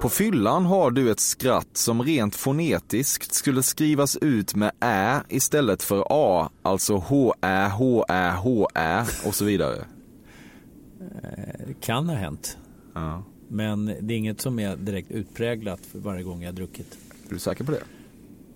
På 0.00 0.08
fyllan 0.08 0.66
har 0.66 0.90
du 0.90 1.10
ett 1.10 1.20
skratt 1.20 1.76
som 1.76 2.02
rent 2.02 2.34
fonetiskt 2.36 3.34
skulle 3.34 3.62
skrivas 3.62 4.16
ut 4.16 4.54
med 4.54 4.70
ä 4.80 5.20
istället 5.28 5.82
för 5.82 6.04
a, 6.10 6.50
alltså 6.62 6.96
h-ä, 6.96 7.68
h-ä, 7.68 8.32
h-ä 8.36 9.06
och 9.26 9.34
så 9.34 9.44
vidare. 9.44 9.84
Det 11.66 11.80
kan 11.80 12.08
ha 12.08 12.16
hänt. 12.16 12.58
Ja. 12.94 13.22
Men 13.48 13.86
det 13.86 14.14
är 14.14 14.18
inget 14.18 14.40
som 14.40 14.58
är 14.58 14.76
direkt 14.76 15.10
utpräglat 15.10 15.80
för 15.86 15.98
varje 15.98 16.22
gång 16.22 16.42
jag 16.42 16.48
har 16.48 16.56
druckit. 16.56 16.98
Är 17.28 17.34
du 17.34 17.38
säker 17.38 17.64
på 17.64 17.72
det? 17.72 17.82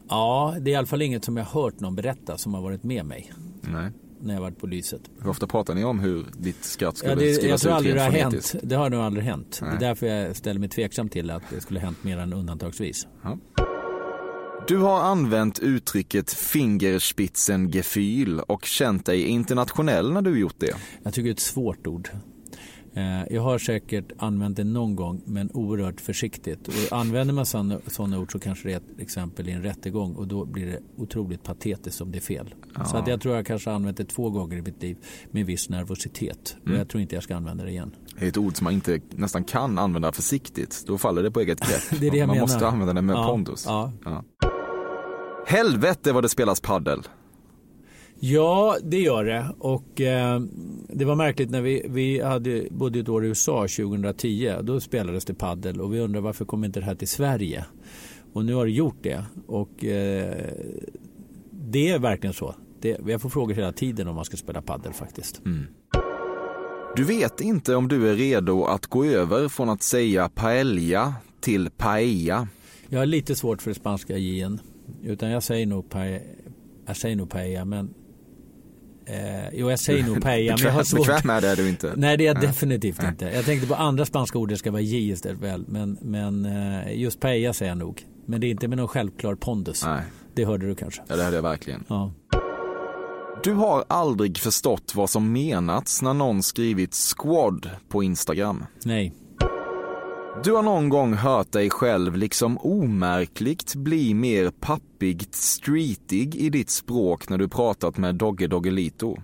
Ja, 0.08 0.54
det 0.60 0.70
är 0.70 0.72
i 0.72 0.76
alla 0.76 0.86
fall 0.86 1.02
inget 1.02 1.24
som 1.24 1.36
jag 1.36 1.44
hört 1.44 1.80
någon 1.80 1.94
berätta 1.94 2.38
som 2.38 2.54
har 2.54 2.62
varit 2.62 2.82
med 2.82 3.06
mig 3.06 3.32
Nej. 3.60 3.90
När 4.24 4.34
jag 4.34 4.40
varit 4.40 4.58
på 4.58 4.66
lyset. 4.66 5.00
Hur 5.22 5.30
ofta 5.30 5.46
pratar 5.46 5.74
ni 5.74 5.84
om 5.84 6.00
hur 6.00 6.26
ditt 6.38 6.64
skratt 6.64 6.96
skulle 6.96 7.12
Ja, 7.12 7.16
det, 7.16 7.26
jag 7.26 7.36
skrivas 7.36 7.60
tror 7.60 7.72
ut 7.72 7.76
aldrig 7.76 7.94
det 7.94 8.02
har 8.02 8.10
hänt. 8.10 8.54
Det 8.62 8.74
har 8.74 8.90
nog 8.90 9.00
aldrig 9.00 9.24
hänt. 9.24 9.58
Nej. 9.62 9.70
Det 9.70 9.76
är 9.76 9.80
därför 9.88 10.06
jag 10.06 10.36
ställer 10.36 10.60
mig 10.60 10.68
tveksam 10.68 11.08
till 11.08 11.30
att 11.30 11.42
det 11.50 11.60
skulle 11.60 11.80
ha 11.80 11.86
hänt 11.86 12.04
mer 12.04 12.18
än 12.18 12.32
undantagsvis. 12.32 13.06
Ja. 13.22 13.38
Du 14.68 14.78
har 14.78 15.00
använt 15.00 15.58
uttrycket 15.58 16.32
fingerspitzengefühl 16.32 18.40
och 18.40 18.64
känt 18.64 19.06
dig 19.06 19.22
internationell 19.22 20.12
när 20.12 20.22
du 20.22 20.38
gjort 20.38 20.54
det. 20.58 20.74
Jag 21.02 21.14
tycker 21.14 21.24
det 21.24 21.30
är 21.30 21.32
ett 21.32 21.40
svårt 21.40 21.86
ord. 21.86 22.08
Eh, 22.96 23.34
Jag 23.34 23.42
har 23.42 23.58
säkert 23.58 24.12
använt 24.18 24.56
det 24.56 24.64
någon 24.64 24.96
gång 24.96 25.22
men 25.26 25.50
oerhört 25.54 26.00
försiktigt. 26.00 26.68
Och 26.68 26.98
använder 26.98 27.34
man 27.34 27.46
sådana, 27.46 27.78
sådana 27.86 28.18
ord 28.18 28.32
så 28.32 28.38
kanske 28.38 28.68
det 28.68 28.72
är 28.72 28.76
ett 28.76 29.00
exempel 29.00 29.48
i 29.48 29.52
en 29.52 29.62
rättegång 29.62 30.14
och 30.14 30.28
då 30.28 30.44
blir 30.44 30.66
det 30.66 30.80
otroligt 30.96 31.42
patetiskt 31.42 32.00
om 32.00 32.12
det 32.12 32.18
är 32.18 32.20
fel. 32.20 32.54
Ja. 32.78 32.84
Så 32.84 32.96
att 32.96 33.06
jag 33.06 33.20
tror 33.20 33.34
jag 33.36 33.46
kanske 33.46 33.70
har 33.70 33.74
använt 33.76 33.96
det 33.96 34.04
två 34.04 34.30
gånger 34.30 34.56
i 34.56 34.62
mitt 34.62 34.82
liv 34.82 34.96
med 35.30 35.46
viss 35.46 35.68
nervositet. 35.68 36.56
Och 36.60 36.66
Mm. 36.66 36.78
jag 36.78 36.88
tror 36.88 37.00
inte 37.00 37.14
jag 37.14 37.24
ska 37.24 37.36
använda 37.36 37.64
det 37.64 37.70
igen. 37.70 37.94
Det 38.18 38.24
är 38.24 38.28
ett 38.28 38.36
ord 38.36 38.56
som 38.56 38.64
man 38.64 38.72
inte 38.72 39.00
nästan 39.10 39.44
kan 39.44 39.78
använda 39.78 40.12
försiktigt. 40.12 40.84
Då 40.86 40.98
faller 40.98 41.22
det 41.22 41.30
på 41.30 41.40
eget 41.40 41.60
grepp. 41.60 41.82
Det 42.00 42.06
är 42.06 42.10
det 42.10 42.16
jag 42.16 42.26
man 42.26 42.36
menar. 42.36 42.46
måste 42.48 42.66
använda 42.68 42.92
det 42.92 43.02
med 43.02 43.16
Ja, 43.16 43.26
pondus. 43.28 43.64
Ja. 43.66 43.92
Helvete 45.46 46.12
vad 46.12 46.24
det 46.24 46.28
spelas 46.28 46.60
paddel. 46.60 47.02
Ja, 48.26 48.76
det 48.82 48.98
gör 48.98 49.24
det. 49.24 49.46
Och 49.58 50.00
eh, 50.00 50.40
det 50.88 51.04
var 51.04 51.14
märkligt 51.14 51.50
när 51.50 51.60
vi, 51.60 51.86
vi 51.88 52.20
hade 52.20 52.66
bodde 52.70 52.98
ett 53.00 53.08
år 53.08 53.24
i 53.24 53.28
USA 53.28 53.60
2010. 53.60 54.54
Då 54.62 54.80
spelades 54.80 55.24
det 55.24 55.34
paddel 55.34 55.80
och 55.80 55.94
vi 55.94 56.00
undrar 56.00 56.20
varför 56.20 56.44
kommer 56.44 56.66
inte 56.66 56.80
det 56.80 56.86
här 56.86 56.94
till 56.94 57.08
Sverige? 57.08 57.64
Och 58.32 58.44
nu 58.44 58.54
har 58.54 58.64
det 58.64 58.72
gjort 58.72 59.02
det. 59.02 59.24
Och 59.46 59.84
eh, 59.84 60.52
det 61.50 61.90
är 61.90 61.98
verkligen 61.98 62.34
så. 62.34 62.54
Det, 62.80 63.00
jag 63.06 63.20
får 63.20 63.28
frågor 63.28 63.54
hela 63.54 63.72
tiden 63.72 64.08
om 64.08 64.16
man 64.16 64.24
ska 64.24 64.36
spela 64.36 64.62
paddel 64.62 64.92
faktiskt. 64.92 65.42
Mm. 65.44 65.66
Du 66.96 67.04
vet 67.04 67.40
inte 67.40 67.74
om 67.74 67.88
du 67.88 68.10
är 68.10 68.14
redo 68.14 68.64
att 68.64 68.86
gå 68.86 69.04
över 69.04 69.48
från 69.48 69.68
att 69.68 69.82
säga 69.82 70.28
paella 70.28 71.14
till 71.40 71.70
paella. 71.70 72.48
Jag 72.88 72.98
har 72.98 73.06
lite 73.06 73.34
svårt 73.34 73.62
för 73.62 73.70
det 73.70 73.74
spanska 73.74 74.16
jen. 74.16 74.60
Utan 75.02 75.30
jag 75.30 75.42
säger 75.42 75.66
nog 75.66 75.90
paella, 75.90 76.20
jag 76.86 76.96
säger 76.96 77.16
nog 77.16 77.30
paella 77.30 77.64
men 77.64 77.94
Eh, 79.06 79.48
jo, 79.52 79.70
jag 79.70 79.78
säger 79.78 80.04
nog 80.04 80.22
paella, 80.22 80.56
men 80.56 80.66
jag 80.66 80.72
har 80.72 80.84
svårt. 80.84 81.06
Bekväm 81.06 81.26
med 81.26 81.42
det 81.42 81.48
är 81.48 81.56
du 81.56 81.68
inte? 81.68 81.92
Nej, 81.96 82.16
det 82.16 82.24
är 82.24 82.26
jag 82.26 82.38
Nej. 82.38 82.46
definitivt 82.46 82.98
Nej. 82.98 83.08
inte. 83.08 83.24
Jag 83.24 83.44
tänkte 83.44 83.68
på 83.68 83.74
andra 83.74 84.04
spanska 84.04 84.38
ord, 84.38 84.48
det 84.48 84.56
ska 84.56 84.70
vara 84.70 84.82
j 84.82 85.08
istället 85.08 85.40
väl. 85.40 85.64
Men, 85.68 85.98
men 86.02 86.44
eh, 86.46 87.00
just 87.00 87.20
paella 87.20 87.52
säger 87.52 87.70
jag 87.70 87.78
nog. 87.78 88.02
Men 88.26 88.40
det 88.40 88.46
är 88.46 88.50
inte 88.50 88.68
med 88.68 88.78
någon 88.78 88.88
självklar 88.88 89.34
pondus. 89.34 89.84
Nej. 89.84 90.02
Det 90.34 90.44
hörde 90.44 90.66
du 90.66 90.74
kanske? 90.74 91.02
Ja, 91.08 91.16
det 91.16 91.22
hörde 91.22 91.36
jag 91.36 91.42
verkligen. 91.42 91.84
Ja. 91.88 92.12
Du 93.44 93.52
har 93.52 93.84
aldrig 93.88 94.38
förstått 94.38 94.92
vad 94.94 95.10
som 95.10 95.32
menats 95.32 96.02
när 96.02 96.14
någon 96.14 96.42
skrivit 96.42 96.94
squad 96.94 97.70
på 97.88 98.02
Instagram? 98.02 98.64
Nej. 98.84 99.12
Du 100.42 100.52
har 100.52 100.62
någon 100.62 100.88
gång 100.88 101.14
hört 101.14 101.52
dig 101.52 101.70
själv 101.70 102.16
liksom 102.16 102.58
omärkligt 102.58 103.74
bli 103.74 104.14
mer 104.14 104.50
pappigt 104.50 105.34
streetig 105.34 106.36
i 106.36 106.50
ditt 106.50 106.70
språk 106.70 107.28
när 107.28 107.38
du 107.38 107.48
pratat 107.48 107.96
med 107.96 108.14
Dogge 108.14 108.46
Doggelito? 108.46 109.16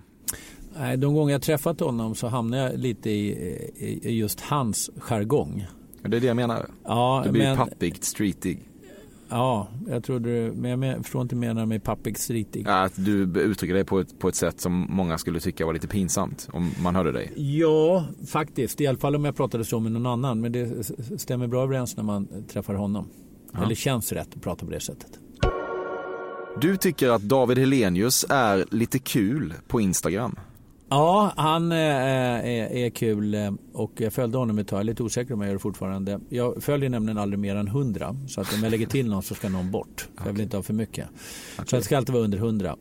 Nej, 0.77 0.97
de 0.97 1.13
gånger 1.13 1.31
jag 1.31 1.41
träffat 1.41 1.79
honom 1.79 2.15
så 2.15 2.27
hamnar 2.27 2.57
jag 2.57 2.79
lite 2.79 3.09
i, 3.09 3.99
i 4.03 4.17
just 4.17 4.41
hans 4.41 4.89
jargong. 4.97 5.67
Det 6.01 6.17
är 6.17 6.21
det 6.21 6.27
jag 6.27 6.35
menar. 6.35 6.65
Ja, 6.83 7.21
du 7.25 7.31
blir 7.31 7.43
men, 7.43 7.57
pappigt 7.57 8.03
streetig. 8.03 8.70
Ja, 9.31 9.67
jag 9.87 10.03
trodde 10.03 10.29
du, 10.29 10.51
men 10.55 10.81
jag 10.81 11.03
förstår 11.03 11.21
inte 11.21 11.35
menar 11.35 11.65
med. 11.65 11.81
Ja, 12.65 12.83
att 12.83 13.05
du 13.05 13.41
uttrycker 13.41 13.73
dig 13.73 13.85
på 13.85 13.99
ett, 13.99 14.19
på 14.19 14.27
ett 14.27 14.35
sätt 14.35 14.61
som 14.61 14.87
många 14.89 15.17
skulle 15.17 15.39
tycka 15.39 15.65
var 15.65 15.73
lite 15.73 15.87
pinsamt 15.87 16.49
om 16.51 16.71
man 16.83 16.95
hörde 16.95 17.11
dig. 17.11 17.31
Ja, 17.35 18.05
faktiskt. 18.27 18.81
I 18.81 18.87
alla 18.87 18.97
fall 18.97 19.15
om 19.15 19.25
jag 19.25 19.35
pratade 19.35 19.65
så 19.65 19.79
med 19.79 19.91
någon 19.91 20.05
annan. 20.05 20.41
Men 20.41 20.51
det 20.51 20.91
stämmer 21.17 21.47
bra 21.47 21.63
överens 21.63 21.97
när 21.97 22.03
man 22.03 22.27
träffar 22.47 22.73
honom. 22.73 23.07
Ja. 23.53 23.63
Eller 23.63 23.75
känns 23.75 24.11
rätt 24.11 24.29
att 24.35 24.41
prata 24.41 24.65
på 24.65 24.71
det 24.71 24.79
sättet. 24.79 25.19
Du 26.61 26.77
tycker 26.77 27.09
att 27.09 27.21
David 27.21 27.57
Helenius 27.57 28.25
är 28.29 28.65
lite 28.71 28.99
kul 28.99 29.53
på 29.67 29.81
Instagram? 29.81 30.35
Ja, 30.91 31.33
han 31.35 31.71
eh, 31.71 31.77
är, 31.77 32.71
är, 32.71 32.89
kul 32.89 33.33
eh, 33.33 33.51
och 33.73 33.91
jag 33.97 34.13
följde 34.13 34.37
honom 34.37 34.57
ett 34.59 34.67
tag. 34.67 34.77
Jag 34.77 34.81
är 34.81 34.83
lite 34.83 35.03
osäker 35.03 35.33
om 35.33 35.41
jag 35.41 35.47
gör 35.47 35.53
det 35.53 35.59
fortfarande. 35.59 36.19
Jag 36.29 36.63
följer 36.63 36.89
nämligen 36.89 37.17
aldrig 37.17 37.39
mer 37.39 37.55
än 37.55 37.67
100. 37.67 38.15
Så 38.27 38.41
att 38.41 38.53
om 38.53 38.63
jag 38.63 38.71
lägger 38.71 38.85
till 38.85 39.09
någon 39.09 39.23
så 39.23 39.35
ska 39.35 39.49
någon 39.49 39.71
bort. 39.71 40.07
För 40.17 40.25
Jag 40.25 40.33
vill 40.33 40.41
inte 40.41 40.57
ha 40.57 40.63
för 40.63 40.73
mycket. 40.73 41.07
Okay. 41.53 41.65
Så 41.67 41.75
det 41.75 41.81
ska 41.81 41.97
alltid 41.97 42.13
vara 42.13 42.23
under 42.23 42.37
100. 42.37 42.75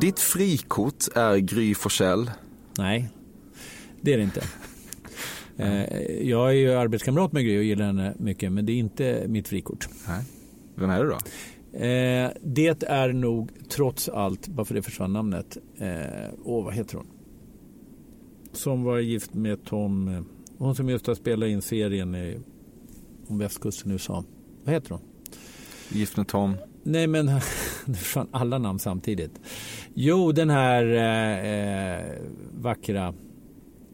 Ditt 0.00 0.18
frikort 0.18 1.04
är 1.14 1.36
Gry 1.36 1.74
Forssell? 1.74 2.30
Nej, 2.78 3.08
det 4.00 4.12
är 4.12 4.16
det 4.16 4.24
inte. 4.24 4.42
Eh, 5.56 6.02
jag 6.22 6.48
är 6.48 6.54
ju 6.54 6.72
arbetskamrat 6.72 7.32
med 7.32 7.44
Gry 7.44 7.58
och 7.58 7.64
gillar 7.64 7.86
henne 7.86 8.14
mycket. 8.18 8.52
Men 8.52 8.66
det 8.66 8.72
är 8.72 8.76
inte 8.76 9.24
mitt 9.28 9.48
frikort. 9.48 9.88
Nej. 10.08 10.24
Vem 10.74 10.90
är 10.90 11.04
det 11.04 11.10
då? 11.10 11.18
Eh, 11.72 12.30
det 12.42 12.82
är 12.82 13.12
nog 13.12 13.50
trots 13.68 14.08
allt, 14.08 14.48
bara 14.48 14.64
för 14.64 14.74
det 14.74 14.82
försvann 14.82 15.12
namnet, 15.12 15.56
eh, 15.78 16.30
åh 16.44 16.64
vad 16.64 16.74
heter 16.74 16.96
hon? 16.96 17.06
Som 18.52 18.84
var 18.84 18.98
gift 18.98 19.34
med 19.34 19.64
Tom, 19.64 20.08
eh, 20.08 20.20
hon 20.58 20.74
som 20.74 20.88
just 20.88 21.06
har 21.06 21.14
spelat 21.14 21.48
in 21.48 21.62
serien 21.62 22.14
i, 22.14 22.38
om 23.28 23.38
västkusten 23.38 23.90
i 23.90 23.94
USA. 23.94 24.24
Vad 24.64 24.74
heter 24.74 24.90
hon? 24.90 25.00
Gift 25.88 26.16
med 26.16 26.28
Tom? 26.28 26.56
Nej 26.82 27.06
men, 27.06 27.26
nu 27.84 27.94
försvann 27.94 28.28
alla 28.30 28.58
namn 28.58 28.78
samtidigt. 28.78 29.40
Jo, 29.94 30.32
den 30.32 30.50
här 30.50 30.84
eh, 30.84 32.00
eh 32.00 32.16
vackra 32.52 33.14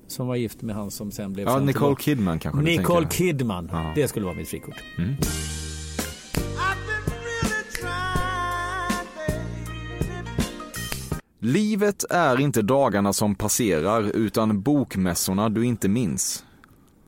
som 0.07 0.27
var 0.27 0.37
gift 0.37 0.63
med 0.63 0.75
han 0.75 0.91
som 0.91 1.11
sen 1.11 1.33
blev... 1.33 1.47
Ja, 1.47 1.59
Nicole 1.59 1.97
Kidman 1.97 2.39
kanske 2.39 2.63
Nicole 2.63 3.07
Kidman, 3.11 3.69
ja. 3.73 3.93
det 3.95 4.09
skulle 4.09 4.27
vara 4.27 4.37
mitt 4.37 4.49
frikort. 4.49 4.83
Mm. 4.99 5.15
Livet 11.47 12.05
är 12.11 12.41
inte 12.41 12.63
dagarna 12.63 13.13
som 13.13 13.35
passerar 13.35 14.17
utan 14.17 14.63
bokmässorna 14.63 15.49
du 15.49 15.65
inte 15.65 15.89
minns. 15.89 16.45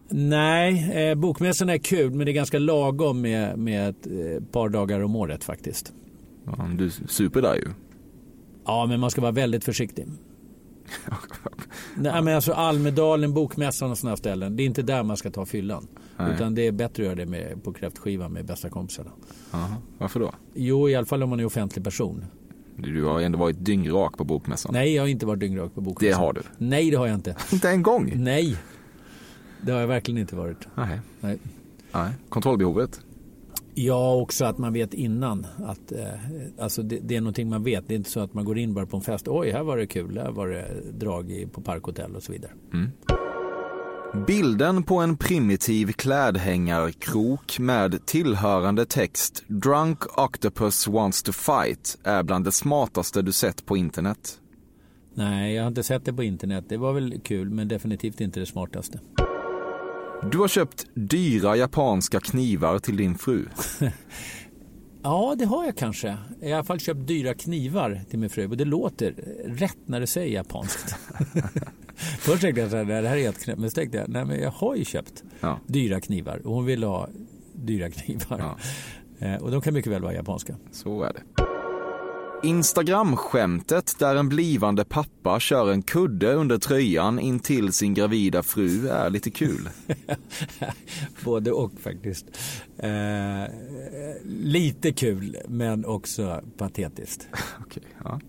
Nej, 0.09 0.93
eh, 0.95 1.15
bokmässorna 1.15 1.75
är 1.75 1.79
kul 1.79 2.11
men 2.11 2.27
det 2.27 2.31
är 2.31 2.35
ganska 2.35 2.59
lagom 2.59 3.21
med, 3.21 3.59
med 3.59 3.89
ett 3.89 4.07
eh, 4.07 4.45
par 4.53 4.69
dagar 4.69 5.01
om 5.01 5.17
året 5.17 5.45
faktiskt. 5.45 5.93
Ja, 6.47 6.71
du 6.79 6.91
super 6.91 7.43
där 7.43 7.55
ju. 7.55 7.69
Ja, 8.65 8.87
men 8.87 9.01
man 9.01 9.11
ska 9.11 9.21
vara 9.21 9.33
väldigt 9.33 9.65
försiktig. 9.65 10.07
Nej, 11.95 12.23
men 12.23 12.35
alltså 12.35 12.53
Almedalen, 12.53 13.35
Bokmässan 13.35 13.91
och 13.91 13.99
sådana 13.99 14.17
ställen. 14.17 14.57
Det 14.57 14.63
är 14.63 14.65
inte 14.65 14.83
där 14.83 15.03
man 15.03 15.17
ska 15.17 15.31
ta 15.31 15.47
fyllan. 15.47 15.89
Nej. 16.17 16.35
Utan 16.35 16.55
det 16.55 16.67
är 16.67 16.73
bättre 16.73 17.03
att 17.03 17.07
göra 17.07 17.15
det 17.15 17.27
med, 17.27 17.65
på 17.65 17.73
kräftskiva 17.73 18.29
med 18.29 18.47
bästa 18.47 18.69
kompisarna. 18.71 19.11
Aha. 19.51 19.77
Varför 19.99 20.21
då? 20.21 20.35
Jo, 20.55 20.89
i 20.89 20.95
alla 20.95 21.07
fall 21.07 21.23
om 21.23 21.31
man 21.31 21.41
är 21.41 21.45
offentlig 21.45 21.85
person. 21.85 22.25
Du 22.79 23.05
har 23.05 23.21
ändå 23.21 23.39
varit 23.39 23.65
dyngrak 23.65 24.17
på 24.17 24.25
bokmässan. 24.25 24.73
Nej, 24.75 24.95
jag 24.95 25.03
har 25.03 25.09
inte 25.09 25.27
varit 25.27 25.41
dyngrak 25.41 25.75
på 25.75 25.81
bokmässan. 25.81 26.21
Det 26.21 26.27
har 26.27 26.33
du. 26.33 26.41
Nej, 26.59 26.91
det 26.91 26.97
har 26.97 27.07
jag 27.07 27.15
inte. 27.15 27.37
inte 27.53 27.71
en 27.71 27.83
gång? 27.83 28.13
Nej, 28.17 28.57
det 29.63 29.73
har 29.73 29.81
jag 29.81 29.89
verkligen 29.89 30.19
inte 30.19 30.37
varit. 30.37 30.69
Nej. 30.75 31.01
Nej. 31.21 31.39
Nej. 31.93 32.11
Kontrollbehovet? 32.29 33.01
Ja, 33.75 34.15
också 34.15 34.45
att 34.45 34.59
man 34.59 34.73
vet 34.73 34.95
innan. 34.95 35.47
Att, 35.67 35.93
eh, 35.93 36.07
alltså 36.59 36.83
det, 36.83 36.99
det, 37.03 37.17
är 37.17 37.21
någonting 37.21 37.49
man 37.49 37.63
vet. 37.63 37.89
Det 37.89 37.95
är 37.95 37.97
inte 37.97 38.11
så 38.11 38.21
att 38.21 38.35
man 38.35 38.45
går 38.45 38.59
in 38.59 38.75
bara 38.75 38.87
på 38.87 38.97
en 38.97 39.03
fest. 39.03 39.29
Oj, 39.29 39.51
här 39.51 39.63
var 39.63 39.77
det 39.77 39.87
kul. 39.87 40.19
Här 40.19 40.31
var 40.31 40.49
det 40.49 40.67
drag 40.93 41.31
i, 41.31 41.47
på 41.47 41.61
parkhotell 41.61 42.17
och 42.17 42.23
så 42.23 42.33
vidare. 42.33 42.53
Mm. 42.73 42.91
Bilden 44.13 44.83
på 44.83 44.97
en 44.97 45.17
primitiv 45.17 45.93
klädhängarkrok 45.93 47.59
med 47.59 48.07
tillhörande 48.07 48.87
text 48.87 49.45
“Drunk 49.49 50.19
Octopus 50.19 50.89
wants 50.89 51.23
to 51.23 51.33
fight” 51.33 51.99
är 52.05 52.23
bland 52.23 52.45
det 52.45 52.53
smartaste 52.53 53.23
du 53.23 53.33
sett 53.33 53.67
på 53.67 53.77
internet. 53.77 54.41
Nej, 55.15 55.55
jag 55.55 55.63
har 55.63 55.69
inte 55.69 55.83
sett 55.83 56.05
det 56.05 56.13
på 56.13 56.23
internet. 56.23 56.65
Det 56.69 56.77
var 56.77 56.93
väl 56.93 57.21
kul, 57.25 57.51
men 57.51 57.69
definitivt 57.69 58.21
inte 58.21 58.41
det 58.41 58.47
smartaste. 58.47 59.01
Du 60.31 60.39
har 60.39 60.49
köpt 60.49 60.87
dyra 60.95 61.57
japanska 61.57 62.21
knivar 62.21 62.79
till 62.79 62.97
din 62.97 63.15
fru. 63.15 63.47
ja, 65.03 65.35
det 65.39 65.45
har 65.45 65.65
jag 65.65 65.77
kanske. 65.77 66.09
Jag 66.09 66.17
har 66.41 66.49
i 66.49 66.53
alla 66.53 66.65
fall 66.65 66.81
köpt 66.81 67.07
dyra 67.07 67.35
knivar 67.35 68.01
till 68.11 68.19
min 68.19 68.31
fru. 68.31 68.49
Och 68.49 68.57
det 68.57 68.65
låter 68.65 69.15
rätt 69.45 69.79
när 69.87 70.01
du 70.01 70.07
säger 70.07 70.35
japanskt. 70.35 70.97
Först 71.99 72.41
tänkte 72.41 72.61
jag 72.61 72.75
att 72.75 72.89
det 72.89 72.95
här 72.95 73.03
är 73.03 73.23
helt 73.23 73.45
knäppt. 73.45 73.61
Men 73.61 73.71
så 73.71 73.75
tänkte 73.75 73.99
jag, 73.99 74.09
nej 74.09 74.25
men 74.25 74.41
jag 74.41 74.51
har 74.51 74.77
ju 74.77 74.85
köpt 74.85 75.23
ja. 75.41 75.61
dyra 75.67 76.01
knivar. 76.01 76.47
Och 76.47 76.55
hon 76.55 76.65
vill 76.65 76.83
ha 76.83 77.09
dyra 77.53 77.91
knivar. 77.91 78.39
Ja. 78.39 78.59
Eh, 79.27 79.43
och 79.43 79.51
de 79.51 79.61
kan 79.61 79.75
mycket 79.75 79.93
väl 79.93 80.03
vara 80.03 80.15
japanska. 80.15 80.57
Så 80.73 81.03
är 81.03 81.13
det. 81.13 81.45
Instagram-skämtet 82.43 83.99
där 83.99 84.17
en 84.17 84.29
blivande 84.29 84.85
pappa 84.85 85.41
kör 85.41 85.73
en 85.73 85.83
kudde 85.83 86.33
under 86.33 86.59
tröjan 86.59 87.19
in 87.19 87.41
till 87.41 87.73
sin 87.73 87.95
gravida 87.95 88.43
fru 88.43 88.89
är 88.89 89.11
lite 89.11 89.31
kul. 89.31 89.69
Både 91.25 91.53
och 91.53 91.73
faktiskt. 91.81 92.27
Eh, 92.77 93.53
lite 94.25 94.93
kul 94.93 95.37
men 95.49 95.85
också 95.85 96.43
patetiskt. 96.57 97.29
okay, 97.67 97.83
ja. 98.05 98.21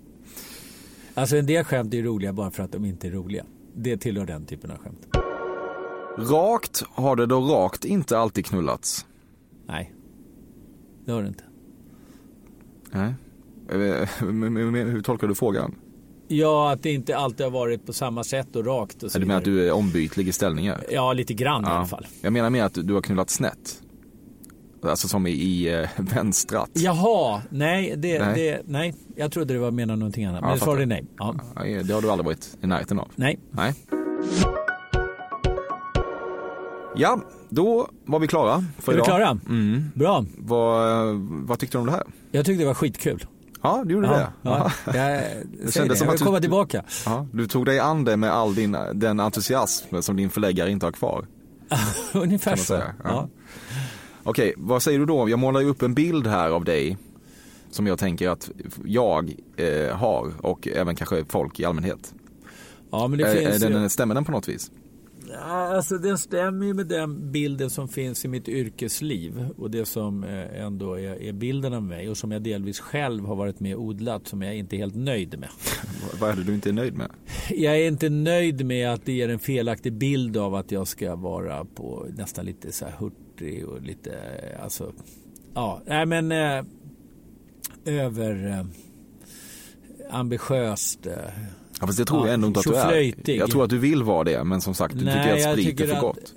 Alltså 1.13 1.37
en 1.37 1.45
del 1.45 1.63
skämt 1.63 1.93
är 1.93 2.03
roliga 2.03 2.33
bara 2.33 2.51
för 2.51 2.63
att 2.63 2.71
de 2.71 2.85
inte 2.85 3.07
är 3.07 3.11
roliga. 3.11 3.45
Det 3.81 3.97
tillhör 3.97 4.25
den 4.25 4.45
typen 4.45 4.71
av 4.71 4.77
skämt. 4.77 5.07
Rakt 6.17 6.83
har 6.89 7.15
det 7.15 7.25
då 7.25 7.41
rakt 7.41 7.85
inte 7.85 8.17
alltid 8.17 8.45
knullats? 8.45 9.05
Nej, 9.67 9.93
det 11.05 11.11
har 11.11 11.21
det 11.21 11.27
inte. 11.27 11.43
Nej. 12.91 13.13
Hur 13.69 15.01
tolkar 15.01 15.27
du 15.27 15.35
frågan? 15.35 15.75
Ja, 16.27 16.71
att 16.71 16.83
det 16.83 16.91
inte 16.91 17.17
alltid 17.17 17.45
har 17.45 17.51
varit 17.51 17.85
på 17.85 17.93
samma 17.93 18.23
sätt 18.23 18.55
och 18.55 18.65
rakt. 18.65 19.03
Och 19.03 19.11
så 19.11 19.19
du 19.19 19.25
menar 19.25 19.37
att 19.39 19.45
du 19.45 19.67
är 19.67 19.71
ombytlig 19.71 20.27
i 20.27 20.31
ställningar? 20.31 20.83
Ja, 20.91 21.13
lite 21.13 21.33
grann 21.33 21.63
ja. 21.63 21.73
i 21.73 21.75
alla 21.75 21.85
fall. 21.85 22.07
Jag 22.21 22.33
menar 22.33 22.49
mer 22.49 22.63
att 22.63 22.73
du 22.73 22.93
har 22.93 23.01
knullat 23.01 23.29
snett. 23.29 23.81
Alltså 24.83 25.07
som 25.07 25.27
i, 25.27 25.31
i 25.31 25.73
äh, 25.81 25.89
vänstrat. 25.97 26.69
Jaha, 26.73 27.41
nej, 27.49 27.93
det, 27.97 28.19
nej. 28.19 28.33
Det, 28.35 28.61
nej. 28.65 28.93
Jag 29.15 29.31
trodde 29.31 29.59
var 29.59 29.71
menat 29.71 29.97
någonting 29.97 30.25
annat. 30.25 30.41
Men 30.41 30.49
ja, 30.49 30.57
svaret 30.57 30.81
är 30.81 30.85
nej. 30.85 31.05
Ja. 31.17 31.35
det 31.85 31.93
har 31.93 32.01
du 32.01 32.09
aldrig 32.11 32.25
varit 32.25 32.57
i 32.61 32.67
närheten 32.67 32.99
av? 32.99 33.07
Nej. 33.15 33.39
Nej. 33.51 33.73
Ja, 36.95 37.19
då 37.49 37.89
var 38.05 38.19
vi 38.19 38.27
klara 38.27 38.63
för 38.79 38.91
är 38.91 38.95
idag. 38.95 39.07
Är 39.09 39.11
vi 39.13 39.17
klara? 39.17 39.39
Mm. 39.49 39.91
Bra. 39.95 40.25
Vad, 40.37 41.15
vad 41.21 41.59
tyckte 41.59 41.77
du 41.77 41.79
om 41.79 41.85
det 41.85 41.91
här? 41.91 42.03
Jag 42.31 42.45
tyckte 42.45 42.63
det 42.63 42.67
var 42.67 42.73
skitkul. 42.73 43.25
Ja, 43.61 43.83
du 43.85 43.93
gjorde 43.93 44.07
Ja, 44.07 44.13
det. 44.13 44.27
ja. 44.41 44.71
Ja. 44.85 44.93
Jag, 44.93 44.95
Det 44.95 45.75
jag 45.75 45.83
vill 45.83 45.91
att 46.09 46.17
du- 46.17 46.25
komma 46.25 46.39
tillbaka. 46.39 46.83
Ja, 47.05 47.27
du 47.33 47.47
tog 47.47 47.65
dig 47.65 47.79
an 47.79 48.03
det 48.03 48.17
med 48.17 48.31
all 48.31 48.55
din, 48.55 48.77
den 48.93 49.19
entusiasm 49.19 50.01
som 50.01 50.15
din 50.15 50.29
förläggare 50.29 50.71
inte 50.71 50.85
har 50.85 50.91
kvar. 50.91 51.25
Ungefär 52.13 52.55
så. 52.55 52.81
Ja. 53.03 53.29
Okej, 54.29 54.53
vad 54.57 54.83
säger 54.83 54.99
du 54.99 55.05
då? 55.05 55.29
Jag 55.29 55.39
målar 55.39 55.59
ju 55.61 55.67
upp 55.67 55.81
en 55.81 55.93
bild 55.93 56.27
här 56.27 56.49
av 56.49 56.63
dig 56.65 56.97
som 57.71 57.87
jag 57.87 57.99
tänker 57.99 58.29
att 58.29 58.51
jag 58.85 59.33
eh, 59.57 59.95
har 59.97 60.31
och 60.45 60.67
även 60.67 60.95
kanske 60.95 61.25
folk 61.25 61.59
i 61.59 61.65
allmänhet. 61.65 62.13
Ja, 62.91 63.07
men 63.07 63.19
det 63.19 63.25
Är- 63.27 63.35
finns 63.35 63.63
är 63.63 63.67
ju- 63.67 63.73
den, 63.73 63.89
stämmer 63.89 64.15
den 64.15 64.25
på 64.25 64.31
något 64.31 64.49
vis? 64.49 64.71
Ja, 65.31 65.75
Alltså 65.75 65.97
den 65.97 66.17
stämmer 66.17 66.65
ju 66.65 66.73
med 66.73 66.87
den 66.87 67.31
bilden 67.31 67.69
som 67.69 67.87
finns 67.87 68.25
i 68.25 68.27
mitt 68.27 68.47
yrkesliv 68.49 69.49
och 69.57 69.71
det 69.71 69.85
som 69.85 70.23
eh, 70.23 70.63
ändå 70.65 70.93
är, 70.99 71.21
är 71.21 71.33
bilden 71.33 71.73
av 71.73 71.83
mig 71.83 72.09
och 72.09 72.17
som 72.17 72.31
jag 72.31 72.41
delvis 72.43 72.79
själv 72.79 73.25
har 73.25 73.35
varit 73.35 73.59
med 73.59 73.75
och 73.75 73.81
odlat 73.83 74.27
som 74.27 74.41
jag 74.41 74.55
inte 74.55 74.75
är 74.75 74.77
helt 74.77 74.95
nöjd 74.95 75.39
med. 75.39 75.49
Vad 76.19 76.29
är 76.29 76.35
det 76.35 76.43
du 76.43 76.53
inte 76.53 76.69
är 76.69 76.73
nöjd 76.73 76.93
med? 76.97 77.11
Jag 77.49 77.77
är 77.79 77.87
inte 77.87 78.09
nöjd 78.09 78.65
med 78.65 78.93
att 78.93 79.05
det 79.05 79.11
ger 79.11 79.29
en 79.29 79.39
felaktig 79.39 79.93
bild 79.93 80.37
av 80.37 80.55
att 80.55 80.71
jag 80.71 80.87
ska 80.87 81.15
vara 81.15 81.65
på 81.65 82.05
nästan 82.17 82.45
lite 82.45 82.71
så 82.71 82.85
här 82.85 82.93
hurtig 83.39 83.65
och 83.67 83.81
lite, 83.81 84.11
eh, 84.13 84.63
alltså, 84.63 84.93
ja, 85.53 85.81
nej 85.85 86.05
men 86.05 86.31
eh, 86.31 86.63
över 87.85 88.47
eh, 88.47 88.65
ambitiöst. 90.15 91.05
Eh, 91.05 91.13
Ja, 91.81 91.87
fast 91.87 91.99
det 91.99 92.05
tror 92.05 92.25
jag 92.27 92.33
ändå 92.33 92.47
inte 92.47 92.59
att 92.59 92.65
du 92.65 92.75
är. 92.75 93.37
Jag 93.37 93.51
tror 93.51 93.63
att 93.63 93.69
du 93.69 93.77
vill 93.77 94.03
vara 94.03 94.23
det, 94.23 94.43
men 94.43 94.61
som 94.61 94.73
sagt, 94.73 94.99
du 94.99 95.05
Nej, 95.05 95.13
tycker 95.23 95.47
att 95.47 95.53
sprit 95.53 95.65
tycker 95.65 95.83
är 95.83 95.87
för 95.87 95.95
att- 95.95 96.01
gott. 96.01 96.33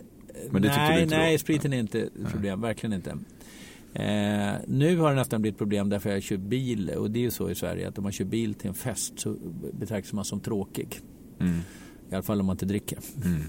Men 0.50 0.62
det 0.62 0.68
nej, 0.68 0.96
du 0.96 1.03
inte 1.03 1.16
nej, 1.16 1.32
då. 1.34 1.38
spriten 1.38 1.72
är 1.72 1.78
inte 1.78 2.00
ett 2.00 2.12
problem, 2.32 2.61
verkligen 2.61 2.92
inte. 2.92 3.11
Eh, 3.94 4.53
nu 4.66 4.96
har 4.96 5.11
det 5.11 5.16
nästan 5.16 5.42
blivit 5.42 5.59
problem 5.59 5.88
därför 5.88 6.11
jag 6.11 6.22
kör 6.22 6.36
bil 6.36 6.90
och 6.90 7.11
det 7.11 7.18
är 7.18 7.22
ju 7.22 7.30
så 7.30 7.50
i 7.50 7.55
Sverige 7.55 7.88
att 7.88 7.98
om 7.98 8.03
man 8.03 8.12
kör 8.12 8.24
bil 8.24 8.55
till 8.55 8.68
en 8.68 8.74
fest 8.74 9.20
så 9.20 9.36
betraktas 9.72 10.12
man 10.12 10.24
som 10.24 10.40
tråkig. 10.40 11.00
Mm. 11.40 11.59
I 12.11 12.14
alla 12.14 12.22
fall 12.22 12.40
om 12.40 12.46
man 12.46 12.55
inte 12.55 12.66
dricker. 12.66 12.98
Mm. 13.24 13.42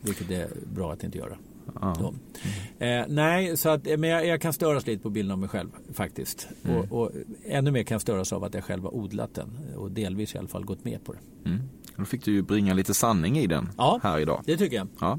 Vilket 0.00 0.30
är 0.30 0.48
bra 0.74 0.92
att 0.92 1.04
inte 1.04 1.18
göra. 1.18 1.38
Ja. 1.80 2.12
Eh, 2.78 3.04
nej, 3.08 3.56
så 3.56 3.68
att, 3.68 3.84
men 3.84 4.02
jag, 4.10 4.26
jag 4.26 4.40
kan 4.40 4.52
störas 4.52 4.86
lite 4.86 5.02
på 5.02 5.10
bilden 5.10 5.32
av 5.32 5.38
mig 5.38 5.48
själv 5.48 5.68
faktiskt. 5.94 6.48
Mm. 6.64 6.76
Och, 6.76 7.00
och 7.02 7.10
ännu 7.46 7.70
mer 7.70 7.82
kan 7.82 7.94
jag 7.94 8.02
störas 8.02 8.32
av 8.32 8.44
att 8.44 8.54
jag 8.54 8.64
själv 8.64 8.82
har 8.82 8.94
odlat 8.94 9.34
den 9.34 9.58
och 9.76 9.90
delvis 9.90 10.34
i 10.34 10.38
alla 10.38 10.48
fall 10.48 10.64
gått 10.64 10.84
med 10.84 11.04
på 11.04 11.12
det. 11.12 11.18
Mm. 11.50 11.62
Då 11.96 12.04
fick 12.04 12.24
du 12.24 12.32
ju 12.32 12.42
bringa 12.42 12.74
lite 12.74 12.94
sanning 12.94 13.38
i 13.38 13.46
den 13.46 13.68
Ja. 13.76 14.00
här 14.02 14.18
idag. 14.18 14.42
Det 14.46 14.56
tycker 14.56 14.76
jag. 14.76 14.88
Ja. 15.00 15.18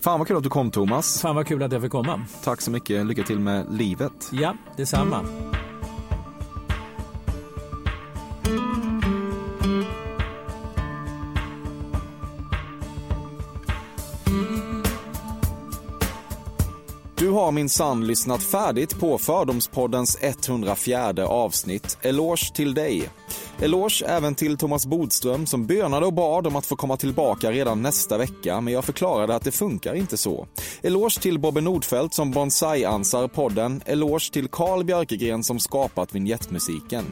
Fan 0.00 0.18
vad 0.18 0.28
kul 0.28 0.36
att 0.36 0.42
du 0.42 0.48
kom 0.50 0.70
Thomas. 0.70 1.20
Fan 1.20 1.36
vad 1.36 1.46
kul 1.46 1.62
att 1.62 1.72
jag 1.72 1.82
fick 1.82 1.90
komma. 1.92 2.24
Tack 2.44 2.60
så 2.60 2.70
mycket. 2.70 3.06
Lycka 3.06 3.22
till 3.22 3.38
med 3.38 3.66
livet. 3.72 4.12
Ja, 4.32 4.54
detsamma. 4.76 5.22
Du 5.22 5.47
har 17.58 17.60
min 17.60 17.68
sann 17.68 18.06
lyssnat 18.06 18.42
färdigt 18.42 19.00
på 19.00 19.18
Fördomspoddens 19.18 20.18
104 20.20 21.26
avsnitt. 21.26 21.98
Eloge 22.02 22.54
till 22.54 22.74
dig. 22.74 23.10
Eloge 23.60 24.04
även 24.06 24.34
till 24.34 24.56
Thomas 24.56 24.86
Bodström 24.86 25.46
som 25.46 25.66
bönade 25.66 26.06
och 26.06 26.12
bad 26.12 26.46
om 26.46 26.56
att 26.56 26.66
få 26.66 26.76
komma 26.76 26.96
tillbaka 26.96 27.52
redan 27.52 27.82
nästa 27.82 28.18
vecka, 28.18 28.60
men 28.60 28.74
jag 28.74 28.84
förklarade 28.84 29.34
att 29.34 29.44
det 29.44 29.52
funkar 29.52 29.94
inte 29.94 30.16
så. 30.16 30.46
Eloge 30.82 31.20
till 31.20 31.38
Bobbe 31.38 31.60
Nordfeldt 31.60 32.14
som 32.14 32.30
bonsai-ansar 32.30 33.28
podden. 33.28 33.82
Eloge 33.86 34.32
till 34.32 34.48
Carl 34.48 34.84
Björkegren 34.84 35.44
som 35.44 35.58
skapat 35.58 36.14
vignettmusiken. 36.14 37.04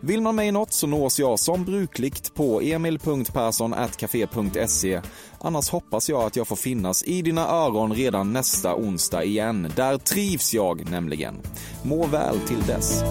Vill 0.00 0.22
man 0.22 0.36
mig 0.36 0.52
något 0.52 0.72
så 0.72 0.86
nås 0.86 1.18
jag 1.18 1.40
som 1.40 1.64
brukligt 1.64 2.34
på 2.34 2.60
emil.perssonatcafe.se. 2.60 5.00
Annars 5.38 5.70
hoppas 5.70 6.08
jag 6.08 6.22
att 6.22 6.36
jag 6.36 6.48
får 6.48 6.56
finnas 6.56 7.04
i 7.04 7.22
dina 7.22 7.48
öron 7.48 7.92
redan 7.92 8.32
nästa 8.32 8.74
onsdag 8.74 9.24
igen. 9.24 9.72
Där 9.76 9.98
trivs 9.98 10.54
jag 10.54 10.90
nämligen. 10.90 11.34
Må 11.82 12.06
väl 12.06 12.40
till 12.40 12.62
dess. 12.66 13.02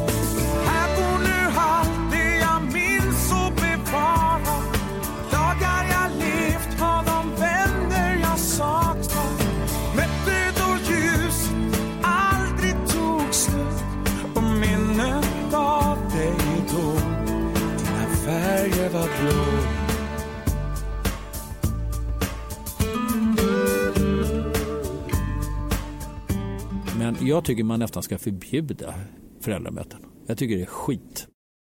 Men 27.15 27.27
jag 27.27 27.45
tycker 27.45 27.63
man 27.63 27.79
nästan 27.79 28.03
ska 28.03 28.17
förbjuda 28.17 28.93
föräldramöten. 29.41 29.99
Jag 30.27 30.37
tycker 30.37 30.55
det 30.55 30.61
är 30.61 30.65
skit. 30.65 31.27